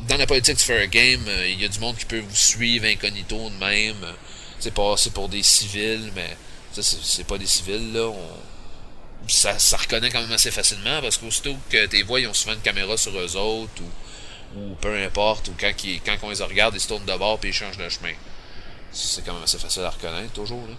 Dans 0.09 0.16
la 0.16 0.26
politique 0.26 0.57
du 0.59 0.64
fair 0.64 0.86
game, 0.88 1.24
euh, 1.28 1.46
il 1.48 1.61
y 1.61 1.64
a 1.64 1.68
du 1.68 1.78
monde 1.78 1.96
qui 1.96 2.05
peut 2.07 2.18
vous 2.20 2.34
suivre 2.36 2.86
incognito 2.86 3.36
de 3.50 3.55
même. 3.57 4.03
Euh, 4.03 4.12
C'est 4.59 4.72
passé 4.74 5.11
pour 5.11 5.28
des 5.28 5.42
civils, 5.42 6.12
mais 6.14 6.36
ça, 6.72 6.82
c'est 6.82 7.03
c'est 7.03 7.24
pas 7.26 7.36
des 7.38 7.46
civils, 7.46 7.92
là. 7.92 8.07
On- 8.09 9.28
ça, 9.28 9.59
ça 9.59 9.76
reconnaît 9.76 10.11
quand 10.11 10.20
même 10.20 10.32
assez 10.32 10.50
facilement 10.50 11.00
parce 11.00 11.16
qu'aussitôt 11.16 11.57
que 11.70 11.86
tes 11.86 12.03
voix, 12.03 12.20
ils 12.20 12.26
ont 12.28 12.34
souvent 12.34 12.55
une 12.55 12.61
caméra 12.61 12.96
sur 12.96 13.16
eux 13.18 13.36
autres 13.36 13.82
ou, 14.57 14.61
ou 14.61 14.74
peu 14.76 14.96
importe, 15.05 15.48
ou 15.48 15.55
quand, 15.59 15.72
quand 16.05 16.16
on 16.22 16.30
les 16.30 16.42
regarde, 16.42 16.74
ils 16.74 16.80
se 16.80 16.88
tournent 16.88 17.05
de 17.05 17.16
bord 17.16 17.38
puis 17.38 17.50
ils 17.50 17.53
changent 17.53 17.76
de 17.76 17.88
chemin. 17.88 18.12
C'est 18.92 19.24
quand 19.24 19.32
même 19.34 19.42
assez 19.44 19.59
facile 19.59 19.82
à 19.82 19.90
reconnaître, 19.90 20.32
toujours, 20.32 20.66
là. 20.68 20.74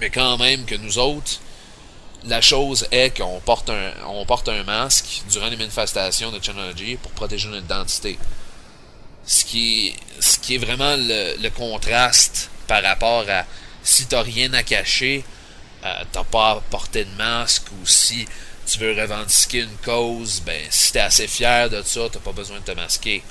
Mais 0.00 0.10
quand 0.10 0.36
même 0.38 0.64
que 0.64 0.74
nous 0.74 0.98
autres, 0.98 1.40
la 2.26 2.40
chose 2.40 2.86
est 2.90 3.16
qu'on 3.16 3.40
porte 3.40 3.70
un, 3.70 3.92
on 4.06 4.24
porte 4.24 4.48
un 4.48 4.62
masque 4.64 5.22
durant 5.30 5.48
les 5.48 5.56
manifestations 5.56 6.30
de 6.30 6.42
Chanology 6.42 6.96
pour 6.96 7.12
protéger 7.12 7.48
notre 7.48 7.64
identité. 7.64 8.18
Ce 9.26 9.44
qui 9.44 9.88
est, 9.88 10.22
ce 10.22 10.38
qui 10.38 10.54
est 10.54 10.58
vraiment 10.58 10.96
le, 10.96 11.36
le 11.40 11.50
contraste 11.50 12.50
par 12.66 12.82
rapport 12.82 13.24
à 13.28 13.44
si 13.82 14.06
t'as 14.06 14.22
rien 14.22 14.52
à 14.54 14.62
cacher, 14.62 15.24
euh, 15.84 16.04
t'as 16.12 16.24
pas 16.24 16.50
à 16.52 16.60
porter 16.70 17.04
de 17.04 17.10
masque 17.16 17.64
ou 17.72 17.86
si 17.86 18.26
tu 18.66 18.78
veux 18.78 18.98
revendiquer 18.98 19.60
une 19.60 19.76
cause, 19.84 20.42
ben 20.44 20.60
si 20.70 20.92
t'es 20.92 21.00
assez 21.00 21.28
fier 21.28 21.68
de 21.68 21.82
ça, 21.82 22.00
t'as 22.10 22.20
pas 22.20 22.32
besoin 22.32 22.58
de 22.58 22.64
te 22.64 22.72
masquer. 22.72 23.22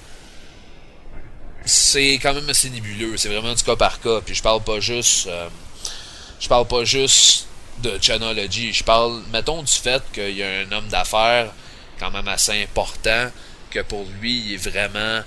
C'est 1.66 2.20
quand 2.22 2.34
même 2.34 2.50
assez 2.50 2.70
nébuleux, 2.70 3.18
c'est 3.18 3.30
vraiment 3.30 3.54
du 3.54 3.64
cas 3.64 3.76
par 3.76 4.00
cas. 4.00 4.22
Puis 4.22 4.36
je 4.36 4.44
parle 4.44 4.62
pas 4.62 4.80
juste, 4.80 5.28
euh, 5.28 5.50
je 6.40 6.48
parle 6.48 6.68
pas 6.68 6.84
juste 6.84 7.48
de 7.80 7.98
Chanology, 8.02 8.74
je 8.74 8.84
parle, 8.84 9.22
mettons 9.32 9.64
du 9.64 9.72
fait 9.72 10.02
qu'il 10.14 10.36
y 10.36 10.44
a 10.44 10.60
un 10.60 10.72
homme 10.72 10.88
d'affaires 10.90 11.52
quand 12.00 12.12
même 12.12 12.28
assez 12.28 12.64
important 12.64 13.30
que 13.70 13.80
pour 13.82 14.06
lui 14.20 14.40
il 14.40 14.54
est 14.54 14.58
vraiment 14.58 15.22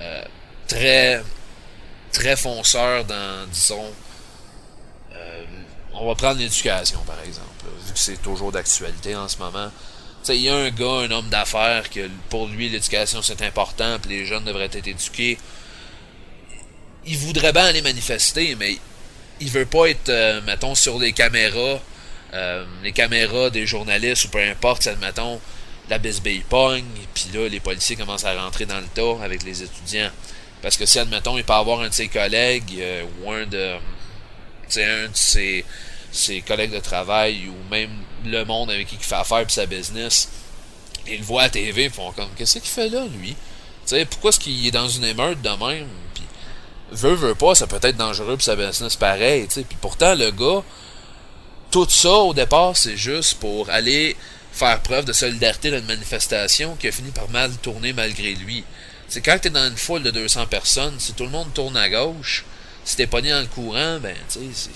euh, 0.00 0.24
très 0.66 1.22
très 2.12 2.36
fonceur 2.36 3.04
dans 3.04 3.46
disons 3.50 3.92
euh, 5.14 5.44
on 5.94 6.06
va 6.06 6.14
prendre 6.14 6.38
l'éducation 6.38 7.00
par 7.06 7.20
exemple 7.24 7.48
vu 7.86 7.92
que 7.92 7.98
c'est 7.98 8.20
toujours 8.22 8.52
d'actualité 8.52 9.14
en 9.14 9.28
ce 9.28 9.38
moment. 9.38 9.70
Il 10.28 10.36
y 10.36 10.48
a 10.48 10.54
un 10.54 10.70
gars 10.70 11.00
un 11.00 11.10
homme 11.10 11.28
d'affaires 11.28 11.90
que 11.90 12.08
pour 12.28 12.46
lui 12.46 12.68
l'éducation 12.68 13.22
c'est 13.22 13.42
important 13.42 13.98
puis 14.00 14.18
les 14.18 14.26
jeunes 14.26 14.44
devraient 14.44 14.70
être 14.72 14.86
éduqués. 14.86 15.38
Il 17.04 17.18
voudrait 17.18 17.52
bien 17.52 17.64
aller 17.64 17.82
manifester 17.82 18.54
mais 18.54 18.78
il 19.42 19.50
veut 19.50 19.66
pas 19.66 19.86
être 19.86 20.08
euh, 20.08 20.40
mettons 20.46 20.74
sur 20.74 20.98
les 20.98 21.12
caméras 21.12 21.80
euh, 22.34 22.64
les 22.82 22.92
caméras 22.92 23.50
des 23.50 23.66
journalistes 23.66 24.24
ou 24.24 24.28
peu 24.28 24.42
importe, 24.42 24.86
admettons, 24.86 25.38
la 25.90 25.98
bisbille 25.98 26.44
pogne, 26.48 26.84
puis 27.12 27.26
là, 27.34 27.46
les 27.46 27.60
policiers 27.60 27.94
commencent 27.94 28.24
à 28.24 28.34
rentrer 28.34 28.64
dans 28.64 28.80
le 28.80 28.86
tas 28.86 29.22
avec 29.22 29.42
les 29.42 29.62
étudiants. 29.62 30.10
Parce 30.62 30.78
que 30.78 30.86
si, 30.86 30.98
admettons, 30.98 31.36
il 31.36 31.44
peut 31.44 31.52
avoir 31.52 31.80
un 31.80 31.88
de 31.90 31.94
ses 31.94 32.08
collègues 32.08 32.78
euh, 32.78 33.04
ou 33.20 33.30
un 33.30 33.44
de, 33.44 33.74
un 33.74 35.08
de 35.08 35.14
ses, 35.14 35.64
ses 36.10 36.40
collègues 36.40 36.72
de 36.72 36.80
travail 36.80 37.48
ou 37.48 37.70
même 37.70 37.90
le 38.24 38.44
monde 38.44 38.70
avec 38.70 38.86
qui 38.86 38.94
il 38.94 39.04
fait 39.04 39.14
affaire 39.14 39.44
puis 39.44 39.52
sa 39.52 39.66
business, 39.66 40.30
ils 41.06 41.18
le 41.18 41.24
voient 41.24 41.42
à 41.42 41.50
TV, 41.50 41.84
ils 41.84 41.90
font 41.90 42.12
comme, 42.12 42.30
qu'est-ce 42.36 42.60
qu'il 42.60 42.70
fait 42.70 42.88
là, 42.88 43.04
lui? 43.18 43.30
Tu 43.30 43.36
sais, 43.86 44.06
pourquoi 44.06 44.30
est-ce 44.30 44.40
qu'il 44.40 44.66
est 44.66 44.70
dans 44.70 44.88
une 44.88 45.04
émeute 45.04 45.42
de 45.42 45.50
même? 45.50 45.88
Veut, 46.92 47.14
veut 47.14 47.34
pas, 47.34 47.54
ça 47.54 47.66
peut 47.66 47.78
être 47.82 47.96
dangereux 47.96 48.34
pour 48.34 48.42
sa 48.42 48.54
business 48.54 48.96
pareil, 48.96 49.46
tu 49.48 49.54
sais. 49.54 49.62
Puis 49.62 49.78
pourtant, 49.80 50.14
le 50.14 50.30
gars, 50.30 50.62
tout 51.70 51.88
ça, 51.88 52.12
au 52.12 52.34
départ, 52.34 52.76
c'est 52.76 52.96
juste 52.96 53.38
pour 53.40 53.70
aller 53.70 54.16
faire 54.52 54.80
preuve 54.82 55.06
de 55.06 55.12
solidarité 55.12 55.70
dans 55.70 55.78
une 55.78 55.86
manifestation 55.86 56.76
qui 56.76 56.88
a 56.88 56.92
fini 56.92 57.10
par 57.10 57.30
mal 57.30 57.50
tourner 57.62 57.94
malgré 57.94 58.34
lui. 58.34 58.64
C'est 59.08 59.22
quand 59.22 59.38
t'es 59.40 59.50
dans 59.50 59.66
une 59.66 59.76
foule 59.76 60.02
de 60.02 60.10
200 60.10 60.46
personnes, 60.46 60.94
si 60.98 61.14
tout 61.14 61.24
le 61.24 61.30
monde 61.30 61.52
tourne 61.54 61.76
à 61.76 61.88
gauche, 61.88 62.44
si 62.84 62.96
t'es 62.96 63.06
pogné 63.06 63.30
dans 63.30 63.40
le 63.40 63.46
courant, 63.46 63.98
ben, 64.00 64.16
tu 64.30 64.40
sais, 64.40 64.46
c'est... 64.52 64.70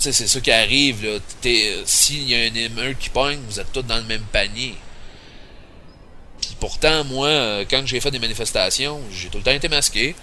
C'est 0.00 0.12
ça 0.12 0.40
qui 0.40 0.52
arrive, 0.52 1.04
là. 1.04 1.18
Euh, 1.46 1.82
S'il 1.84 2.28
y 2.28 2.34
a 2.36 2.38
un 2.38 2.54
émeute 2.54 2.98
qui 3.00 3.08
pogne, 3.10 3.40
vous 3.48 3.58
êtes 3.58 3.72
tous 3.72 3.82
dans 3.82 3.96
le 3.96 4.04
même 4.04 4.22
panier. 4.30 4.76
Puis 6.40 6.56
pourtant, 6.60 7.02
moi, 7.02 7.26
euh, 7.26 7.64
quand 7.68 7.84
j'ai 7.84 7.98
fait 7.98 8.12
des 8.12 8.20
manifestations, 8.20 9.00
j'ai 9.12 9.28
tout 9.28 9.38
le 9.38 9.44
temps 9.44 9.50
été 9.50 9.68
masqué. 9.68 10.14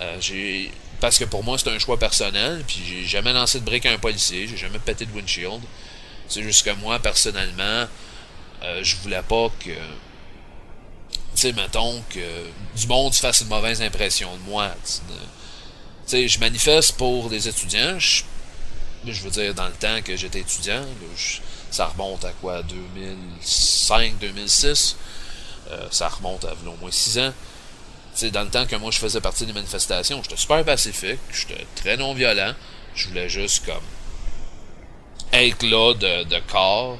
Euh, 0.00 0.68
parce 1.00 1.18
que 1.18 1.24
pour 1.24 1.42
moi 1.42 1.58
c'est 1.58 1.70
un 1.70 1.78
choix 1.78 1.98
personnel 1.98 2.62
puis 2.66 2.82
j'ai 2.86 3.04
jamais 3.04 3.32
lancé 3.32 3.60
de 3.60 3.64
brique 3.64 3.86
à 3.86 3.92
un 3.92 3.98
policier 3.98 4.46
j'ai 4.46 4.56
jamais 4.56 4.78
pété 4.78 5.06
de 5.06 5.12
windshield. 5.12 5.60
C'est 6.28 6.42
juste 6.42 6.64
que 6.64 6.70
moi 6.80 6.98
personnellement 6.98 7.86
euh, 8.62 8.80
je 8.82 8.96
voulais 8.96 9.22
pas 9.22 9.48
que 9.60 9.70
tu 9.70 9.76
sais 11.34 11.52
mettons 11.52 12.02
que 12.10 12.20
du 12.76 12.86
monde 12.86 13.12
se 13.14 13.20
fasse 13.20 13.42
une 13.42 13.48
mauvaise 13.48 13.82
impression 13.82 14.34
de 14.34 14.50
moi 14.50 14.74
tu 14.84 15.00
sais 16.06 16.28
je 16.28 16.40
manifeste 16.40 16.96
pour 16.96 17.28
des 17.28 17.48
étudiants 17.48 17.98
je, 17.98 18.22
veux 19.22 19.30
dire 19.30 19.54
dans 19.54 19.68
le 19.68 19.74
temps 19.74 20.02
que 20.02 20.16
j'étais 20.16 20.40
étudiant 20.40 20.84
ça 21.70 21.86
remonte 21.86 22.24
à 22.24 22.32
quoi 22.32 22.62
2005 22.62 24.18
2006 24.18 24.96
euh, 25.70 25.88
ça 25.90 26.08
remonte 26.08 26.44
à 26.44 26.52
au 26.52 26.76
moins 26.80 26.90
6 26.90 27.18
ans 27.18 27.32
sais, 28.20 28.30
dans 28.30 28.42
le 28.42 28.50
temps 28.50 28.66
que 28.66 28.76
moi 28.76 28.90
je 28.90 28.98
faisais 28.98 29.20
partie 29.20 29.46
des 29.46 29.52
manifestations, 29.52 30.22
j'étais 30.22 30.36
super 30.36 30.64
pacifique, 30.64 31.18
j'étais 31.32 31.66
très 31.74 31.96
non 31.96 32.14
violent, 32.14 32.54
je 32.94 33.08
voulais 33.08 33.28
juste 33.28 33.66
comme 33.66 33.82
être 35.32 35.62
là 35.62 35.94
de, 35.94 36.24
de 36.24 36.38
corps. 36.50 36.98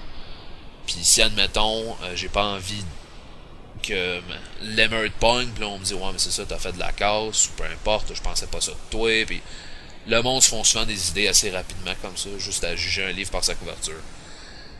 Puis 0.86 0.98
si 1.02 1.22
admettons, 1.22 1.96
euh, 2.02 2.12
j'ai 2.14 2.28
pas 2.28 2.44
envie 2.44 2.84
que 3.82 4.20
l'émeute 4.62 5.12
pogne, 5.14 5.48
puis 5.48 5.62
là 5.62 5.68
on 5.68 5.78
me 5.78 5.84
dit 5.84 5.94
ouais 5.94 6.12
mais 6.12 6.18
c'est 6.18 6.30
ça, 6.30 6.44
t'as 6.46 6.58
fait 6.58 6.72
de 6.72 6.78
la 6.78 6.92
casse, 6.92 7.48
ou 7.48 7.52
peu 7.52 7.64
importe, 7.64 8.14
je 8.14 8.22
pensais 8.22 8.46
pas 8.46 8.60
ça 8.60 8.72
de 8.72 8.76
toi, 8.90 9.10
le 10.08 10.22
monde 10.22 10.42
se 10.42 10.48
font 10.48 10.62
souvent 10.62 10.86
des 10.86 11.10
idées 11.10 11.28
assez 11.28 11.50
rapidement 11.50 11.94
comme 12.00 12.16
ça, 12.16 12.28
juste 12.38 12.62
à 12.64 12.76
juger 12.76 13.04
un 13.04 13.12
livre 13.12 13.30
par 13.30 13.42
sa 13.42 13.54
couverture. 13.54 14.00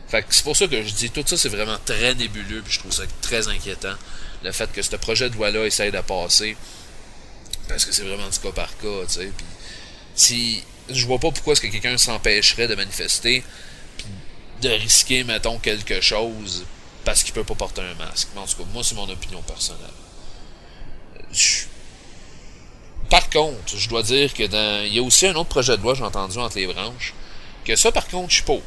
Fait 0.07 0.25
c'est 0.29 0.43
pour 0.43 0.55
ça 0.55 0.67
que 0.67 0.81
je 0.83 0.93
dis 0.93 1.09
tout 1.09 1.23
ça, 1.25 1.37
c'est 1.37 1.49
vraiment 1.49 1.77
très 1.85 2.15
nébuleux, 2.15 2.61
puis 2.61 2.73
je 2.73 2.79
trouve 2.79 2.93
ça 2.93 3.03
très 3.21 3.47
inquiétant. 3.47 3.95
Le 4.43 4.51
fait 4.51 4.71
que 4.71 4.81
ce 4.81 4.95
projet 4.95 5.29
de 5.29 5.35
loi-là 5.35 5.65
essaye 5.65 5.91
de 5.91 5.99
passer, 5.99 6.55
parce 7.67 7.85
que 7.85 7.91
c'est 7.91 8.03
vraiment 8.03 8.29
du 8.29 8.39
cas 8.39 8.51
par 8.51 8.77
cas, 8.77 9.05
tu 9.07 9.13
sais. 9.13 9.31
Puis 9.35 9.45
si 10.15 10.63
je 10.89 11.05
vois 11.05 11.19
pas 11.19 11.31
pourquoi 11.31 11.53
est-ce 11.53 11.61
que 11.61 11.67
quelqu'un 11.67 11.97
s'empêcherait 11.97 12.67
de 12.67 12.75
manifester, 12.75 13.43
puis 13.97 14.05
de 14.61 14.69
risquer, 14.69 15.23
mettons, 15.23 15.59
quelque 15.59 16.01
chose 16.01 16.65
parce 17.03 17.23
qu'il 17.23 17.33
peut 17.33 17.45
pas 17.45 17.55
porter 17.55 17.81
un 17.81 17.93
masque. 17.95 18.27
Mais 18.35 18.41
en 18.41 18.45
tout 18.45 18.57
cas, 18.57 18.63
moi, 18.73 18.83
c'est 18.83 18.95
mon 18.95 19.09
opinion 19.09 19.41
personnelle. 19.41 19.85
Par 23.09 23.29
contre, 23.29 23.77
je 23.77 23.87
dois 23.87 24.03
dire 24.03 24.33
que 24.33 24.45
dans... 24.45 24.85
il 24.85 24.93
y 24.93 24.99
a 24.99 25.01
aussi 25.01 25.25
un 25.25 25.35
autre 25.35 25.47
projet 25.47 25.77
de 25.77 25.81
loi, 25.81 25.95
j'ai 25.95 26.03
entendu 26.03 26.37
entre 26.37 26.57
les 26.57 26.67
branches, 26.67 27.13
que 27.63 27.77
ça, 27.77 27.93
par 27.93 28.09
contre, 28.09 28.29
je 28.29 28.35
suis 28.35 28.43
pour. 28.43 28.61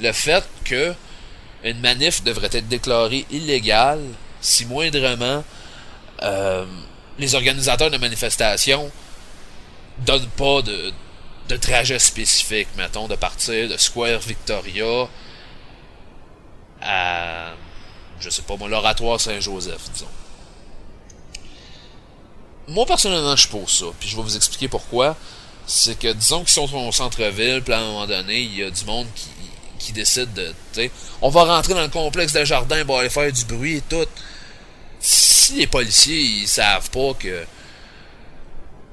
Le 0.00 0.12
fait 0.12 0.44
que 0.64 0.94
une 1.64 1.80
manif 1.80 2.22
devrait 2.22 2.50
être 2.52 2.68
déclarée 2.68 3.26
illégale 3.30 4.02
si 4.40 4.66
moindrement 4.66 5.42
euh, 6.22 6.66
les 7.18 7.34
organisateurs 7.34 7.90
de 7.90 7.96
manifestations 7.96 8.90
donnent 9.98 10.28
pas 10.36 10.62
de, 10.62 10.92
de 11.48 11.56
trajet 11.56 11.98
spécifique, 11.98 12.68
mettons, 12.76 13.08
de 13.08 13.14
partir 13.14 13.68
de 13.68 13.76
Square 13.76 14.20
Victoria 14.20 15.08
à, 16.82 17.54
je 18.20 18.30
sais 18.30 18.42
pas 18.42 18.54
l'oratoire 18.68 19.20
Saint-Joseph, 19.20 19.90
disons. 19.92 20.06
Moi, 22.68 22.84
personnellement, 22.84 23.36
je 23.36 23.42
suis 23.42 23.50
pour 23.50 23.70
ça, 23.70 23.86
puis 23.98 24.08
je 24.08 24.16
vais 24.16 24.22
vous 24.22 24.36
expliquer 24.36 24.68
pourquoi. 24.68 25.16
C'est 25.66 25.98
que, 25.98 26.12
disons 26.12 26.40
qu'ils 26.40 26.48
sont 26.50 26.72
au 26.74 26.92
centre-ville, 26.92 27.62
puis 27.62 27.72
à 27.72 27.78
un 27.78 27.86
moment 27.86 28.06
donné, 28.06 28.40
il 28.40 28.54
y 28.54 28.62
a 28.62 28.70
du 28.70 28.84
monde 28.84 29.06
qui, 29.14 29.28
qui 29.78 29.92
décide 29.92 30.32
de, 30.32 30.52
on 31.22 31.28
va 31.30 31.44
rentrer 31.44 31.74
dans 31.74 31.82
le 31.82 31.88
complexe 31.88 32.32
de 32.32 32.44
jardin, 32.44 32.82
on 32.88 32.92
va 32.94 33.00
aller 33.00 33.10
faire 33.10 33.32
du 33.32 33.44
bruit 33.44 33.76
et 33.76 33.82
tout. 33.82 34.06
Si 35.00 35.54
les 35.54 35.66
policiers, 35.66 36.20
ils 36.20 36.48
savent 36.48 36.90
pas 36.90 37.12
que, 37.18 37.44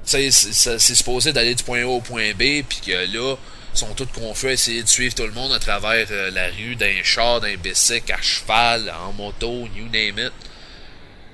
c'est- 0.03 0.79
supposé 0.79 1.31
d'aller 1.33 1.55
du 1.55 1.63
point 1.63 1.81
A 1.83 1.87
au 1.87 2.01
point 2.01 2.31
B, 2.33 2.63
puis 2.67 2.79
que 2.85 2.91
là, 2.91 3.35
ils 3.73 3.77
sont 3.79 3.93
tous 3.95 4.05
confus 4.07 4.49
à 4.49 4.51
essayer 4.51 4.83
de 4.83 4.87
suivre 4.87 5.15
tout 5.15 5.23
le 5.23 5.31
monde 5.31 5.51
à 5.53 5.59
travers 5.59 6.05
euh, 6.11 6.29
la 6.31 6.47
rue, 6.47 6.75
d'un 6.75 7.01
char, 7.03 7.41
d'un 7.41 7.55
bicycle, 7.55 8.11
à 8.11 8.21
cheval, 8.21 8.93
en 9.07 9.13
moto, 9.13 9.67
you 9.75 9.85
name 9.91 10.19
it. 10.27 10.31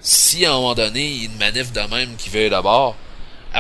Si 0.02 0.46
à 0.46 0.52
un 0.52 0.54
moment 0.56 0.76
donné, 0.76 1.06
il 1.06 1.18
y 1.24 1.28
a 1.28 1.30
une 1.32 1.38
manif 1.38 1.74
de 1.74 1.82
même 1.82 2.16
qui 2.16 2.30
veut 2.30 2.50
d'abord, 2.50 2.96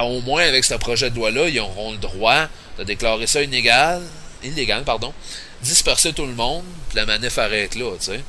au 0.01 0.21
moins 0.21 0.43
avec 0.43 0.63
ce 0.63 0.75
projet 0.75 1.09
de 1.09 1.15
loi-là, 1.15 1.49
ils 1.49 1.59
auront 1.59 1.91
le 1.91 1.97
droit 1.97 2.47
de 2.77 2.83
déclarer 2.85 3.27
ça 3.27 3.41
illégal, 3.41 4.01
illégal, 4.43 4.83
pardon, 4.83 5.13
disperser 5.61 6.13
tout 6.13 6.25
le 6.25 6.33
monde, 6.33 6.63
puis 6.89 6.97
la 6.97 7.05
manif 7.05 7.37
arrête 7.37 7.75
là, 7.75 7.91
tu 7.97 8.05
sais. 8.05 8.23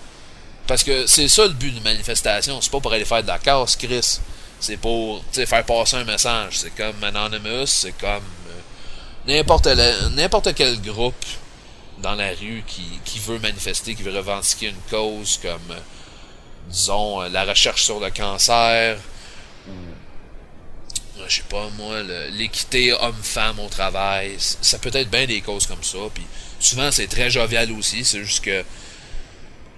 Parce 0.66 0.84
que 0.84 1.06
c'est 1.06 1.28
ça 1.28 1.46
le 1.46 1.52
but 1.52 1.72
d'une 1.72 1.82
manifestation, 1.82 2.60
c'est 2.60 2.70
pas 2.70 2.80
pour 2.80 2.92
aller 2.92 3.04
faire 3.04 3.22
de 3.22 3.28
la 3.28 3.38
casse, 3.38 3.76
Chris. 3.76 4.20
C'est 4.60 4.76
pour, 4.76 5.20
tu 5.32 5.40
sais, 5.40 5.46
faire 5.46 5.64
passer 5.64 5.96
un 5.96 6.04
message. 6.04 6.58
C'est 6.58 6.70
comme 6.70 7.02
Anonymous, 7.02 7.66
c'est 7.66 7.92
comme 7.92 8.22
euh, 8.48 9.26
n'importe 9.26 9.66
n'importe 10.12 10.54
quel 10.54 10.80
groupe 10.80 11.24
dans 11.98 12.14
la 12.14 12.28
rue 12.30 12.62
qui, 12.66 12.84
qui 13.04 13.18
veut 13.18 13.38
manifester, 13.38 13.94
qui 13.94 14.02
veut 14.02 14.16
revendiquer 14.16 14.68
une 14.68 14.80
cause 14.90 15.38
comme, 15.42 15.70
euh, 15.70 15.80
disons, 16.68 17.22
euh, 17.22 17.28
la 17.28 17.44
recherche 17.44 17.82
sur 17.82 18.00
le 18.00 18.10
cancer, 18.10 18.98
ou, 19.68 19.72
je 21.26 21.36
sais 21.36 21.42
pas 21.48 21.68
moi, 21.76 22.02
l'équité 22.30 22.92
homme-femme 22.92 23.58
au 23.60 23.68
travail. 23.68 24.36
Ça 24.38 24.78
peut 24.78 24.90
être 24.92 25.10
bien 25.10 25.26
des 25.26 25.40
causes 25.40 25.66
comme 25.66 25.82
ça, 25.82 25.98
puis 26.12 26.24
souvent 26.60 26.90
c'est 26.92 27.08
très 27.08 27.30
jovial 27.30 27.72
aussi, 27.72 28.04
c'est 28.04 28.22
juste 28.24 28.44
que 28.44 28.64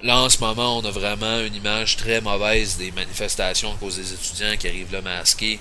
là 0.02 0.18
en 0.18 0.28
ce 0.28 0.38
moment 0.38 0.78
on 0.78 0.84
a 0.84 0.90
vraiment 0.90 1.40
une 1.40 1.54
image 1.54 1.96
très 1.96 2.20
mauvaise 2.20 2.76
des 2.76 2.90
manifestations 2.92 3.72
à 3.72 3.76
cause 3.76 3.96
des 3.96 4.12
étudiants 4.12 4.56
qui 4.58 4.68
arrivent 4.68 4.92
là 4.92 5.00
masqués. 5.00 5.60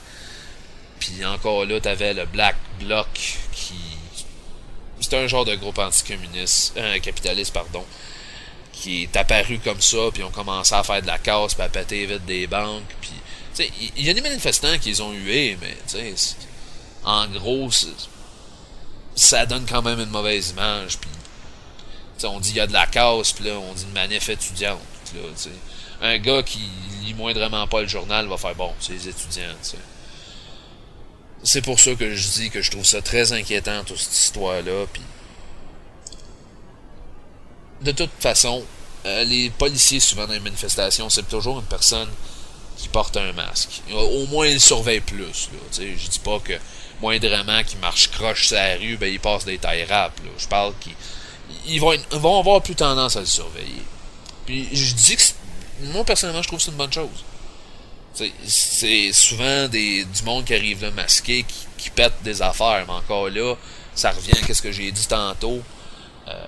Puis 0.99 1.25
encore 1.25 1.65
là, 1.65 1.79
t'avais 1.81 2.13
le 2.13 2.25
Black 2.25 2.55
Bloc 2.79 3.07
qui. 3.51 3.73
C'était 4.99 5.17
un 5.17 5.25
genre 5.27 5.45
de 5.45 5.55
groupe 5.55 5.79
anticommuniste, 5.79 6.73
euh, 6.77 6.99
capitaliste, 6.99 7.51
pardon, 7.53 7.83
qui 8.71 9.03
est 9.03 9.17
apparu 9.17 9.57
comme 9.57 9.81
ça, 9.81 9.97
puis 10.13 10.21
ont 10.23 10.29
commencé 10.29 10.75
à 10.75 10.83
faire 10.83 11.01
de 11.01 11.07
la 11.07 11.17
casse, 11.17 11.55
puis 11.55 11.63
à 11.63 11.69
péter 11.69 12.05
vite 12.05 12.25
des 12.25 12.45
banques, 12.45 12.83
puis. 13.01 13.11
Il 13.97 14.05
y, 14.05 14.09
a 14.09 14.13
des 14.13 14.21
manifestants 14.21 14.77
qui 14.79 14.89
les 14.89 15.01
ont 15.01 15.11
hués, 15.11 15.57
mais, 15.59 15.75
tu 15.85 15.97
sais, 15.97 16.13
c'est- 16.15 16.35
en 17.03 17.27
gros, 17.27 17.69
c'est- 17.69 17.87
ça 19.15 19.45
donne 19.45 19.65
quand 19.65 19.81
même 19.81 19.99
une 19.99 20.09
mauvaise 20.09 20.51
image, 20.51 20.97
puis. 20.97 21.09
on 22.23 22.39
dit 22.39 22.51
il 22.51 22.55
y 22.57 22.59
a 22.59 22.67
de 22.67 22.73
la 22.73 22.85
casse, 22.85 23.33
puis 23.33 23.45
là, 23.45 23.53
on 23.53 23.73
dit 23.73 23.83
une 23.83 23.93
manif 23.93 24.29
étudiante, 24.29 24.79
là. 25.15 25.21
Un 26.03 26.17
gars 26.17 26.41
qui 26.41 26.59
lit 27.03 27.13
moindrement 27.13 27.67
pas 27.67 27.81
le 27.81 27.87
journal 27.87 28.27
va 28.27 28.37
faire 28.37 28.55
bon, 28.55 28.73
c'est 28.79 28.93
les 28.93 29.09
étudiants. 29.09 29.55
C'est 31.43 31.61
pour 31.61 31.79
ça 31.79 31.93
que 31.93 32.15
je 32.15 32.27
dis 32.29 32.49
que 32.49 32.61
je 32.61 32.71
trouve 32.71 32.85
ça 32.85 33.01
très 33.01 33.33
inquiétant, 33.33 33.83
toute 33.83 33.97
cette 33.97 34.13
histoire-là. 34.13 34.85
De 37.81 37.91
toute 37.91 38.11
façon, 38.19 38.63
euh, 39.05 39.23
les 39.23 39.49
policiers, 39.49 39.99
souvent 39.99 40.27
dans 40.27 40.33
les 40.33 40.39
manifestations, 40.39 41.09
c'est 41.09 41.27
toujours 41.27 41.59
une 41.59 41.65
personne 41.65 42.09
qui 42.77 42.87
porte 42.87 43.17
un 43.17 43.33
masque. 43.33 43.81
Au 43.91 44.25
moins, 44.27 44.47
ils 44.47 44.61
surveillent 44.61 45.01
plus. 45.01 45.49
Je 45.73 46.09
dis 46.09 46.19
pas 46.19 46.39
que 46.39 46.53
moindrement 47.01 47.63
qu'ils 47.63 47.79
marchent 47.79 48.09
croche 48.11 48.47
sur 48.47 48.57
la 48.57 48.75
rue, 48.75 48.97
ben, 48.97 49.11
ils 49.11 49.19
passent 49.19 49.45
des 49.45 49.57
tailles 49.57 49.85
rap. 49.85 50.17
Là. 50.19 50.31
Je 50.37 50.47
parle 50.47 50.73
qu'ils 50.79 50.93
ils 51.67 51.79
vont, 51.81 52.39
avoir 52.39 52.61
plus 52.61 52.75
tendance 52.75 53.15
à 53.15 53.21
le 53.21 53.25
surveiller. 53.25 53.83
Puis 54.45 54.69
je 54.71 54.93
dis 54.93 55.15
que, 55.15 55.23
moi, 55.81 56.03
personnellement, 56.03 56.41
je 56.41 56.47
trouve 56.47 56.59
que 56.59 56.65
c'est 56.65 56.71
une 56.71 56.77
bonne 56.77 56.93
chose. 56.93 57.25
C'est 58.45 59.11
souvent 59.13 59.67
des, 59.67 60.03
du 60.03 60.23
monde 60.23 60.45
qui 60.45 60.53
arrive 60.53 60.81
là 60.81 60.91
masqué, 60.91 61.43
qui, 61.43 61.67
qui 61.77 61.89
pète 61.89 62.13
des 62.23 62.41
affaires, 62.41 62.83
mais 62.87 62.93
encore 62.93 63.29
là, 63.29 63.55
ça 63.95 64.11
revient 64.11 64.31
à 64.49 64.53
ce 64.53 64.61
que 64.61 64.71
j'ai 64.71 64.91
dit 64.91 65.07
tantôt. 65.07 65.61
Euh, 66.27 66.45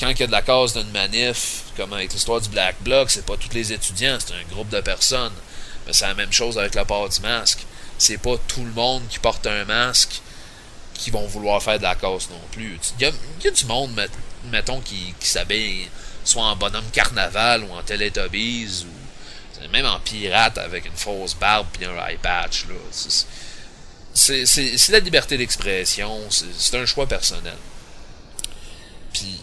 quand 0.00 0.08
il 0.08 0.20
y 0.20 0.22
a 0.22 0.26
de 0.26 0.32
la 0.32 0.42
cause 0.42 0.74
d'une 0.74 0.90
manif, 0.90 1.64
comme 1.76 1.92
avec 1.92 2.12
l'histoire 2.12 2.40
du 2.40 2.48
Black 2.48 2.76
Bloc, 2.80 3.10
c'est 3.10 3.24
pas 3.24 3.36
tous 3.36 3.52
les 3.54 3.72
étudiants, 3.72 4.18
c'est 4.18 4.34
un 4.34 4.44
groupe 4.50 4.68
de 4.68 4.80
personnes. 4.80 5.32
Mais 5.86 5.92
c'est 5.92 6.06
la 6.06 6.14
même 6.14 6.32
chose 6.32 6.58
avec 6.58 6.74
le 6.74 6.84
port 6.84 7.08
du 7.08 7.20
masque. 7.20 7.60
C'est 8.02 8.18
pas 8.18 8.36
tout 8.48 8.64
le 8.64 8.72
monde 8.72 9.06
qui 9.08 9.20
porte 9.20 9.46
un 9.46 9.64
masque 9.64 10.22
qui 10.92 11.12
vont 11.12 11.24
vouloir 11.24 11.62
faire 11.62 11.78
de 11.78 11.84
la 11.84 11.94
cause 11.94 12.28
non 12.30 12.40
plus. 12.50 12.76
Il 12.98 13.04
y 13.04 13.46
a, 13.46 13.50
du 13.52 13.64
monde, 13.66 13.94
met- 13.94 14.08
mettons, 14.50 14.80
qui, 14.80 15.14
qui 15.20 15.28
s'habille 15.28 15.88
soit 16.24 16.42
en 16.42 16.56
bonhomme 16.56 16.90
carnaval 16.92 17.62
ou 17.62 17.72
en 17.72 17.80
Teletubbies 17.84 18.84
ou 18.84 19.68
même 19.70 19.86
en 19.86 20.00
pirate 20.00 20.58
avec 20.58 20.86
une 20.86 20.96
fausse 20.96 21.34
barbe 21.36 21.68
puis 21.72 21.84
un 21.84 21.94
eye 22.08 22.18
patch. 22.20 22.66
C'est- 24.12 24.88
la 24.88 24.98
liberté 24.98 25.36
d'expression, 25.38 26.28
c'est, 26.28 26.76
un 26.76 26.86
choix 26.86 27.06
personnel. 27.06 27.56
Puis, 29.12 29.38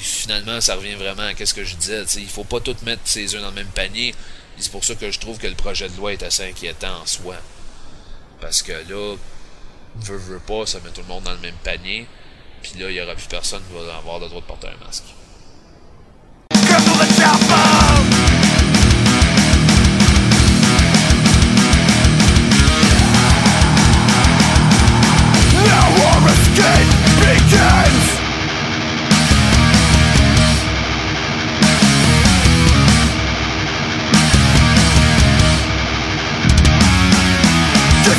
finalement, 0.00 0.60
ça 0.60 0.74
revient 0.74 0.96
vraiment 0.96 1.22
à 1.22 1.46
ce 1.46 1.54
que 1.54 1.62
je 1.62 1.76
disais. 1.76 2.02
Il 2.16 2.26
faut 2.28 2.42
pas 2.42 2.58
tout 2.58 2.74
mettre 2.82 3.02
ses 3.04 3.32
œufs 3.36 3.40
dans 3.40 3.50
le 3.50 3.54
même 3.54 3.68
panier. 3.68 4.12
C'est 4.58 4.72
pour 4.72 4.84
ça 4.84 4.94
que 4.94 5.10
je 5.10 5.18
trouve 5.20 5.38
que 5.38 5.46
le 5.46 5.54
projet 5.54 5.88
de 5.88 5.96
loi 5.96 6.12
est 6.12 6.22
assez 6.22 6.44
inquiétant 6.48 7.02
en 7.02 7.06
soi. 7.06 7.36
Parce 8.40 8.62
que 8.62 8.72
là, 8.72 9.16
veut, 9.96 10.16
veut 10.16 10.38
pas, 10.40 10.66
ça 10.66 10.78
met 10.80 10.90
tout 10.90 11.02
le 11.02 11.08
monde 11.08 11.24
dans 11.24 11.32
le 11.32 11.38
même 11.38 11.56
panier. 11.62 12.06
Puis 12.62 12.80
là, 12.80 12.90
il 12.90 12.96
y 12.96 13.00
aura 13.00 13.14
plus 13.14 13.26
personne 13.26 13.62
qui 13.68 13.74
va 13.74 13.96
avoir 13.96 14.18
le 14.18 14.28
droit 14.28 14.40
de 14.40 14.46
porter 14.46 14.68
un 14.68 14.84
masque. 14.84 15.04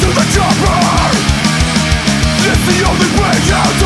To 0.02 0.08
the 0.14 0.26
chopper. 0.32 0.78
It's 2.50 2.64
the 2.70 2.78
only 2.88 3.10
way 3.20 3.38
out 3.52 3.77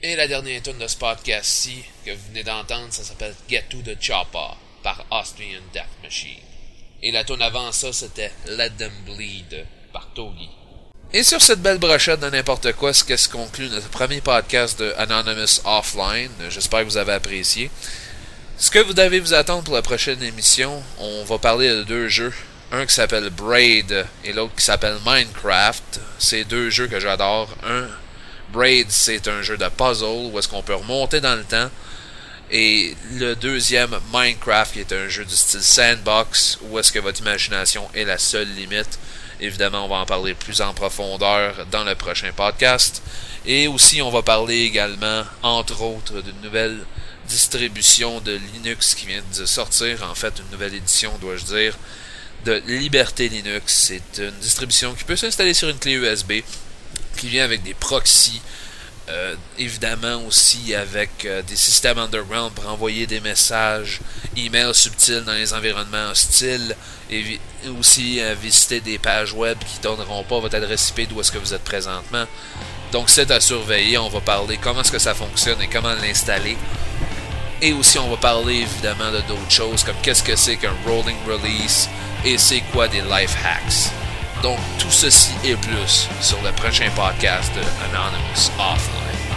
Et 0.00 0.14
la 0.14 0.28
dernière 0.28 0.62
tune 0.62 0.78
de 0.78 0.86
ce 0.86 0.96
podcast-ci 0.96 1.82
que 2.06 2.12
vous 2.12 2.20
venez 2.28 2.44
d'entendre, 2.44 2.86
ça 2.90 3.02
s'appelle 3.02 3.34
Get 3.48 3.64
to 3.70 3.78
the 3.78 4.00
Chopper 4.00 4.54
par 4.84 5.04
Austrian 5.10 5.62
Death 5.72 5.88
Machine. 6.04 6.38
Et 7.02 7.10
la 7.10 7.24
tune 7.24 7.42
avant 7.42 7.72
ça, 7.72 7.92
c'était 7.92 8.30
Let 8.46 8.70
Them 8.78 8.92
Bleed 9.04 9.66
par 9.92 10.06
Togi. 10.14 10.48
Et 11.12 11.24
sur 11.24 11.42
cette 11.42 11.62
belle 11.62 11.78
brochette 11.78 12.20
de 12.20 12.30
n'importe 12.30 12.74
quoi, 12.74 12.94
ce 12.94 13.02
qui 13.02 13.18
se 13.18 13.28
conclut 13.28 13.70
notre 13.70 13.88
premier 13.88 14.20
podcast 14.20 14.78
de 14.78 14.94
Anonymous 14.98 15.62
Offline. 15.64 16.30
J'espère 16.48 16.80
que 16.80 16.84
vous 16.84 16.96
avez 16.96 17.14
apprécié. 17.14 17.72
Ce 18.60 18.72
que 18.72 18.80
vous 18.80 18.92
devez 18.92 19.20
vous 19.20 19.34
attendre 19.34 19.62
pour 19.62 19.76
la 19.76 19.82
prochaine 19.82 20.20
émission, 20.20 20.82
on 20.98 21.22
va 21.22 21.38
parler 21.38 21.68
de 21.68 21.84
deux 21.84 22.08
jeux. 22.08 22.32
Un 22.72 22.86
qui 22.86 22.92
s'appelle 22.92 23.30
Braid 23.30 24.04
et 24.24 24.32
l'autre 24.32 24.56
qui 24.56 24.64
s'appelle 24.64 24.96
Minecraft. 25.06 26.00
C'est 26.18 26.42
deux 26.42 26.68
jeux 26.68 26.88
que 26.88 26.98
j'adore. 26.98 27.48
Un, 27.64 27.86
Braid, 28.52 28.88
c'est 28.90 29.28
un 29.28 29.42
jeu 29.42 29.56
de 29.56 29.68
puzzle 29.68 30.32
où 30.32 30.38
est-ce 30.40 30.48
qu'on 30.48 30.64
peut 30.64 30.74
remonter 30.74 31.20
dans 31.20 31.36
le 31.36 31.44
temps. 31.44 31.70
Et 32.50 32.96
le 33.12 33.36
deuxième, 33.36 33.96
Minecraft, 34.12 34.72
qui 34.72 34.80
est 34.80 34.92
un 34.92 35.08
jeu 35.08 35.24
du 35.24 35.36
style 35.36 35.62
sandbox, 35.62 36.58
où 36.62 36.80
est-ce 36.80 36.90
que 36.90 36.98
votre 36.98 37.20
imagination 37.20 37.88
est 37.94 38.04
la 38.04 38.18
seule 38.18 38.48
limite. 38.56 38.98
Évidemment, 39.40 39.84
on 39.84 39.88
va 39.88 39.96
en 39.98 40.06
parler 40.06 40.34
plus 40.34 40.60
en 40.62 40.74
profondeur 40.74 41.64
dans 41.70 41.84
le 41.84 41.94
prochain 41.94 42.32
podcast. 42.34 43.02
Et 43.46 43.68
aussi, 43.68 44.02
on 44.02 44.10
va 44.10 44.22
parler 44.22 44.62
également, 44.62 45.22
entre 45.44 45.80
autres, 45.80 46.22
d'une 46.22 46.40
nouvelle 46.42 46.80
distribution 47.28 48.20
de 48.20 48.38
Linux 48.54 48.94
qui 48.94 49.06
vient 49.06 49.22
de 49.36 49.46
sortir. 49.46 50.02
En 50.02 50.14
fait, 50.14 50.34
une 50.38 50.50
nouvelle 50.50 50.74
édition, 50.74 51.12
dois-je 51.20 51.44
dire, 51.44 51.78
de 52.44 52.62
Liberté 52.66 53.28
Linux. 53.28 53.72
C'est 53.88 54.18
une 54.18 54.38
distribution 54.40 54.94
qui 54.94 55.04
peut 55.04 55.16
s'installer 55.16 55.54
sur 55.54 55.68
une 55.68 55.78
clé 55.78 55.92
USB, 55.92 56.42
qui 57.16 57.28
vient 57.28 57.44
avec 57.44 57.62
des 57.62 57.74
proxys. 57.74 58.40
Euh, 59.10 59.34
évidemment 59.56 60.22
aussi 60.26 60.74
avec 60.74 61.24
euh, 61.24 61.40
des 61.40 61.56
systèmes 61.56 61.96
underground 61.96 62.52
pour 62.52 62.68
envoyer 62.68 63.06
des 63.06 63.20
messages 63.20 64.00
email 64.36 64.74
subtils 64.74 65.24
dans 65.24 65.32
les 65.32 65.54
environnements 65.54 66.10
hostiles 66.10 66.76
et 67.10 67.40
aussi 67.80 68.20
euh, 68.20 68.34
visiter 68.34 68.82
des 68.82 68.98
pages 68.98 69.32
web 69.32 69.56
qui 69.60 69.80
donneront 69.80 70.24
pas 70.24 70.40
votre 70.40 70.56
adresse 70.56 70.90
IP 70.90 71.08
d'où 71.08 71.18
est-ce 71.22 71.32
que 71.32 71.38
vous 71.38 71.54
êtes 71.54 71.64
présentement. 71.64 72.26
Donc 72.92 73.10
c'est 73.10 73.30
à 73.30 73.40
surveiller, 73.40 73.98
on 73.98 74.08
va 74.08 74.20
parler 74.20 74.56
comment 74.56 74.80
est-ce 74.80 74.92
que 74.92 74.98
ça 74.98 75.14
fonctionne 75.14 75.60
et 75.60 75.68
comment 75.68 75.94
l'installer. 75.94 76.56
Et 77.60 77.72
aussi 77.72 77.98
on 77.98 78.08
va 78.08 78.16
parler 78.16 78.56
évidemment 78.56 79.10
de 79.10 79.20
d'autres 79.22 79.50
choses 79.50 79.84
comme 79.84 79.96
qu'est-ce 80.02 80.22
que 80.22 80.36
c'est 80.36 80.56
qu'un 80.56 80.74
rolling 80.86 81.16
release 81.26 81.88
et 82.24 82.38
c'est 82.38 82.62
quoi 82.72 82.88
des 82.88 83.02
life 83.02 83.36
hacks. 83.44 83.92
Donc 84.42 84.58
tout 84.78 84.90
ceci 84.90 85.32
et 85.44 85.54
plus 85.56 86.08
sur 86.20 86.40
le 86.42 86.52
prochain 86.52 86.88
podcast 86.94 87.52
de 87.54 87.60
Anonymous 87.84 88.50
Offline. 88.58 89.27